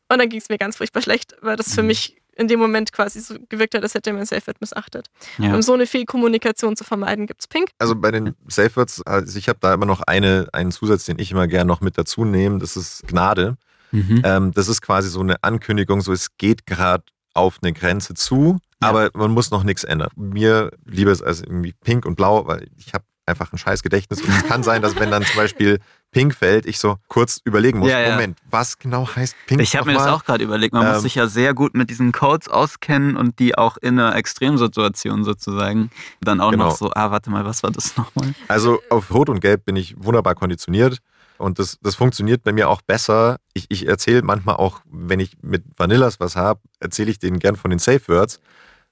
Und 0.09 0.19
dann 0.19 0.29
ging 0.29 0.39
es 0.41 0.49
mir 0.51 0.59
ganz 0.59 0.77
furchtbar 0.77 1.03
schlecht, 1.03 1.35
weil 1.41 1.57
das 1.57 1.75
für 1.75 1.83
Mhm. 1.83 1.89
mich 1.89 2.17
in 2.39 2.49
dem 2.49 2.61
Moment 2.61 2.93
quasi 2.93 3.19
so 3.21 3.35
gewirkt 3.49 3.75
hat, 3.75 3.83
als 3.83 3.95
hätte 3.95 4.11
er 4.11 4.15
mein 4.15 4.27
Safe 4.27 4.47
Word 4.47 4.61
missachtet. 4.61 5.09
Ja. 5.39 5.55
Um 5.55 5.63
so 5.63 5.73
eine 5.73 5.87
Fehlkommunikation 5.87 6.77
zu 6.77 6.85
vermeiden, 6.85 7.27
gibt's 7.27 7.49
Pink. 7.49 7.71
Also 7.79 7.97
bei 7.97 8.11
den 8.11 8.35
Safe 8.47 8.77
Words, 8.77 9.01
also 9.07 9.39
ich 9.39 9.49
habe 9.49 9.59
da 9.63 9.73
immer 9.73 9.87
noch 9.87 10.03
eine, 10.03 10.47
einen 10.53 10.71
Zusatz, 10.71 11.07
den 11.07 11.19
ich 11.19 11.33
immer 11.33 11.47
gerne 11.49 11.67
noch 11.67 11.81
mit 11.81 11.97
dazu 11.97 12.27
nehme. 12.27 12.59
Das 12.59 12.77
ist 12.77 13.09
Gnade. 13.09 13.57
Mhm. 13.93 14.23
Ähm, 14.25 14.53
das 14.53 14.69
ist 14.69 14.83
quasi 14.83 15.09
so 15.09 15.21
eine 15.21 15.37
Ankündigung, 15.43 16.01
so 16.01 16.13
es 16.13 16.37
geht 16.39 16.67
gerade 16.67 17.05
auf 17.35 17.59
eine 17.63 17.73
Grenze 17.73 18.15
zu, 18.15 18.59
Ja. 18.83 18.89
aber 18.89 19.11
man 19.15 19.31
muss 19.31 19.51
noch 19.51 19.63
nichts 19.63 19.85
ändern. 19.85 20.09
Mir 20.17 20.71
lieber 20.87 21.13
ist 21.13 21.23
also 21.23 21.45
irgendwie 21.45 21.73
pink 21.85 22.07
und 22.07 22.17
blau, 22.17 22.47
weil 22.47 22.69
ich 22.77 22.95
habe 22.95 23.05
einfach 23.29 23.53
ein 23.53 23.59
scheiß 23.59 23.83
Gedächtnis 23.83 24.23
und 24.23 24.29
es 24.31 24.45
kann 24.47 24.63
sein, 24.63 24.83
dass 24.83 24.95
wenn 25.01 25.11
dann 25.11 25.25
zum 25.25 25.37
Beispiel 25.37 25.81
pink 26.13 26.33
fällt, 26.33 26.65
ich 26.65 26.79
so 26.79 26.97
kurz 27.09 27.41
überlegen 27.45 27.81
muss, 27.81 27.91
Ja, 27.91 27.99
ja. 28.01 28.11
Moment, 28.13 28.39
was 28.49 28.79
genau 28.79 29.09
heißt 29.17 29.35
pink 29.47 29.61
Ich 29.61 29.75
habe 29.77 29.89
mir 29.89 29.95
das 29.99 30.07
auch 30.07 30.25
gerade 30.25 30.45
überlegt. 30.45 30.73
Man 30.73 30.87
muss 30.87 30.99
Ähm, 30.99 31.03
sich 31.03 31.17
ja 31.17 31.27
sehr 31.27 31.53
gut 31.53 31.75
mit 31.75 31.91
diesen 31.91 32.13
Codes 32.13 32.49
auskennen 32.49 33.17
und 33.17 33.39
die 33.41 33.59
auch 33.59 33.77
in 33.79 33.99
einer 33.99 34.15
Extremsituation 34.15 35.25
sozusagen 35.25 35.91
dann 36.21 36.41
auch 36.41 36.53
Genau. 36.53 36.67
noch 36.69 36.77
so, 36.77 36.91
ah, 36.95 37.11
warte 37.11 37.31
mal, 37.31 37.45
was 37.45 37.63
war 37.65 37.71
das 37.73 37.97
nochmal? 37.97 38.33
Also 38.49 38.81
auf 38.91 39.13
Rot 39.13 39.29
und 39.29 39.41
Gelb 39.41 39.65
bin 39.65 39.75
ich 39.77 39.97
wunderbar 39.99 40.35
konditioniert 40.37 40.99
und 41.39 41.59
das, 41.59 41.79
das 41.83 41.95
funktioniert 41.95 42.43
bei 42.43 42.53
mir 42.53 42.69
auch 42.69 42.83
besser. 42.83 43.37
Ich, 43.55 43.67
ich 43.71 43.87
erzähle 43.87 44.23
manchmal 44.23 44.57
auch, 44.57 44.81
wenn 44.91 45.21
ich 45.21 45.37
mit 45.43 45.65
Vanillas 45.77 46.21
was 46.21 46.37
habe, 46.37 46.61
erzähle 46.81 47.11
ich 47.11 47.19
denen 47.19 47.39
gern 47.39 47.57
von 47.57 47.71
den 47.71 47.79
Safe 47.79 48.03
Words, 48.09 48.41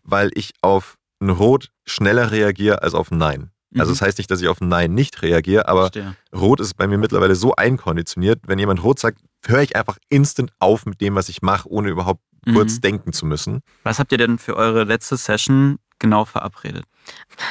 weil 0.03 0.31
ich 0.35 0.53
auf 0.61 0.97
ein 1.21 1.31
Rot 1.31 1.71
schneller 1.87 2.31
reagiere 2.31 2.83
als 2.83 2.95
auf 2.95 3.11
ein 3.11 3.19
Nein. 3.19 3.51
Also 3.77 3.91
Mhm. 3.91 3.95
das 3.95 4.03
heißt 4.03 4.19
nicht, 4.19 4.31
dass 4.31 4.41
ich 4.41 4.49
auf 4.49 4.61
ein 4.61 4.69
Nein 4.69 4.95
nicht 4.95 5.23
reagiere, 5.23 5.67
aber 5.69 5.83
Verstehe. 5.93 6.15
Rot 6.35 6.61
ist 6.61 6.75
bei 6.77 6.87
mir 6.87 6.99
mittlerweile 6.99 7.35
so 7.35 7.55
einkonditioniert, 7.57 8.41
wenn 8.47 8.59
jemand 8.59 8.83
Rot 8.83 8.99
sagt, 9.01 9.21
höre 9.47 9.63
ich 9.63 9.75
einfach 9.77 9.99
instant 10.09 10.53
auf 10.59 10.87
mit 10.87 11.01
dem, 11.01 11.15
was 11.15 11.29
ich 11.29 11.43
mache, 11.43 11.69
ohne 11.69 11.89
überhaupt 11.89 12.21
kurz 12.53 12.77
Mhm. 12.77 12.81
denken 12.83 13.13
zu 13.13 13.27
müssen. 13.27 13.61
Was 13.83 13.99
habt 13.99 14.13
ihr 14.13 14.19
denn 14.19 14.39
für 14.39 14.55
eure 14.57 14.85
letzte 14.85 15.17
Session 15.17 15.79
genau 16.05 16.25
verabredet? 16.25 16.85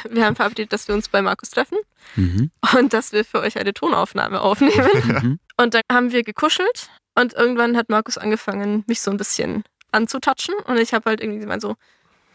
Wir 0.10 0.26
haben 0.26 0.36
verabredet, 0.36 0.72
dass 0.74 0.88
wir 0.88 0.96
uns 0.96 1.10
bei 1.10 1.22
Markus 1.22 1.50
treffen 1.50 1.78
Mhm. 2.16 2.52
und 2.78 2.94
dass 2.94 3.12
wir 3.13 3.24
für 3.26 3.39
euch 3.39 3.58
eine 3.58 3.74
Tonaufnahme 3.74 4.42
aufnehmen. 4.42 4.89
Mhm. 5.24 5.39
Und 5.58 5.74
dann 5.74 5.82
haben 5.92 6.12
wir 6.12 6.24
gekuschelt 6.24 6.89
und 7.16 7.34
irgendwann 7.34 7.78
hat 7.78 7.89
Markus 7.89 8.18
angefangen, 8.18 8.84
mich 8.88 9.02
so 9.02 9.12
ein 9.12 9.18
bisschen 9.18 9.63
anzutatschen 9.92 10.56
und 10.66 10.78
ich 10.78 10.94
habe 10.94 11.10
halt 11.10 11.22
irgendwie 11.22 11.39
gemeint 11.39 11.62
so, 11.62 11.76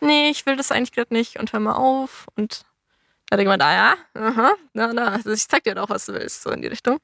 nee, 0.00 0.30
ich 0.30 0.46
will 0.46 0.56
das 0.56 0.70
eigentlich 0.70 0.92
gerade 0.92 1.12
nicht 1.12 1.38
und 1.38 1.52
hör 1.52 1.60
mal 1.60 1.72
auf 1.74 2.26
und 2.36 2.64
da 3.28 3.34
hat 3.34 3.40
er 3.40 3.44
gemeint, 3.44 3.62
ah 3.62 3.74
ja, 3.74 3.94
aha, 4.14 4.52
na, 4.72 4.92
na, 4.94 5.08
also 5.08 5.30
ich 5.32 5.46
zeig 5.48 5.64
dir 5.64 5.74
doch, 5.74 5.90
was 5.90 6.06
du 6.06 6.14
willst, 6.14 6.42
so 6.42 6.50
in 6.50 6.62
die 6.62 6.68
Richtung. 6.68 6.98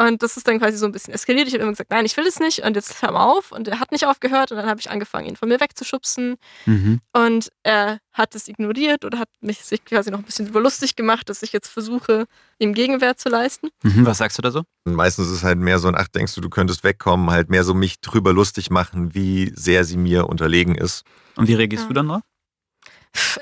Und 0.00 0.22
das 0.22 0.36
ist 0.36 0.46
dann 0.46 0.60
quasi 0.60 0.78
so 0.78 0.86
ein 0.86 0.92
bisschen 0.92 1.12
eskaliert. 1.12 1.48
Ich 1.48 1.54
habe 1.54 1.62
immer 1.64 1.72
gesagt, 1.72 1.90
nein, 1.90 2.06
ich 2.06 2.16
will 2.16 2.26
es 2.26 2.38
nicht 2.38 2.60
und 2.60 2.76
jetzt 2.76 3.02
hör 3.02 3.10
mal 3.10 3.24
auf. 3.24 3.50
Und 3.50 3.66
er 3.66 3.80
hat 3.80 3.90
nicht 3.90 4.06
aufgehört 4.06 4.52
und 4.52 4.58
dann 4.58 4.66
habe 4.66 4.78
ich 4.80 4.90
angefangen, 4.90 5.26
ihn 5.26 5.34
von 5.36 5.48
mir 5.48 5.58
wegzuschubsen. 5.60 6.36
Mhm. 6.66 7.00
Und 7.12 7.50
er 7.64 7.98
hat 8.12 8.34
es 8.36 8.46
ignoriert 8.46 9.04
oder 9.04 9.18
hat 9.18 9.28
mich 9.40 9.58
sich 9.64 9.84
quasi 9.84 10.10
noch 10.12 10.18
ein 10.20 10.24
bisschen 10.24 10.46
über 10.46 10.60
lustig 10.60 10.94
gemacht, 10.94 11.28
dass 11.28 11.42
ich 11.42 11.52
jetzt 11.52 11.68
versuche, 11.68 12.26
ihm 12.60 12.74
Gegenwehr 12.74 13.16
zu 13.16 13.28
leisten. 13.28 13.70
Mhm. 13.82 14.06
Was 14.06 14.18
sagst 14.18 14.38
du 14.38 14.42
da 14.42 14.52
so? 14.52 14.62
Meistens 14.84 15.26
ist 15.26 15.32
es 15.32 15.42
halt 15.42 15.58
mehr 15.58 15.80
so 15.80 15.88
ein, 15.88 15.96
ach, 15.96 16.06
denkst 16.08 16.34
du, 16.34 16.40
du 16.40 16.48
könntest 16.48 16.84
wegkommen, 16.84 17.30
halt 17.30 17.50
mehr 17.50 17.64
so 17.64 17.74
mich 17.74 18.00
drüber 18.00 18.32
lustig 18.32 18.70
machen, 18.70 19.14
wie 19.14 19.52
sehr 19.56 19.84
sie 19.84 19.96
mir 19.96 20.28
unterlegen 20.28 20.76
ist. 20.76 21.02
Und 21.34 21.48
wie 21.48 21.54
reagierst 21.54 21.84
Ja. 21.84 21.88
du 21.88 21.94
dann 21.94 22.08
drauf? 22.08 22.22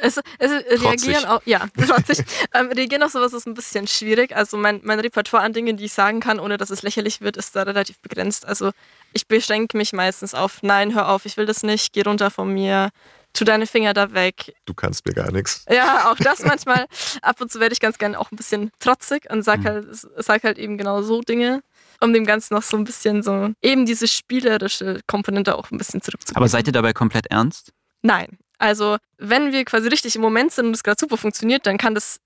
Es, 0.00 0.18
es 0.38 0.50
reagieren 0.82 1.24
auch, 1.26 1.42
ja, 1.44 1.66
trotzig. 1.86 2.18
ähm, 2.54 2.68
reagieren 2.72 3.02
auf 3.02 3.12
sowas 3.12 3.32
ist 3.32 3.46
ein 3.46 3.54
bisschen 3.54 3.86
schwierig. 3.86 4.34
Also 4.34 4.56
mein, 4.56 4.80
mein 4.84 5.00
Repertoire 5.00 5.42
an 5.42 5.52
Dingen, 5.52 5.76
die 5.76 5.84
ich 5.86 5.92
sagen 5.92 6.20
kann, 6.20 6.38
ohne 6.40 6.56
dass 6.56 6.70
es 6.70 6.82
lächerlich 6.82 7.20
wird, 7.20 7.36
ist 7.36 7.54
da 7.56 7.62
relativ 7.62 7.98
begrenzt. 8.00 8.46
Also 8.46 8.70
ich 9.12 9.26
beschränke 9.26 9.76
mich 9.76 9.92
meistens 9.92 10.34
auf, 10.34 10.62
nein, 10.62 10.94
hör 10.94 11.08
auf, 11.08 11.26
ich 11.26 11.36
will 11.36 11.46
das 11.46 11.62
nicht, 11.62 11.92
geh 11.92 12.02
runter 12.02 12.30
von 12.30 12.52
mir, 12.52 12.90
tu 13.32 13.44
deine 13.44 13.66
Finger 13.66 13.92
da 13.94 14.12
weg. 14.12 14.54
Du 14.66 14.74
kannst 14.74 15.06
mir 15.06 15.12
gar 15.14 15.30
nichts. 15.32 15.64
Ja, 15.70 16.10
auch 16.10 16.16
das 16.16 16.42
manchmal. 16.44 16.86
Ab 17.22 17.40
und 17.40 17.50
zu 17.52 17.60
werde 17.60 17.72
ich 17.72 17.80
ganz 17.80 17.98
gerne 17.98 18.18
auch 18.18 18.30
ein 18.32 18.36
bisschen 18.36 18.70
trotzig 18.78 19.28
und 19.30 19.42
sag 19.42 19.60
Mhm. 19.60 19.64
halt, 19.64 19.86
sag 20.18 20.44
halt 20.44 20.58
eben 20.58 20.78
genau 20.78 21.02
so 21.02 21.20
Dinge, 21.20 21.62
um 22.00 22.12
dem 22.12 22.24
Ganzen 22.26 22.54
noch 22.54 22.62
so 22.62 22.76
ein 22.76 22.84
bisschen 22.84 23.22
so, 23.22 23.50
eben 23.62 23.84
diese 23.86 24.08
spielerische 24.08 25.00
Komponente 25.06 25.56
auch 25.56 25.70
ein 25.70 25.78
bisschen 25.78 26.00
zurückzubringen. 26.02 26.36
Aber 26.36 26.48
seid 26.48 26.66
ihr 26.66 26.72
dabei 26.72 26.92
komplett 26.92 27.26
ernst? 27.26 27.72
Nein. 28.02 28.38
Also, 28.58 28.96
wenn 29.18 29.52
wir 29.52 29.64
quasi 29.64 29.88
richtig 29.88 30.16
im 30.16 30.22
Moment 30.22 30.52
sind 30.52 30.66
und 30.66 30.74
es 30.74 30.82
gerade 30.82 30.98
super 31.00 31.16
funktioniert, 31.16 31.66
dann 31.66 31.78
kann 31.78 31.94
das 31.94 32.18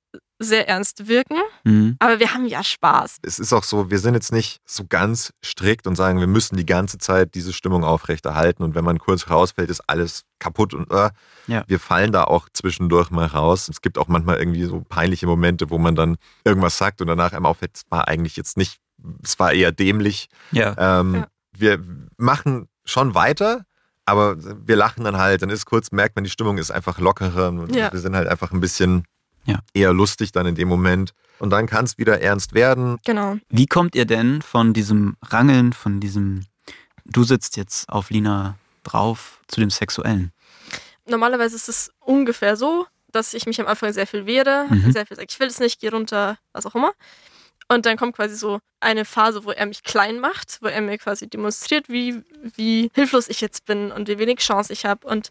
sehr 0.42 0.66
ernst 0.68 1.06
wirken. 1.06 1.36
Mhm. 1.64 1.96
Aber 1.98 2.18
wir 2.18 2.32
haben 2.32 2.46
ja 2.46 2.64
Spaß. 2.64 3.18
Es 3.22 3.38
ist 3.38 3.52
auch 3.52 3.62
so, 3.62 3.90
wir 3.90 3.98
sind 3.98 4.14
jetzt 4.14 4.32
nicht 4.32 4.58
so 4.64 4.84
ganz 4.88 5.32
strikt 5.44 5.86
und 5.86 5.96
sagen, 5.96 6.18
wir 6.18 6.26
müssen 6.26 6.56
die 6.56 6.64
ganze 6.64 6.96
Zeit 6.98 7.34
diese 7.34 7.52
Stimmung 7.52 7.84
aufrechterhalten 7.84 8.62
und 8.62 8.74
wenn 8.74 8.84
man 8.84 8.98
kurz 8.98 9.28
rausfällt, 9.28 9.68
ist 9.70 9.82
alles 9.88 10.22
kaputt 10.38 10.72
und 10.72 10.90
äh, 10.90 11.10
Ja. 11.46 11.64
wir 11.66 11.78
fallen 11.78 12.10
da 12.10 12.24
auch 12.24 12.48
zwischendurch 12.54 13.10
mal 13.10 13.26
raus. 13.26 13.68
Es 13.68 13.82
gibt 13.82 13.98
auch 13.98 14.08
manchmal 14.08 14.38
irgendwie 14.38 14.64
so 14.64 14.80
peinliche 14.80 15.26
Momente, 15.26 15.68
wo 15.68 15.76
man 15.78 15.94
dann 15.94 16.16
irgendwas 16.44 16.78
sagt 16.78 17.02
und 17.02 17.08
danach 17.08 17.32
einem 17.32 17.44
auffällt, 17.46 17.72
es 17.76 17.82
war 17.90 18.08
eigentlich 18.08 18.36
jetzt 18.36 18.56
nicht, 18.56 18.78
es 19.22 19.38
war 19.38 19.52
eher 19.52 19.72
dämlich. 19.72 20.28
Ja. 20.52 21.00
Ähm, 21.00 21.14
Ja. 21.16 21.26
Wir 21.52 21.84
machen 22.16 22.68
schon 22.86 23.14
weiter, 23.14 23.66
aber 24.10 24.36
wir 24.66 24.76
lachen 24.76 25.04
dann 25.04 25.16
halt. 25.16 25.42
Dann 25.42 25.50
ist 25.50 25.64
kurz, 25.66 25.90
merkt 25.92 26.16
man, 26.16 26.24
die 26.24 26.30
Stimmung 26.30 26.58
ist 26.58 26.70
einfach 26.70 26.98
lockerer. 26.98 27.48
Und 27.48 27.74
Ja. 27.74 27.92
Wir 27.92 28.00
sind 28.00 28.14
halt 28.16 28.28
einfach 28.28 28.52
ein 28.52 28.60
bisschen 28.60 29.04
Ja. 29.46 29.60
eher 29.72 29.92
lustig 29.92 30.32
dann 30.32 30.46
in 30.46 30.54
dem 30.54 30.68
Moment. 30.68 31.14
Und 31.38 31.50
dann 31.50 31.66
kann 31.66 31.84
es 31.86 31.96
wieder 31.96 32.20
ernst 32.20 32.52
werden. 32.52 32.98
Genau. 33.06 33.36
Wie 33.48 33.66
kommt 33.66 33.94
ihr 33.94 34.04
denn 34.04 34.42
von 34.42 34.72
diesem 34.74 35.16
Rangeln, 35.22 35.72
von 35.72 35.98
diesem, 36.00 36.44
du 37.06 37.24
sitzt 37.24 37.56
jetzt 37.56 37.88
auf 37.88 38.10
Lina 38.10 38.56
drauf, 38.84 39.40
zu 39.48 39.60
dem 39.60 39.70
Sexuellen? 39.70 40.32
Normalerweise 41.06 41.56
ist 41.56 41.68
es 41.68 41.90
ungefähr 42.00 42.56
so, 42.56 42.86
dass 43.10 43.34
ich 43.34 43.46
mich 43.46 43.60
am 43.60 43.66
Anfang 43.66 43.92
sehr 43.92 44.06
viel 44.06 44.26
wehre, 44.26 44.66
Mhm. 44.70 44.92
sehr 44.92 45.06
viel 45.06 45.16
sage, 45.16 45.26
ich 45.30 45.40
will 45.40 45.48
es 45.48 45.58
nicht, 45.58 45.80
geh 45.80 45.88
runter, 45.88 46.38
was 46.52 46.66
auch 46.66 46.74
immer. 46.74 46.92
Und 47.70 47.86
dann 47.86 47.96
kommt 47.96 48.16
quasi 48.16 48.34
so 48.34 48.58
eine 48.80 49.04
Phase, 49.04 49.44
wo 49.44 49.52
er 49.52 49.64
mich 49.64 49.84
klein 49.84 50.18
macht, 50.18 50.58
wo 50.60 50.66
er 50.66 50.80
mir 50.80 50.98
quasi 50.98 51.28
demonstriert, 51.28 51.88
wie, 51.88 52.24
wie 52.56 52.90
hilflos 52.94 53.28
ich 53.28 53.40
jetzt 53.40 53.64
bin 53.64 53.92
und 53.92 54.08
wie 54.08 54.18
wenig 54.18 54.40
Chance 54.40 54.72
ich 54.72 54.84
habe. 54.86 55.06
Und 55.06 55.30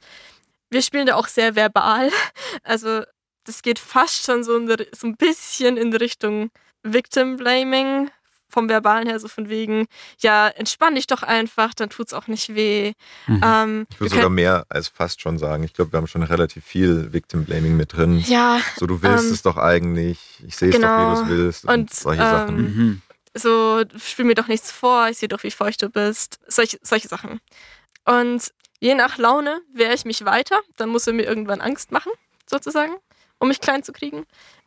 wir 0.70 0.82
spielen 0.82 1.06
da 1.06 1.16
auch 1.16 1.28
sehr 1.28 1.56
verbal. 1.56 2.10
Also 2.64 3.04
das 3.44 3.62
geht 3.62 3.78
fast 3.78 4.24
schon 4.24 4.44
so, 4.44 4.58
so 4.68 5.08
ein 5.08 5.18
bisschen 5.18 5.76
in 5.76 5.94
Richtung 5.94 6.50
Victim 6.84 7.36
Blaming, 7.36 8.10
vom 8.50 8.68
Verbalen 8.68 9.08
her, 9.08 9.20
so 9.20 9.28
von 9.28 9.48
wegen, 9.48 9.86
ja, 10.20 10.48
entspann 10.48 10.96
dich 10.96 11.08
doch 11.08 11.24
einfach, 11.24 11.74
dann 11.74 11.90
tut's 11.90 12.14
auch 12.14 12.28
nicht 12.28 12.56
weh. 12.56 12.94
Mhm. 13.28 13.42
Ähm, 13.44 13.88
ich 13.90 14.00
würde 14.00 14.16
sogar 14.16 14.30
mehr 14.30 14.66
als 14.70 14.88
fast 14.88 15.22
schon 15.22 15.38
sagen. 15.38 15.64
Ich 15.64 15.74
glaube, 15.74 15.94
wir 15.94 15.98
haben 15.98 16.08
schon 16.08 16.24
relativ 16.24 16.66
viel 16.66 17.14
Victim 17.14 17.46
Blaming 17.46 17.78
mit 17.78 17.94
drin. 17.94 18.24
Ja. 18.28 18.60
So, 18.78 18.88
du 18.88 19.02
willst 19.02 19.28
ähm, 19.28 19.34
es 19.34 19.42
doch 19.44 19.58
eigentlich. 19.58 20.44
Ich 20.46 20.56
sehe 20.56 20.70
es 20.70 20.76
genau. 20.76 21.16
doch, 21.16 21.26
wie 21.26 21.30
du 21.30 21.34
es 21.34 21.38
willst. 21.38 21.66
Und, 21.66 21.74
Und, 21.74 21.94
solche 21.94 22.24
ähm, 22.24 22.30
Sachen. 22.30 22.58
Mhm. 22.58 23.02
so, 23.36 23.84
spiel 23.98 24.26
mir 24.26 24.36
doch 24.36 24.48
nichts 24.48 24.72
vor, 24.72 25.10
ich 25.10 25.18
sehe 25.18 25.30
doch, 25.30 25.44
wie 25.44 25.52
feucht 25.52 25.82
du 25.82 25.90
bist. 25.90 26.40
Solche, 26.48 26.80
solche 26.82 27.08
Sachen. 27.08 27.40
Und 28.06 28.52
je 28.80 28.96
nach 28.96 29.18
Laune 29.18 29.62
wehre 29.74 29.94
ich 29.94 30.06
mich 30.06 30.26
weiter, 30.26 30.60
dann 30.78 30.90
muss 30.90 31.06
er 31.06 31.14
mir 31.14 31.24
irgendwann 31.24 31.62
Angst 31.62 31.92
machen, 31.92 32.12
sozusagen, 32.50 32.96
um 33.38 33.48
mich 33.48 33.62
klein 33.62 33.84
zu 33.84 33.94
kriegen. 33.94 34.26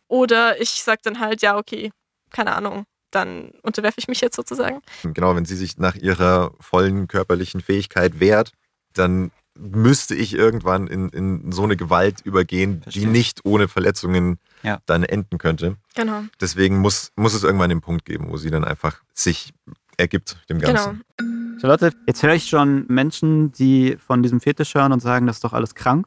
Oder 0.08 0.60
ich 0.60 0.82
sage 0.82 1.00
dann 1.02 1.20
halt, 1.20 1.42
ja, 1.42 1.56
okay, 1.56 1.90
keine 2.30 2.54
Ahnung, 2.54 2.84
dann 3.14 3.50
unterwerfe 3.62 3.98
ich 3.98 4.08
mich 4.08 4.20
jetzt 4.20 4.36
sozusagen. 4.36 4.80
Genau, 5.04 5.34
wenn 5.36 5.44
sie 5.44 5.56
sich 5.56 5.78
nach 5.78 5.94
ihrer 5.94 6.52
vollen 6.60 7.06
körperlichen 7.08 7.60
Fähigkeit 7.60 8.20
wehrt, 8.20 8.52
dann 8.94 9.30
müsste 9.54 10.14
ich 10.14 10.34
irgendwann 10.34 10.86
in, 10.86 11.10
in 11.10 11.52
so 11.52 11.62
eine 11.64 11.76
Gewalt 11.76 12.22
übergehen, 12.22 12.82
Verstehe. 12.82 13.02
die 13.04 13.08
nicht 13.08 13.44
ohne 13.44 13.68
Verletzungen 13.68 14.38
Ja. 14.62 14.80
dann 14.86 15.02
enden 15.04 15.36
könnte. 15.38 15.76
Genau, 15.94 16.22
Deswegen 16.40 16.78
muss, 16.78 17.12
muss 17.16 17.34
es 17.34 17.44
irgendwann 17.44 17.68
den 17.68 17.82
Punkt 17.82 18.04
geben, 18.06 18.30
wo 18.30 18.38
sie 18.38 18.50
dann 18.50 18.64
einfach 18.64 19.02
sich 19.12 19.52
ergibt 19.98 20.38
dem 20.48 20.58
genau. 20.58 20.72
Ganzen. 20.72 21.58
Charlotte, 21.60 21.92
jetzt 22.06 22.22
höre 22.22 22.32
ich 22.34 22.48
schon 22.48 22.86
Menschen, 22.88 23.52
die 23.52 23.98
von 23.98 24.22
diesem 24.22 24.40
Fetisch 24.40 24.74
hören 24.74 24.90
und 24.92 25.00
sagen, 25.00 25.26
das 25.26 25.36
ist 25.36 25.44
doch 25.44 25.52
alles 25.52 25.74
krank. 25.74 26.06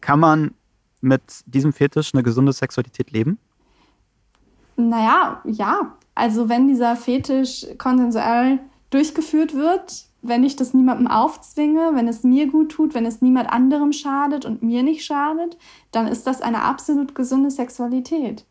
Kann 0.00 0.20
man 0.20 0.54
mit 1.00 1.22
diesem 1.46 1.72
Fetisch 1.72 2.14
eine 2.14 2.22
gesunde 2.22 2.52
Sexualität 2.52 3.10
leben? 3.10 3.38
Naja, 4.76 5.42
ja. 5.44 5.96
Also 6.16 6.48
wenn 6.48 6.66
dieser 6.66 6.96
Fetisch 6.96 7.66
konsensuell 7.76 8.58
durchgeführt 8.90 9.54
wird, 9.54 10.06
wenn 10.22 10.44
ich 10.44 10.56
das 10.56 10.72
niemandem 10.72 11.06
aufzwinge, 11.06 11.90
wenn 11.92 12.08
es 12.08 12.24
mir 12.24 12.48
gut 12.48 12.72
tut, 12.72 12.94
wenn 12.94 13.04
es 13.04 13.20
niemand 13.20 13.52
anderem 13.52 13.92
schadet 13.92 14.46
und 14.46 14.62
mir 14.62 14.82
nicht 14.82 15.04
schadet, 15.04 15.58
dann 15.92 16.08
ist 16.08 16.26
das 16.26 16.40
eine 16.40 16.62
absolut 16.62 17.14
gesunde 17.14 17.50
Sexualität. 17.50 18.46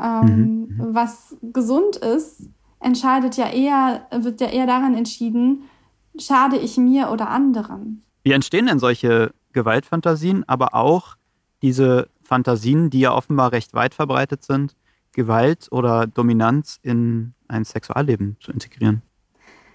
Ähm, 0.00 0.74
Was 0.78 1.36
gesund 1.42 1.96
ist, 1.96 2.48
entscheidet 2.80 3.36
ja 3.36 3.50
eher, 3.50 4.06
wird 4.10 4.40
ja 4.40 4.48
eher 4.48 4.66
daran 4.66 4.94
entschieden, 4.94 5.64
schade 6.18 6.56
ich 6.56 6.78
mir 6.78 7.10
oder 7.10 7.28
anderen. 7.28 8.02
Wie 8.22 8.32
entstehen 8.32 8.66
denn 8.66 8.78
solche 8.78 9.32
Gewaltfantasien, 9.52 10.48
aber 10.48 10.74
auch 10.74 11.16
diese 11.60 12.08
Fantasien, 12.22 12.88
die 12.88 13.00
ja 13.00 13.14
offenbar 13.14 13.52
recht 13.52 13.74
weit 13.74 13.94
verbreitet 13.94 14.42
sind, 14.42 14.74
Gewalt 15.18 15.68
oder 15.72 16.06
Dominanz 16.06 16.78
in 16.82 17.34
ein 17.48 17.64
Sexualleben 17.64 18.36
zu 18.40 18.52
integrieren? 18.52 19.02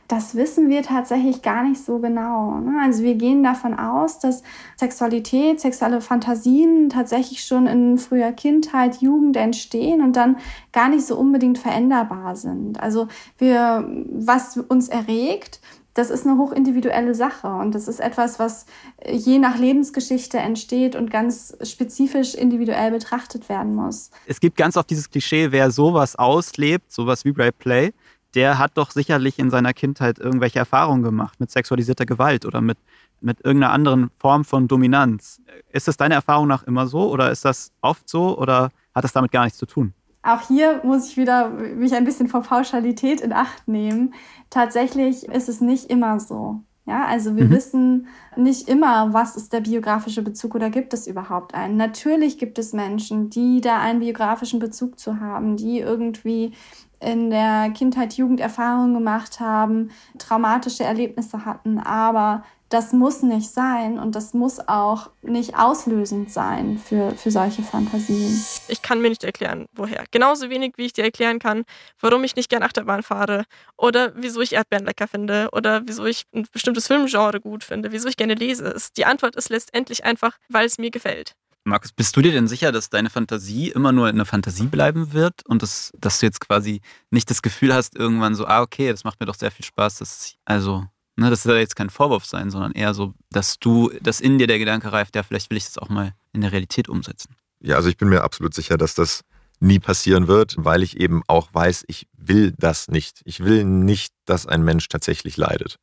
Das 0.07 0.35
wissen 0.35 0.69
wir 0.69 0.83
tatsächlich 0.83 1.41
gar 1.41 1.63
nicht 1.63 1.83
so 1.83 1.99
genau. 1.99 2.59
Ne? 2.59 2.77
Also 2.81 3.03
wir 3.03 3.15
gehen 3.15 3.41
davon 3.41 3.73
aus, 3.73 4.19
dass 4.19 4.43
Sexualität, 4.77 5.59
sexuelle 5.59 6.01
Fantasien 6.01 6.89
tatsächlich 6.89 7.43
schon 7.43 7.67
in 7.67 7.97
früher 7.97 8.31
Kindheit, 8.31 9.01
Jugend 9.01 9.37
entstehen 9.37 10.01
und 10.01 10.15
dann 10.15 10.37
gar 10.71 10.89
nicht 10.89 11.05
so 11.05 11.17
unbedingt 11.17 11.57
veränderbar 11.57 12.35
sind. 12.35 12.79
Also 12.79 13.07
wir, 13.37 13.89
was 14.11 14.57
uns 14.57 14.87
erregt, 14.87 15.61
das 15.93 16.09
ist 16.09 16.25
eine 16.25 16.37
hochindividuelle 16.37 17.13
Sache 17.13 17.47
und 17.47 17.75
das 17.75 17.87
ist 17.87 17.99
etwas, 17.99 18.39
was 18.39 18.65
je 19.07 19.39
nach 19.39 19.57
Lebensgeschichte 19.57 20.37
entsteht 20.37 20.95
und 20.95 21.11
ganz 21.11 21.55
spezifisch 21.61 22.33
individuell 22.33 22.91
betrachtet 22.91 23.47
werden 23.49 23.75
muss. 23.75 24.09
Es 24.25 24.39
gibt 24.39 24.57
ganz 24.57 24.75
oft 24.75 24.89
dieses 24.89 25.09
Klischee, 25.09 25.51
wer 25.51 25.71
sowas 25.71 26.15
auslebt, 26.15 26.91
sowas 26.91 27.25
wie 27.25 27.29
Rape 27.29 27.53
Play, 27.53 27.93
der 28.33 28.57
hat 28.57 28.71
doch 28.75 28.91
sicherlich 28.91 29.37
in 29.37 29.49
seiner 29.49 29.73
Kindheit 29.73 30.17
irgendwelche 30.17 30.59
Erfahrungen 30.59 31.03
gemacht 31.03 31.39
mit 31.39 31.51
sexualisierter 31.51 32.05
Gewalt 32.05 32.45
oder 32.45 32.61
mit, 32.61 32.77
mit 33.21 33.45
irgendeiner 33.45 33.73
anderen 33.73 34.09
Form 34.17 34.43
von 34.43 34.67
Dominanz. 34.67 35.41
Ist 35.71 35.87
das 35.87 35.97
deiner 35.97 36.15
Erfahrung 36.15 36.47
nach 36.47 36.63
immer 36.63 36.87
so 36.87 37.11
oder 37.11 37.31
ist 37.31 37.45
das 37.45 37.71
oft 37.81 38.09
so 38.09 38.37
oder 38.37 38.71
hat 38.95 39.03
das 39.03 39.13
damit 39.13 39.31
gar 39.31 39.43
nichts 39.43 39.59
zu 39.59 39.67
tun? 39.67 39.93
Auch 40.23 40.41
hier 40.47 40.81
muss 40.83 41.09
ich 41.09 41.17
wieder 41.17 41.49
mich 41.49 41.93
ein 41.93 42.05
bisschen 42.05 42.27
vor 42.29 42.41
Pauschalität 42.43 43.21
in 43.21 43.33
Acht 43.33 43.67
nehmen. 43.67 44.13
Tatsächlich 44.49 45.25
ist 45.25 45.49
es 45.49 45.61
nicht 45.61 45.89
immer 45.89 46.19
so. 46.19 46.61
Ja, 46.85 47.05
also 47.05 47.35
wir 47.37 47.49
Mhm. 47.49 47.51
wissen 47.51 48.07
nicht 48.35 48.67
immer, 48.67 49.13
was 49.13 49.37
ist 49.37 49.53
der 49.53 49.61
biografische 49.61 50.21
Bezug 50.21 50.55
oder 50.55 50.69
gibt 50.69 50.93
es 50.93 51.07
überhaupt 51.07 51.53
einen. 51.55 51.77
Natürlich 51.77 52.37
gibt 52.37 52.59
es 52.59 52.73
Menschen, 52.73 53.29
die 53.29 53.61
da 53.61 53.79
einen 53.79 53.99
biografischen 54.01 54.59
Bezug 54.59 54.99
zu 54.99 55.19
haben, 55.21 55.55
die 55.57 55.79
irgendwie 55.79 56.53
in 56.99 57.29
der 57.29 57.69
Kindheit 57.71 58.13
Jugenderfahrungen 58.13 58.93
gemacht 58.93 59.39
haben, 59.39 59.91
traumatische 60.17 60.83
Erlebnisse 60.83 61.45
hatten, 61.45 61.79
aber 61.79 62.43
das 62.73 62.91
muss 62.91 63.21
nicht 63.21 63.49
sein 63.51 63.99
und 63.99 64.15
das 64.15 64.33
muss 64.33 64.59
auch 64.67 65.11
nicht 65.21 65.55
auslösend 65.55 66.31
sein 66.31 66.79
für, 66.79 67.11
für 67.11 67.29
solche 67.31 67.61
Fantasien. 67.61 68.43
Ich 68.67 68.81
kann 68.81 68.99
mir 68.99 69.09
nicht 69.09 69.23
erklären, 69.23 69.67
woher. 69.73 70.05
Genauso 70.11 70.49
wenig, 70.49 70.73
wie 70.77 70.85
ich 70.85 70.93
dir 70.93 71.03
erklären 71.03 71.39
kann, 71.39 71.63
warum 71.99 72.23
ich 72.23 72.35
nicht 72.35 72.49
gern 72.49 72.63
Achterbahn 72.63 73.03
fahre 73.03 73.43
oder 73.77 74.11
wieso 74.15 74.41
ich 74.41 74.53
Erdbeeren 74.53 74.85
lecker 74.85 75.07
finde 75.07 75.49
oder 75.51 75.83
wieso 75.85 76.05
ich 76.05 76.23
ein 76.33 76.47
bestimmtes 76.51 76.87
Filmgenre 76.87 77.39
gut 77.39 77.63
finde, 77.63 77.91
wieso 77.91 78.07
ich 78.07 78.17
gerne 78.17 78.33
lese. 78.33 78.65
Es- 78.67 78.91
Die 78.93 79.05
Antwort 79.05 79.35
ist 79.35 79.49
letztendlich 79.49 80.03
einfach, 80.03 80.37
weil 80.49 80.65
es 80.65 80.77
mir 80.77 80.89
gefällt. 80.91 81.35
Markus, 81.65 81.93
bist 81.93 82.17
du 82.17 82.21
dir 82.21 82.33
denn 82.33 82.47
sicher, 82.49 82.73
dass 82.73 82.89
deine 82.89 83.09
Fantasie 83.09 83.69
immer 83.69 83.93
nur 83.93 84.07
eine 84.07 84.25
Fantasie 84.25 84.65
bleiben 84.65 85.13
wird 85.13 85.45
und 85.47 85.61
das, 85.61 85.93
dass 85.97 86.19
du 86.19 86.25
jetzt 86.25 86.41
quasi 86.41 86.81
nicht 87.09 87.29
das 87.29 87.41
Gefühl 87.41 87.73
hast, 87.73 87.95
irgendwann 87.95 88.35
so, 88.35 88.45
ah, 88.45 88.61
okay, 88.61 88.91
das 88.91 89.05
macht 89.05 89.19
mir 89.21 89.27
doch 89.27 89.35
sehr 89.35 89.49
viel 89.51 89.63
Spaß, 89.63 89.99
dass 89.99 90.33
also, 90.43 90.83
ne, 91.15 91.29
das 91.29 91.43
soll 91.43 91.57
jetzt 91.57 91.75
kein 91.75 91.89
Vorwurf 91.89 92.25
sein, 92.25 92.49
sondern 92.49 92.71
eher 92.71 92.93
so, 92.93 93.13
dass 93.31 93.59
du, 93.59 93.91
dass 94.01 94.19
in 94.19 94.37
dir 94.37 94.47
der 94.47 94.59
Gedanke 94.59 94.91
reift, 94.91 95.15
ja, 95.15 95.23
vielleicht 95.23 95.49
will 95.49 95.57
ich 95.57 95.65
das 95.65 95.77
auch 95.77 95.89
mal 95.89 96.13
in 96.31 96.41
der 96.41 96.51
Realität 96.51 96.89
umsetzen. 96.89 97.35
Ja, 97.59 97.75
also 97.75 97.89
ich 97.89 97.97
bin 97.97 98.09
mir 98.09 98.23
absolut 98.23 98.53
sicher, 98.53 98.77
dass 98.77 98.93
das 98.93 99.21
nie 99.59 99.79
passieren 99.79 100.27
wird, 100.27 100.55
weil 100.57 100.83
ich 100.83 100.99
eben 100.99 101.23
auch 101.27 101.53
weiß, 101.53 101.85
ich 101.87 102.07
will 102.17 102.53
das 102.57 102.89
nicht. 102.89 103.21
Ich 103.23 103.43
will 103.43 103.63
nicht, 103.63 104.13
dass 104.25 104.45
ein 104.45 104.63
Mensch 104.63 104.89
tatsächlich 104.89 105.37
leidet. 105.37 105.79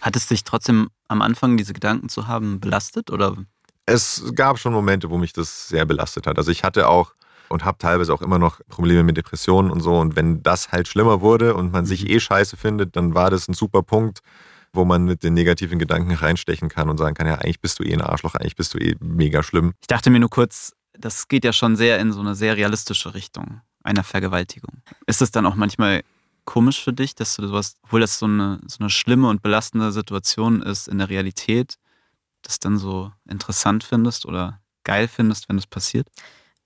Hat 0.00 0.14
es 0.14 0.28
dich 0.28 0.44
trotzdem 0.44 0.88
am 1.08 1.22
Anfang, 1.22 1.56
diese 1.56 1.72
Gedanken 1.72 2.08
zu 2.08 2.28
haben, 2.28 2.60
belastet 2.60 3.10
oder? 3.10 3.36
Es 3.86 4.32
gab 4.36 4.58
schon 4.58 4.72
Momente, 4.72 5.10
wo 5.10 5.18
mich 5.18 5.32
das 5.32 5.68
sehr 5.68 5.84
belastet 5.84 6.28
hat. 6.28 6.38
Also 6.38 6.52
ich 6.52 6.62
hatte 6.62 6.88
auch 6.88 7.14
und 7.52 7.64
habe 7.64 7.78
teilweise 7.78 8.12
auch 8.12 8.22
immer 8.22 8.38
noch 8.38 8.60
Probleme 8.68 9.02
mit 9.02 9.16
Depressionen 9.16 9.70
und 9.70 9.80
so. 9.80 9.98
Und 9.98 10.16
wenn 10.16 10.42
das 10.42 10.72
halt 10.72 10.88
schlimmer 10.88 11.20
wurde 11.20 11.54
und 11.54 11.72
man 11.72 11.86
sich 11.86 12.08
eh 12.08 12.18
scheiße 12.18 12.56
findet, 12.56 12.96
dann 12.96 13.14
war 13.14 13.30
das 13.30 13.48
ein 13.48 13.54
super 13.54 13.82
Punkt, 13.82 14.20
wo 14.72 14.84
man 14.84 15.04
mit 15.04 15.22
den 15.22 15.34
negativen 15.34 15.78
Gedanken 15.78 16.12
reinstechen 16.12 16.68
kann 16.68 16.88
und 16.88 16.98
sagen 16.98 17.14
kann, 17.14 17.26
ja, 17.26 17.34
eigentlich 17.34 17.60
bist 17.60 17.78
du 17.78 17.84
eh 17.84 17.92
ein 17.92 18.00
Arschloch, 18.00 18.34
eigentlich 18.34 18.56
bist 18.56 18.74
du 18.74 18.78
eh 18.78 18.96
mega 19.00 19.42
schlimm. 19.42 19.74
Ich 19.82 19.86
dachte 19.86 20.10
mir 20.10 20.18
nur 20.18 20.30
kurz, 20.30 20.72
das 20.98 21.28
geht 21.28 21.44
ja 21.44 21.52
schon 21.52 21.76
sehr 21.76 21.98
in 21.98 22.12
so 22.12 22.20
eine 22.20 22.34
sehr 22.34 22.56
realistische 22.56 23.14
Richtung 23.14 23.60
einer 23.84 24.04
Vergewaltigung. 24.04 24.82
Ist 25.06 25.22
es 25.22 25.30
dann 25.30 25.46
auch 25.46 25.56
manchmal 25.56 26.02
komisch 26.44 26.82
für 26.82 26.92
dich, 26.92 27.14
dass 27.14 27.36
du 27.36 27.46
sowas, 27.46 27.76
obwohl 27.82 28.00
das 28.00 28.18
so 28.18 28.26
eine, 28.26 28.60
so 28.66 28.78
eine 28.80 28.90
schlimme 28.90 29.28
und 29.28 29.42
belastende 29.42 29.92
Situation 29.92 30.62
ist 30.62 30.88
in 30.88 30.98
der 30.98 31.08
Realität, 31.08 31.76
das 32.42 32.58
dann 32.58 32.78
so 32.78 33.12
interessant 33.28 33.84
findest 33.84 34.26
oder 34.26 34.60
geil 34.84 35.08
findest, 35.08 35.48
wenn 35.48 35.56
das 35.56 35.66
passiert? 35.66 36.08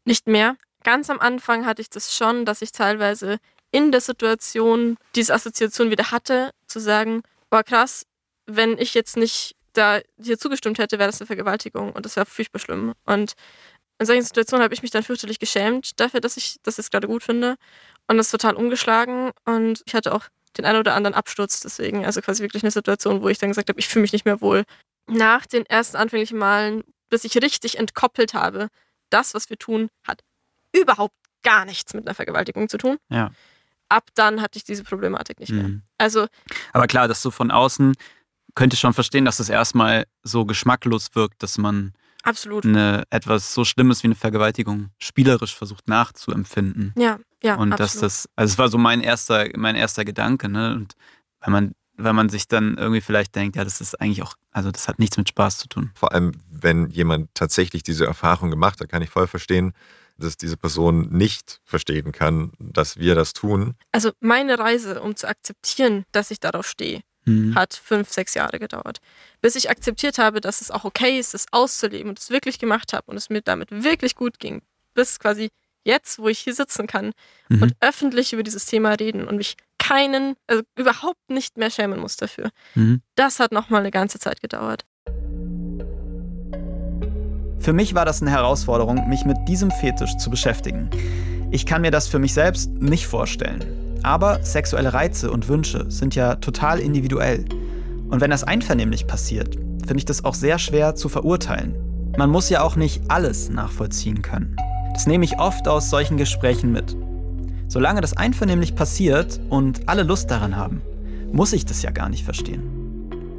Nicht 0.04 0.26
mehr. 0.26 0.56
Ganz 0.86 1.10
am 1.10 1.18
Anfang 1.18 1.66
hatte 1.66 1.82
ich 1.82 1.90
das 1.90 2.14
schon, 2.14 2.44
dass 2.44 2.62
ich 2.62 2.70
teilweise 2.70 3.38
in 3.72 3.90
der 3.90 4.00
Situation 4.00 4.96
diese 5.16 5.34
Assoziation 5.34 5.90
wieder 5.90 6.12
hatte, 6.12 6.52
zu 6.68 6.78
sagen, 6.78 7.22
boah 7.50 7.64
krass, 7.64 8.06
wenn 8.46 8.78
ich 8.78 8.94
jetzt 8.94 9.16
nicht 9.16 9.56
da 9.72 9.98
hier 10.22 10.38
zugestimmt 10.38 10.78
hätte, 10.78 11.00
wäre 11.00 11.10
das 11.10 11.20
eine 11.20 11.26
Vergewaltigung 11.26 11.90
und 11.92 12.06
das 12.06 12.14
wäre 12.14 12.24
furchtbar 12.24 12.60
schlimm. 12.60 12.92
Und 13.04 13.32
in 13.98 14.06
solchen 14.06 14.22
Situationen 14.22 14.62
habe 14.62 14.74
ich 14.74 14.82
mich 14.82 14.92
dann 14.92 15.02
fürchterlich 15.02 15.40
geschämt 15.40 15.98
dafür, 15.98 16.20
dass 16.20 16.36
ich 16.36 16.58
das 16.62 16.76
jetzt 16.76 16.92
gerade 16.92 17.08
gut 17.08 17.24
finde 17.24 17.56
und 18.06 18.16
das 18.16 18.30
total 18.30 18.54
umgeschlagen 18.54 19.32
und 19.44 19.82
ich 19.86 19.94
hatte 19.96 20.14
auch 20.14 20.28
den 20.56 20.66
einen 20.66 20.78
oder 20.78 20.94
anderen 20.94 21.14
Absturz 21.14 21.58
deswegen, 21.58 22.06
also 22.06 22.20
quasi 22.20 22.44
wirklich 22.44 22.62
eine 22.62 22.70
Situation, 22.70 23.22
wo 23.22 23.28
ich 23.28 23.38
dann 23.38 23.50
gesagt 23.50 23.68
habe, 23.70 23.80
ich 23.80 23.88
fühle 23.88 24.02
mich 24.02 24.12
nicht 24.12 24.24
mehr 24.24 24.40
wohl. 24.40 24.62
Nach 25.08 25.46
den 25.46 25.66
ersten 25.66 25.96
anfänglichen 25.96 26.38
Malen, 26.38 26.84
bis 27.08 27.24
ich 27.24 27.36
richtig 27.42 27.76
entkoppelt 27.76 28.34
habe, 28.34 28.68
das, 29.10 29.34
was 29.34 29.50
wir 29.50 29.58
tun, 29.58 29.88
hat 30.06 30.22
überhaupt 30.80 31.14
gar 31.42 31.64
nichts 31.64 31.94
mit 31.94 32.06
einer 32.06 32.14
Vergewaltigung 32.14 32.68
zu 32.68 32.78
tun. 32.78 32.98
Ja. 33.08 33.30
Ab 33.88 34.08
dann 34.14 34.42
hatte 34.42 34.58
ich 34.58 34.64
diese 34.64 34.82
Problematik 34.82 35.38
nicht 35.38 35.52
mehr. 35.52 35.68
Mhm. 35.68 35.82
Also 35.96 36.26
Aber 36.72 36.86
klar, 36.86 37.06
dass 37.06 37.22
du 37.22 37.30
von 37.30 37.50
außen 37.50 37.94
könnte 38.56 38.74
ich 38.74 38.80
schon 38.80 38.94
verstehen, 38.94 39.24
dass 39.24 39.38
es 39.38 39.48
erstmal 39.48 40.06
so 40.22 40.44
geschmacklos 40.44 41.14
wirkt, 41.14 41.42
dass 41.42 41.58
man 41.58 41.92
absolut. 42.24 42.64
eine 42.64 43.04
etwas 43.10 43.54
so 43.54 43.64
Schlimmes 43.64 44.02
wie 44.02 44.08
eine 44.08 44.14
Vergewaltigung 44.16 44.88
spielerisch 44.98 45.54
versucht 45.54 45.86
nachzuempfinden. 45.88 46.92
Ja, 46.96 47.18
ja. 47.42 47.54
und 47.56 47.72
absolut. 47.72 47.80
dass 47.80 48.00
das, 48.00 48.28
also 48.34 48.52
es 48.52 48.58
war 48.58 48.68
so 48.68 48.78
mein 48.78 49.02
erster, 49.02 49.46
mein 49.56 49.76
erster 49.76 50.04
Gedanke, 50.04 50.48
ne? 50.48 50.74
Und 50.74 50.94
wenn 51.40 51.52
man, 51.52 51.72
wenn 51.96 52.16
man 52.16 52.28
sich 52.28 52.48
dann 52.48 52.76
irgendwie 52.78 53.02
vielleicht 53.02 53.36
denkt, 53.36 53.56
ja, 53.56 53.64
das 53.64 53.80
ist 53.80 54.00
eigentlich 54.00 54.22
auch, 54.22 54.34
also 54.50 54.72
das 54.72 54.88
hat 54.88 54.98
nichts 54.98 55.16
mit 55.16 55.28
Spaß 55.28 55.58
zu 55.58 55.68
tun. 55.68 55.92
Vor 55.94 56.12
allem, 56.12 56.32
wenn 56.50 56.88
jemand 56.88 57.34
tatsächlich 57.34 57.82
diese 57.82 58.06
Erfahrung 58.06 58.50
gemacht 58.50 58.80
hat, 58.80 58.88
kann 58.88 59.02
ich 59.02 59.10
voll 59.10 59.26
verstehen, 59.26 59.72
dass 60.18 60.36
diese 60.36 60.56
Person 60.56 61.08
nicht 61.10 61.60
verstehen 61.64 62.12
kann, 62.12 62.52
dass 62.58 62.96
wir 62.98 63.14
das 63.14 63.32
tun. 63.32 63.74
Also 63.92 64.12
meine 64.20 64.58
Reise, 64.58 65.02
um 65.02 65.14
zu 65.16 65.28
akzeptieren, 65.28 66.04
dass 66.12 66.30
ich 66.30 66.40
darauf 66.40 66.66
stehe, 66.66 67.00
Mhm. 67.28 67.56
hat 67.56 67.74
fünf, 67.74 68.08
sechs 68.12 68.34
Jahre 68.34 68.60
gedauert. 68.60 68.98
Bis 69.40 69.56
ich 69.56 69.68
akzeptiert 69.68 70.16
habe, 70.18 70.40
dass 70.40 70.60
es 70.60 70.70
auch 70.70 70.84
okay 70.84 71.18
ist, 71.18 71.34
es 71.34 71.46
auszuleben 71.50 72.10
und 72.10 72.20
es 72.20 72.30
wirklich 72.30 72.60
gemacht 72.60 72.92
habe 72.92 73.10
und 73.10 73.16
es 73.16 73.30
mir 73.30 73.42
damit 73.42 73.68
wirklich 73.72 74.14
gut 74.14 74.38
ging. 74.38 74.62
Bis 74.94 75.18
quasi 75.18 75.48
jetzt, 75.82 76.20
wo 76.20 76.28
ich 76.28 76.38
hier 76.38 76.54
sitzen 76.54 76.86
kann 76.86 77.12
Mhm. 77.48 77.62
und 77.62 77.76
öffentlich 77.80 78.32
über 78.32 78.44
dieses 78.44 78.66
Thema 78.66 78.92
reden 78.92 79.26
und 79.26 79.36
mich 79.38 79.56
keinen, 79.78 80.36
also 80.46 80.62
überhaupt 80.76 81.28
nicht 81.28 81.56
mehr 81.56 81.70
schämen 81.70 81.98
muss 82.00 82.16
dafür. 82.16 82.50
Mhm. 82.76 83.02
Das 83.16 83.40
hat 83.40 83.50
nochmal 83.52 83.80
eine 83.80 83.90
ganze 83.90 84.18
Zeit 84.20 84.40
gedauert. 84.40 84.84
Für 87.58 87.72
mich 87.72 87.94
war 87.94 88.04
das 88.04 88.22
eine 88.22 88.30
Herausforderung, 88.30 89.08
mich 89.08 89.24
mit 89.24 89.36
diesem 89.48 89.70
Fetisch 89.70 90.16
zu 90.16 90.30
beschäftigen. 90.30 90.90
Ich 91.50 91.66
kann 91.66 91.82
mir 91.82 91.90
das 91.90 92.06
für 92.06 92.18
mich 92.18 92.34
selbst 92.34 92.70
nicht 92.72 93.06
vorstellen. 93.06 93.64
Aber 94.02 94.42
sexuelle 94.44 94.92
Reize 94.92 95.30
und 95.30 95.48
Wünsche 95.48 95.90
sind 95.90 96.14
ja 96.14 96.36
total 96.36 96.78
individuell. 96.78 97.44
Und 98.08 98.20
wenn 98.20 98.30
das 98.30 98.44
einvernehmlich 98.44 99.06
passiert, 99.06 99.56
finde 99.86 99.98
ich 99.98 100.04
das 100.04 100.24
auch 100.24 100.34
sehr 100.34 100.58
schwer 100.58 100.94
zu 100.94 101.08
verurteilen. 101.08 101.74
Man 102.16 102.30
muss 102.30 102.48
ja 102.50 102.62
auch 102.62 102.76
nicht 102.76 103.02
alles 103.08 103.50
nachvollziehen 103.50 104.22
können. 104.22 104.56
Das 104.92 105.06
nehme 105.06 105.24
ich 105.24 105.38
oft 105.38 105.68
aus 105.68 105.90
solchen 105.90 106.16
Gesprächen 106.16 106.72
mit. 106.72 106.96
Solange 107.68 108.00
das 108.00 108.16
einvernehmlich 108.16 108.74
passiert 108.74 109.40
und 109.50 109.88
alle 109.88 110.04
Lust 110.04 110.30
daran 110.30 110.56
haben, 110.56 110.82
muss 111.32 111.52
ich 111.52 111.66
das 111.66 111.82
ja 111.82 111.90
gar 111.90 112.08
nicht 112.08 112.24
verstehen. 112.24 112.62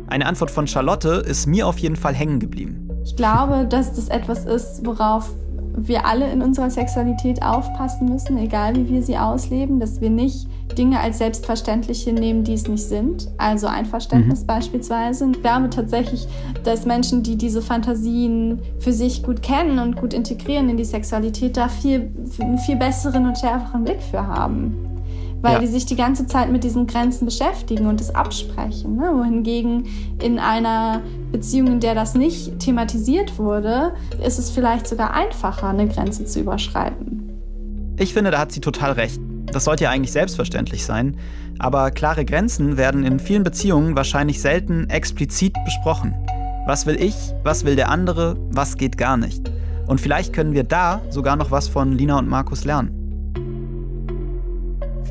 Eine 0.08 0.26
Antwort 0.26 0.52
von 0.52 0.68
Charlotte 0.68 1.10
ist 1.10 1.48
mir 1.48 1.68
auf 1.68 1.80
jeden 1.80 1.96
Fall 1.96 2.14
hängen 2.14 2.40
geblieben. 2.40 2.87
Ich 3.08 3.16
glaube, 3.16 3.66
dass 3.66 3.94
das 3.94 4.10
etwas 4.10 4.44
ist, 4.44 4.86
worauf 4.86 5.32
wir 5.78 6.06
alle 6.06 6.30
in 6.30 6.42
unserer 6.42 6.70
Sexualität 6.70 7.42
aufpassen 7.42 8.10
müssen, 8.10 8.38
egal 8.38 8.76
wie 8.76 8.90
wir 8.90 9.02
sie 9.02 9.18
ausleben, 9.18 9.80
dass 9.80 10.02
wir 10.02 10.10
nicht 10.10 10.46
Dinge 10.78 11.00
als 11.00 11.20
selbstverständlich 11.20 12.04
hinnehmen, 12.04 12.44
die 12.44 12.54
es 12.54 12.68
nicht 12.68 12.84
sind. 12.84 13.30
Also 13.38 13.68
Einverständnis 13.68 14.44
beispielsweise. 14.44 15.32
Ich 15.32 15.42
glaube 15.42 15.70
tatsächlich, 15.70 16.28
dass 16.66 16.86
Menschen, 16.86 17.24
die 17.24 17.38
diese 17.38 17.62
Fantasien 17.62 18.60
für 18.80 18.92
sich 18.92 19.24
gut 19.24 19.42
kennen 19.42 19.80
und 19.80 19.96
gut 19.96 20.14
integrieren 20.14 20.68
in 20.68 20.76
die 20.76 20.84
Sexualität, 20.84 21.56
da 21.56 21.70
viel, 21.70 22.12
einen 22.42 22.58
viel 22.58 22.76
besseren 22.76 23.26
und 23.26 23.38
schärferen 23.38 23.86
Blick 23.86 24.02
für 24.02 24.28
haben. 24.28 24.97
Weil 25.42 25.54
Ja. 25.54 25.60
die 25.60 25.68
sich 25.68 25.86
die 25.86 25.96
ganze 25.96 26.26
Zeit 26.26 26.52
mit 26.52 26.64
diesen 26.64 26.88
Grenzen 26.88 27.26
beschäftigen 27.26 27.86
und 27.88 28.02
es 28.02 28.14
absprechen. 28.14 28.96
Ne? 28.98 29.12
Wohingegen 29.14 29.86
in 30.22 30.40
einer 30.40 31.02
Beziehung, 31.32 31.68
in 31.68 31.80
der 31.80 31.94
das 31.96 32.16
nicht 32.16 32.60
thematisiert 32.60 33.38
wurde, 33.38 33.94
ist 34.26 34.40
es 34.40 34.50
vielleicht 34.50 34.88
sogar 34.88 35.14
einfacher, 35.14 35.68
eine 35.70 35.88
Grenze 35.88 36.26
zu 36.26 36.40
überschreiten. 36.40 37.30
Ich 37.98 38.14
finde, 38.14 38.32
da 38.32 38.40
hat 38.40 38.52
sie 38.52 38.62
total 38.62 38.94
recht. 38.94 39.20
Das 39.52 39.64
sollte 39.66 39.86
ja 39.86 39.92
eigentlich 39.92 40.12
selbstverständlich 40.12 40.86
sein. 40.86 41.18
Aber 41.60 41.90
klare 41.92 42.26
Grenzen 42.26 42.78
werden 42.78 43.04
in 43.04 43.20
vielen 43.20 43.44
Beziehungen 43.44 43.96
wahrscheinlich 43.96 44.42
selten 44.42 44.90
explizit 44.90 45.54
besprochen. 45.66 46.14
Was 46.68 46.86
will 46.86 47.02
ich? 47.02 47.16
Was 47.44 47.64
will 47.64 47.76
der 47.76 47.90
andere? 47.90 48.36
Was 48.52 48.76
geht 48.76 48.98
gar 48.98 49.18
nicht? 49.18 49.50
Und 49.88 50.02
vielleicht 50.02 50.34
können 50.34 50.54
wir 50.54 50.64
da 50.64 51.02
sogar 51.10 51.36
noch 51.38 51.50
was 51.50 51.68
von 51.70 51.94
Lina 51.94 52.20
und 52.20 52.28
Markus 52.28 52.66
lernen. 52.66 52.92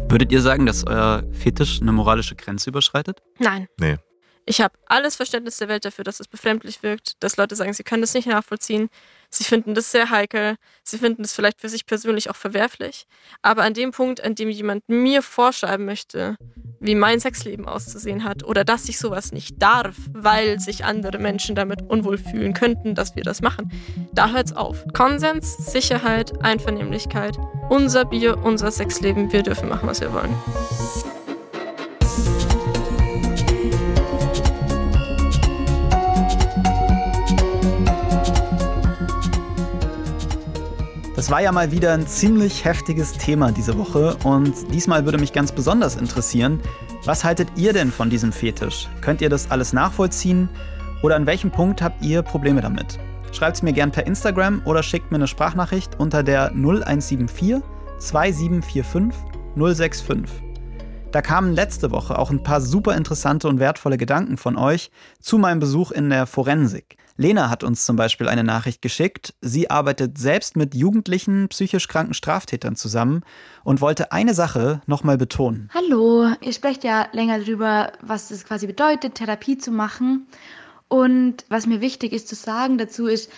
Würdet 0.08 0.32
ihr 0.32 0.40
sagen, 0.40 0.66
dass 0.66 0.86
euer 0.86 1.24
Fetisch 1.32 1.80
eine 1.80 1.92
moralische 1.92 2.36
Grenze 2.36 2.70
überschreitet? 2.70 3.22
Nein. 3.38 3.68
Nee. 3.78 3.96
Ich 4.44 4.60
habe 4.60 4.74
alles 4.86 5.16
Verständnis 5.16 5.56
der 5.56 5.68
Welt 5.68 5.84
dafür, 5.84 6.04
dass 6.04 6.20
es 6.20 6.28
befremdlich 6.28 6.82
wirkt, 6.82 7.22
dass 7.22 7.36
Leute 7.36 7.56
sagen, 7.56 7.72
sie 7.72 7.82
können 7.82 8.02
das 8.02 8.14
nicht 8.14 8.28
nachvollziehen. 8.28 8.88
Sie 9.36 9.44
finden 9.44 9.74
das 9.74 9.90
sehr 9.90 10.10
heikel. 10.10 10.56
Sie 10.82 10.98
finden 10.98 11.22
das 11.22 11.34
vielleicht 11.34 11.60
für 11.60 11.68
sich 11.68 11.84
persönlich 11.84 12.30
auch 12.30 12.36
verwerflich. 12.36 13.06
Aber 13.42 13.62
an 13.64 13.74
dem 13.74 13.90
Punkt, 13.90 14.24
an 14.24 14.34
dem 14.34 14.48
jemand 14.48 14.88
mir 14.88 15.22
vorschreiben 15.22 15.84
möchte, 15.84 16.36
wie 16.80 16.94
mein 16.94 17.20
Sexleben 17.20 17.66
auszusehen 17.66 18.24
hat 18.24 18.44
oder 18.44 18.64
dass 18.64 18.88
ich 18.88 18.98
sowas 18.98 19.32
nicht 19.32 19.60
darf, 19.60 19.96
weil 20.12 20.58
sich 20.60 20.84
andere 20.84 21.18
Menschen 21.18 21.54
damit 21.54 21.82
unwohl 21.82 22.16
fühlen 22.16 22.54
könnten, 22.54 22.94
dass 22.94 23.16
wir 23.16 23.24
das 23.24 23.42
machen, 23.42 23.70
da 24.12 24.30
hört's 24.30 24.54
auf. 24.54 24.84
Konsens, 24.94 25.56
Sicherheit, 25.56 26.42
Einvernehmlichkeit, 26.42 27.36
unser 27.68 28.04
Bier, 28.04 28.38
unser 28.42 28.70
Sexleben, 28.70 29.32
wir 29.32 29.42
dürfen 29.42 29.68
machen, 29.68 29.88
was 29.88 30.00
wir 30.00 30.12
wollen. 30.12 30.34
Das 41.16 41.30
war 41.30 41.40
ja 41.40 41.50
mal 41.50 41.72
wieder 41.72 41.94
ein 41.94 42.06
ziemlich 42.06 42.66
heftiges 42.66 43.14
Thema 43.14 43.50
diese 43.50 43.78
Woche 43.78 44.14
und 44.22 44.52
diesmal 44.74 45.06
würde 45.06 45.16
mich 45.16 45.32
ganz 45.32 45.50
besonders 45.50 45.96
interessieren, 45.96 46.60
was 47.06 47.24
haltet 47.24 47.48
ihr 47.56 47.72
denn 47.72 47.90
von 47.90 48.10
diesem 48.10 48.32
Fetisch? 48.32 48.86
Könnt 49.00 49.22
ihr 49.22 49.30
das 49.30 49.50
alles 49.50 49.72
nachvollziehen 49.72 50.50
oder 51.02 51.16
an 51.16 51.24
welchem 51.24 51.50
Punkt 51.50 51.80
habt 51.80 52.04
ihr 52.04 52.20
Probleme 52.20 52.60
damit? 52.60 52.98
Schreibt 53.32 53.56
es 53.56 53.62
mir 53.62 53.72
gern 53.72 53.92
per 53.92 54.06
Instagram 54.06 54.60
oder 54.66 54.82
schickt 54.82 55.10
mir 55.10 55.16
eine 55.16 55.26
Sprachnachricht 55.26 55.98
unter 55.98 56.22
der 56.22 56.50
0174 56.50 57.62
2745 57.98 59.18
065. 59.56 60.24
Da 61.12 61.22
kamen 61.22 61.54
letzte 61.54 61.92
Woche 61.92 62.18
auch 62.18 62.30
ein 62.30 62.42
paar 62.42 62.60
super 62.60 62.94
interessante 62.94 63.48
und 63.48 63.58
wertvolle 63.58 63.96
Gedanken 63.96 64.36
von 64.36 64.58
euch 64.58 64.90
zu 65.22 65.38
meinem 65.38 65.60
Besuch 65.60 65.92
in 65.92 66.10
der 66.10 66.26
Forensik. 66.26 66.98
Lena 67.16 67.48
hat 67.48 67.64
uns 67.64 67.86
zum 67.86 67.96
Beispiel 67.96 68.28
eine 68.28 68.44
Nachricht 68.44 68.82
geschickt. 68.82 69.34
Sie 69.40 69.70
arbeitet 69.70 70.18
selbst 70.18 70.56
mit 70.56 70.74
jugendlichen, 70.74 71.48
psychisch 71.48 71.88
kranken 71.88 72.14
Straftätern 72.14 72.76
zusammen 72.76 73.22
und 73.64 73.80
wollte 73.80 74.12
eine 74.12 74.34
Sache 74.34 74.82
nochmal 74.86 75.16
betonen. 75.16 75.70
Hallo, 75.72 76.30
ihr 76.40 76.52
sprecht 76.52 76.84
ja 76.84 77.08
länger 77.12 77.38
darüber, 77.38 77.92
was 78.02 78.30
es 78.30 78.44
quasi 78.44 78.66
bedeutet, 78.66 79.14
Therapie 79.14 79.56
zu 79.56 79.70
machen. 79.70 80.26
Und 80.88 81.44
was 81.48 81.66
mir 81.66 81.80
wichtig 81.80 82.12
ist 82.12 82.28
zu 82.28 82.34
sagen 82.34 82.78
dazu 82.78 83.06
ist, 83.06 83.30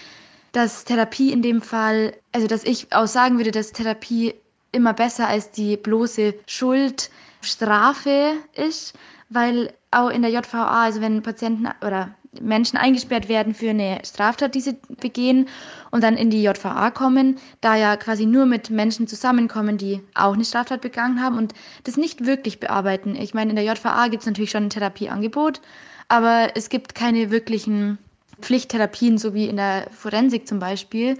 dass 0.53 0.85
Therapie 0.85 1.33
in 1.33 1.43
dem 1.43 1.63
Fall, 1.63 2.15
also 2.33 2.47
dass 2.47 2.65
ich 2.65 2.93
auch 2.93 3.07
sagen 3.07 3.39
würde, 3.39 3.53
dass 3.53 3.73
Therapie 3.73 4.35
immer 4.73 4.93
besser 4.93 5.29
als 5.29 5.51
die 5.51 5.77
bloße 5.77 6.35
Schuldstrafe 6.47 8.33
ist, 8.55 8.95
weil 9.29 9.73
auch 9.91 10.11
in 10.11 10.23
der 10.23 10.31
JVA, 10.31 10.85
also 10.85 11.01
wenn 11.01 11.23
Patienten 11.23 11.69
oder 11.87 12.15
Menschen 12.41 12.77
eingesperrt 12.77 13.29
werden 13.29 13.55
für 13.55 13.71
eine 13.71 14.01
Straftat, 14.05 14.55
die 14.55 14.61
sie 14.61 14.77
begehen 15.01 15.49
und 15.91 16.03
dann 16.03 16.17
in 16.17 16.31
die 16.31 16.43
JVA 16.43 16.91
kommen, 16.91 17.39
da 17.61 17.77
ja 17.77 17.97
quasi 17.97 18.27
nur 18.27 18.47
mit 18.47 18.71
Menschen 18.71 19.07
zusammenkommen, 19.07 19.79
die 19.79 20.01
auch 20.15 20.35
eine 20.35 20.45
Straftat 20.45 20.81
begangen 20.81 21.23
haben 21.23 21.37
und 21.39 21.55
das 21.85 21.97
nicht 21.97 22.27
wirklich 22.27 22.61
bearbeiten. 22.61 23.17
Ich 23.17 23.35
meine, 23.35 23.51
in 23.51 23.57
der 23.57 23.65
JVA 23.65 24.09
gibt 24.09 24.23
es 24.23 24.27
natürlich 24.27 24.51
schon 24.51 24.65
ein 24.65 24.71
Therapieangebot, 24.71 25.61
aber 26.09 26.49
es 26.55 26.69
gibt 26.69 26.95
keine 26.95 27.31
wirklichen 27.31 27.99
Pflichttherapien, 28.41 29.19
so 29.19 29.35
wie 29.35 29.47
in 29.47 29.57
der 29.57 29.89
Forensik 29.91 30.47
zum 30.47 30.59
Beispiel. 30.59 31.19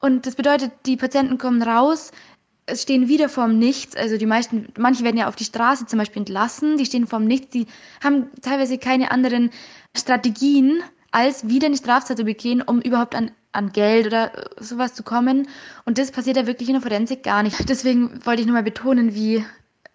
Und 0.00 0.26
das 0.26 0.34
bedeutet, 0.34 0.72
die 0.86 0.96
Patienten 0.96 1.36
kommen 1.36 1.62
raus, 1.62 2.10
es 2.70 2.82
stehen 2.82 3.08
wieder 3.08 3.28
vorm 3.28 3.58
Nichts. 3.58 3.96
Also 3.96 4.16
die 4.16 4.26
meisten, 4.26 4.68
manche 4.78 5.04
werden 5.04 5.16
ja 5.16 5.28
auf 5.28 5.36
die 5.36 5.44
Straße 5.44 5.86
zum 5.86 5.98
Beispiel 5.98 6.20
entlassen, 6.20 6.76
die 6.76 6.86
stehen 6.86 7.06
vorm 7.06 7.24
Nichts, 7.24 7.50
die 7.50 7.66
haben 8.02 8.30
teilweise 8.42 8.78
keine 8.78 9.10
anderen 9.10 9.50
Strategien, 9.96 10.82
als 11.10 11.48
wieder 11.48 11.66
eine 11.66 11.76
Straftat 11.76 12.16
zu 12.18 12.24
begehen, 12.24 12.62
um 12.62 12.80
überhaupt 12.80 13.14
an, 13.14 13.30
an 13.52 13.72
Geld 13.72 14.06
oder 14.06 14.36
äh, 14.36 14.62
sowas 14.62 14.94
zu 14.94 15.02
kommen. 15.02 15.48
Und 15.84 15.98
das 15.98 16.10
passiert 16.10 16.36
ja 16.36 16.46
wirklich 16.46 16.68
in 16.68 16.74
der 16.74 16.82
Forensik 16.82 17.22
gar 17.22 17.42
nicht. 17.42 17.68
Deswegen 17.68 18.24
wollte 18.24 18.42
ich 18.42 18.46
nochmal 18.46 18.62
betonen, 18.62 19.14
wie 19.14 19.44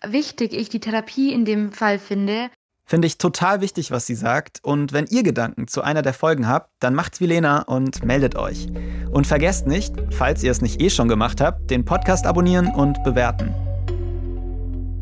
wichtig 0.05 0.53
ich 0.53 0.69
die 0.69 0.79
Therapie 0.79 1.31
in 1.31 1.45
dem 1.45 1.71
Fall 1.71 1.99
finde. 1.99 2.49
Finde 2.87 3.07
ich 3.07 3.17
total 3.17 3.61
wichtig, 3.61 3.89
was 3.89 4.05
sie 4.05 4.13
sagt. 4.13 4.59
Und 4.61 4.93
wenn 4.93 5.07
ihr 5.07 5.23
Gedanken 5.23 5.67
zu 5.67 5.81
einer 5.81 6.03
der 6.03 6.13
Folgen 6.13 6.47
habt, 6.47 6.69
dann 6.79 6.93
macht's 6.93 7.19
wie 7.19 7.25
Lena 7.25 7.63
und 7.63 8.05
meldet 8.05 8.35
euch. 8.35 8.67
Und 9.11 9.25
vergesst 9.25 9.65
nicht, 9.65 9.95
falls 10.11 10.43
ihr 10.43 10.51
es 10.51 10.61
nicht 10.61 10.79
eh 10.81 10.91
schon 10.91 11.07
gemacht 11.07 11.41
habt, 11.41 11.71
den 11.71 11.83
Podcast 11.83 12.27
abonnieren 12.27 12.67
und 12.67 13.03
bewerten. 13.03 13.55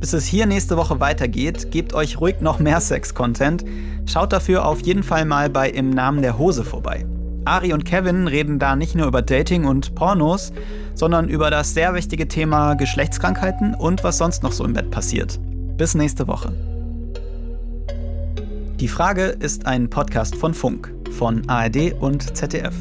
Bis 0.04 0.12
es 0.12 0.26
hier 0.26 0.46
nächste 0.48 0.76
Woche 0.76 1.00
weitergeht, 1.00 1.72
gebt 1.72 1.94
euch 1.94 2.20
ruhig 2.20 2.42
noch 2.42 2.60
mehr 2.60 2.82
Sex-Content. 2.82 3.64
Schaut 4.06 4.34
dafür 4.34 4.66
auf 4.66 4.82
jeden 4.82 5.02
Fall 5.02 5.24
mal 5.24 5.50
bei 5.50 5.70
Im 5.70 5.92
Namen 5.92 6.22
der 6.22 6.38
Hose 6.38 6.66
vorbei. 6.66 7.06
Ari 7.46 7.72
und 7.72 7.86
Kevin 7.86 8.28
reden 8.28 8.60
da 8.60 8.76
nicht 8.76 8.96
nur 8.96 9.08
über 9.08 9.22
Dating 9.22 9.64
und 9.64 9.96
Pornos, 9.96 10.52
sondern 10.94 11.30
über 11.30 11.50
das 11.50 11.74
sehr 11.74 11.94
wichtige 11.94 12.28
Thema 12.28 12.74
Geschlechtskrankheiten 12.74 13.76
und 13.76 14.04
was 14.04 14.18
sonst 14.18 14.44
noch 14.44 14.52
so 14.52 14.66
im 14.66 14.74
Bett 14.74 14.92
passiert. 14.92 15.40
Bis 15.78 15.96
nächste 15.96 16.28
Woche. 16.28 16.52
Die 18.82 18.90
Frage 18.90 19.28
ist 19.28 19.68
ein 19.68 19.90
Podcast 19.90 20.36
von 20.36 20.54
Funk, 20.54 20.94
von 21.12 21.48
ARD 21.48 21.94
und 21.94 22.36
ZDF. 22.36 22.76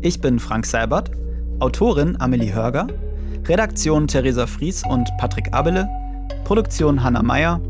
Ich 0.00 0.20
bin 0.20 0.40
Frank 0.40 0.66
Seibert, 0.66 1.12
Autorin 1.60 2.20
Amelie 2.20 2.52
Hörger, 2.52 2.88
Redaktion 3.46 4.08
Theresa 4.08 4.48
Fries 4.48 4.82
und 4.88 5.08
Patrick 5.18 5.54
Abele, 5.54 5.88
Produktion 6.42 7.02
Hanna 7.02 7.22
Meyer, 7.22 7.60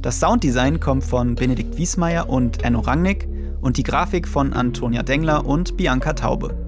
das 0.00 0.20
Sounddesign 0.20 0.80
kommt 0.80 1.04
von 1.04 1.34
Benedikt 1.34 1.76
Wiesmeier 1.76 2.28
und 2.28 2.64
Enno 2.64 2.80
Rangnick 2.80 3.28
und 3.60 3.76
die 3.76 3.82
Grafik 3.82 4.26
von 4.26 4.52
Antonia 4.52 5.02
Dengler 5.02 5.44
und 5.44 5.76
Bianca 5.76 6.14
Taube. 6.14 6.63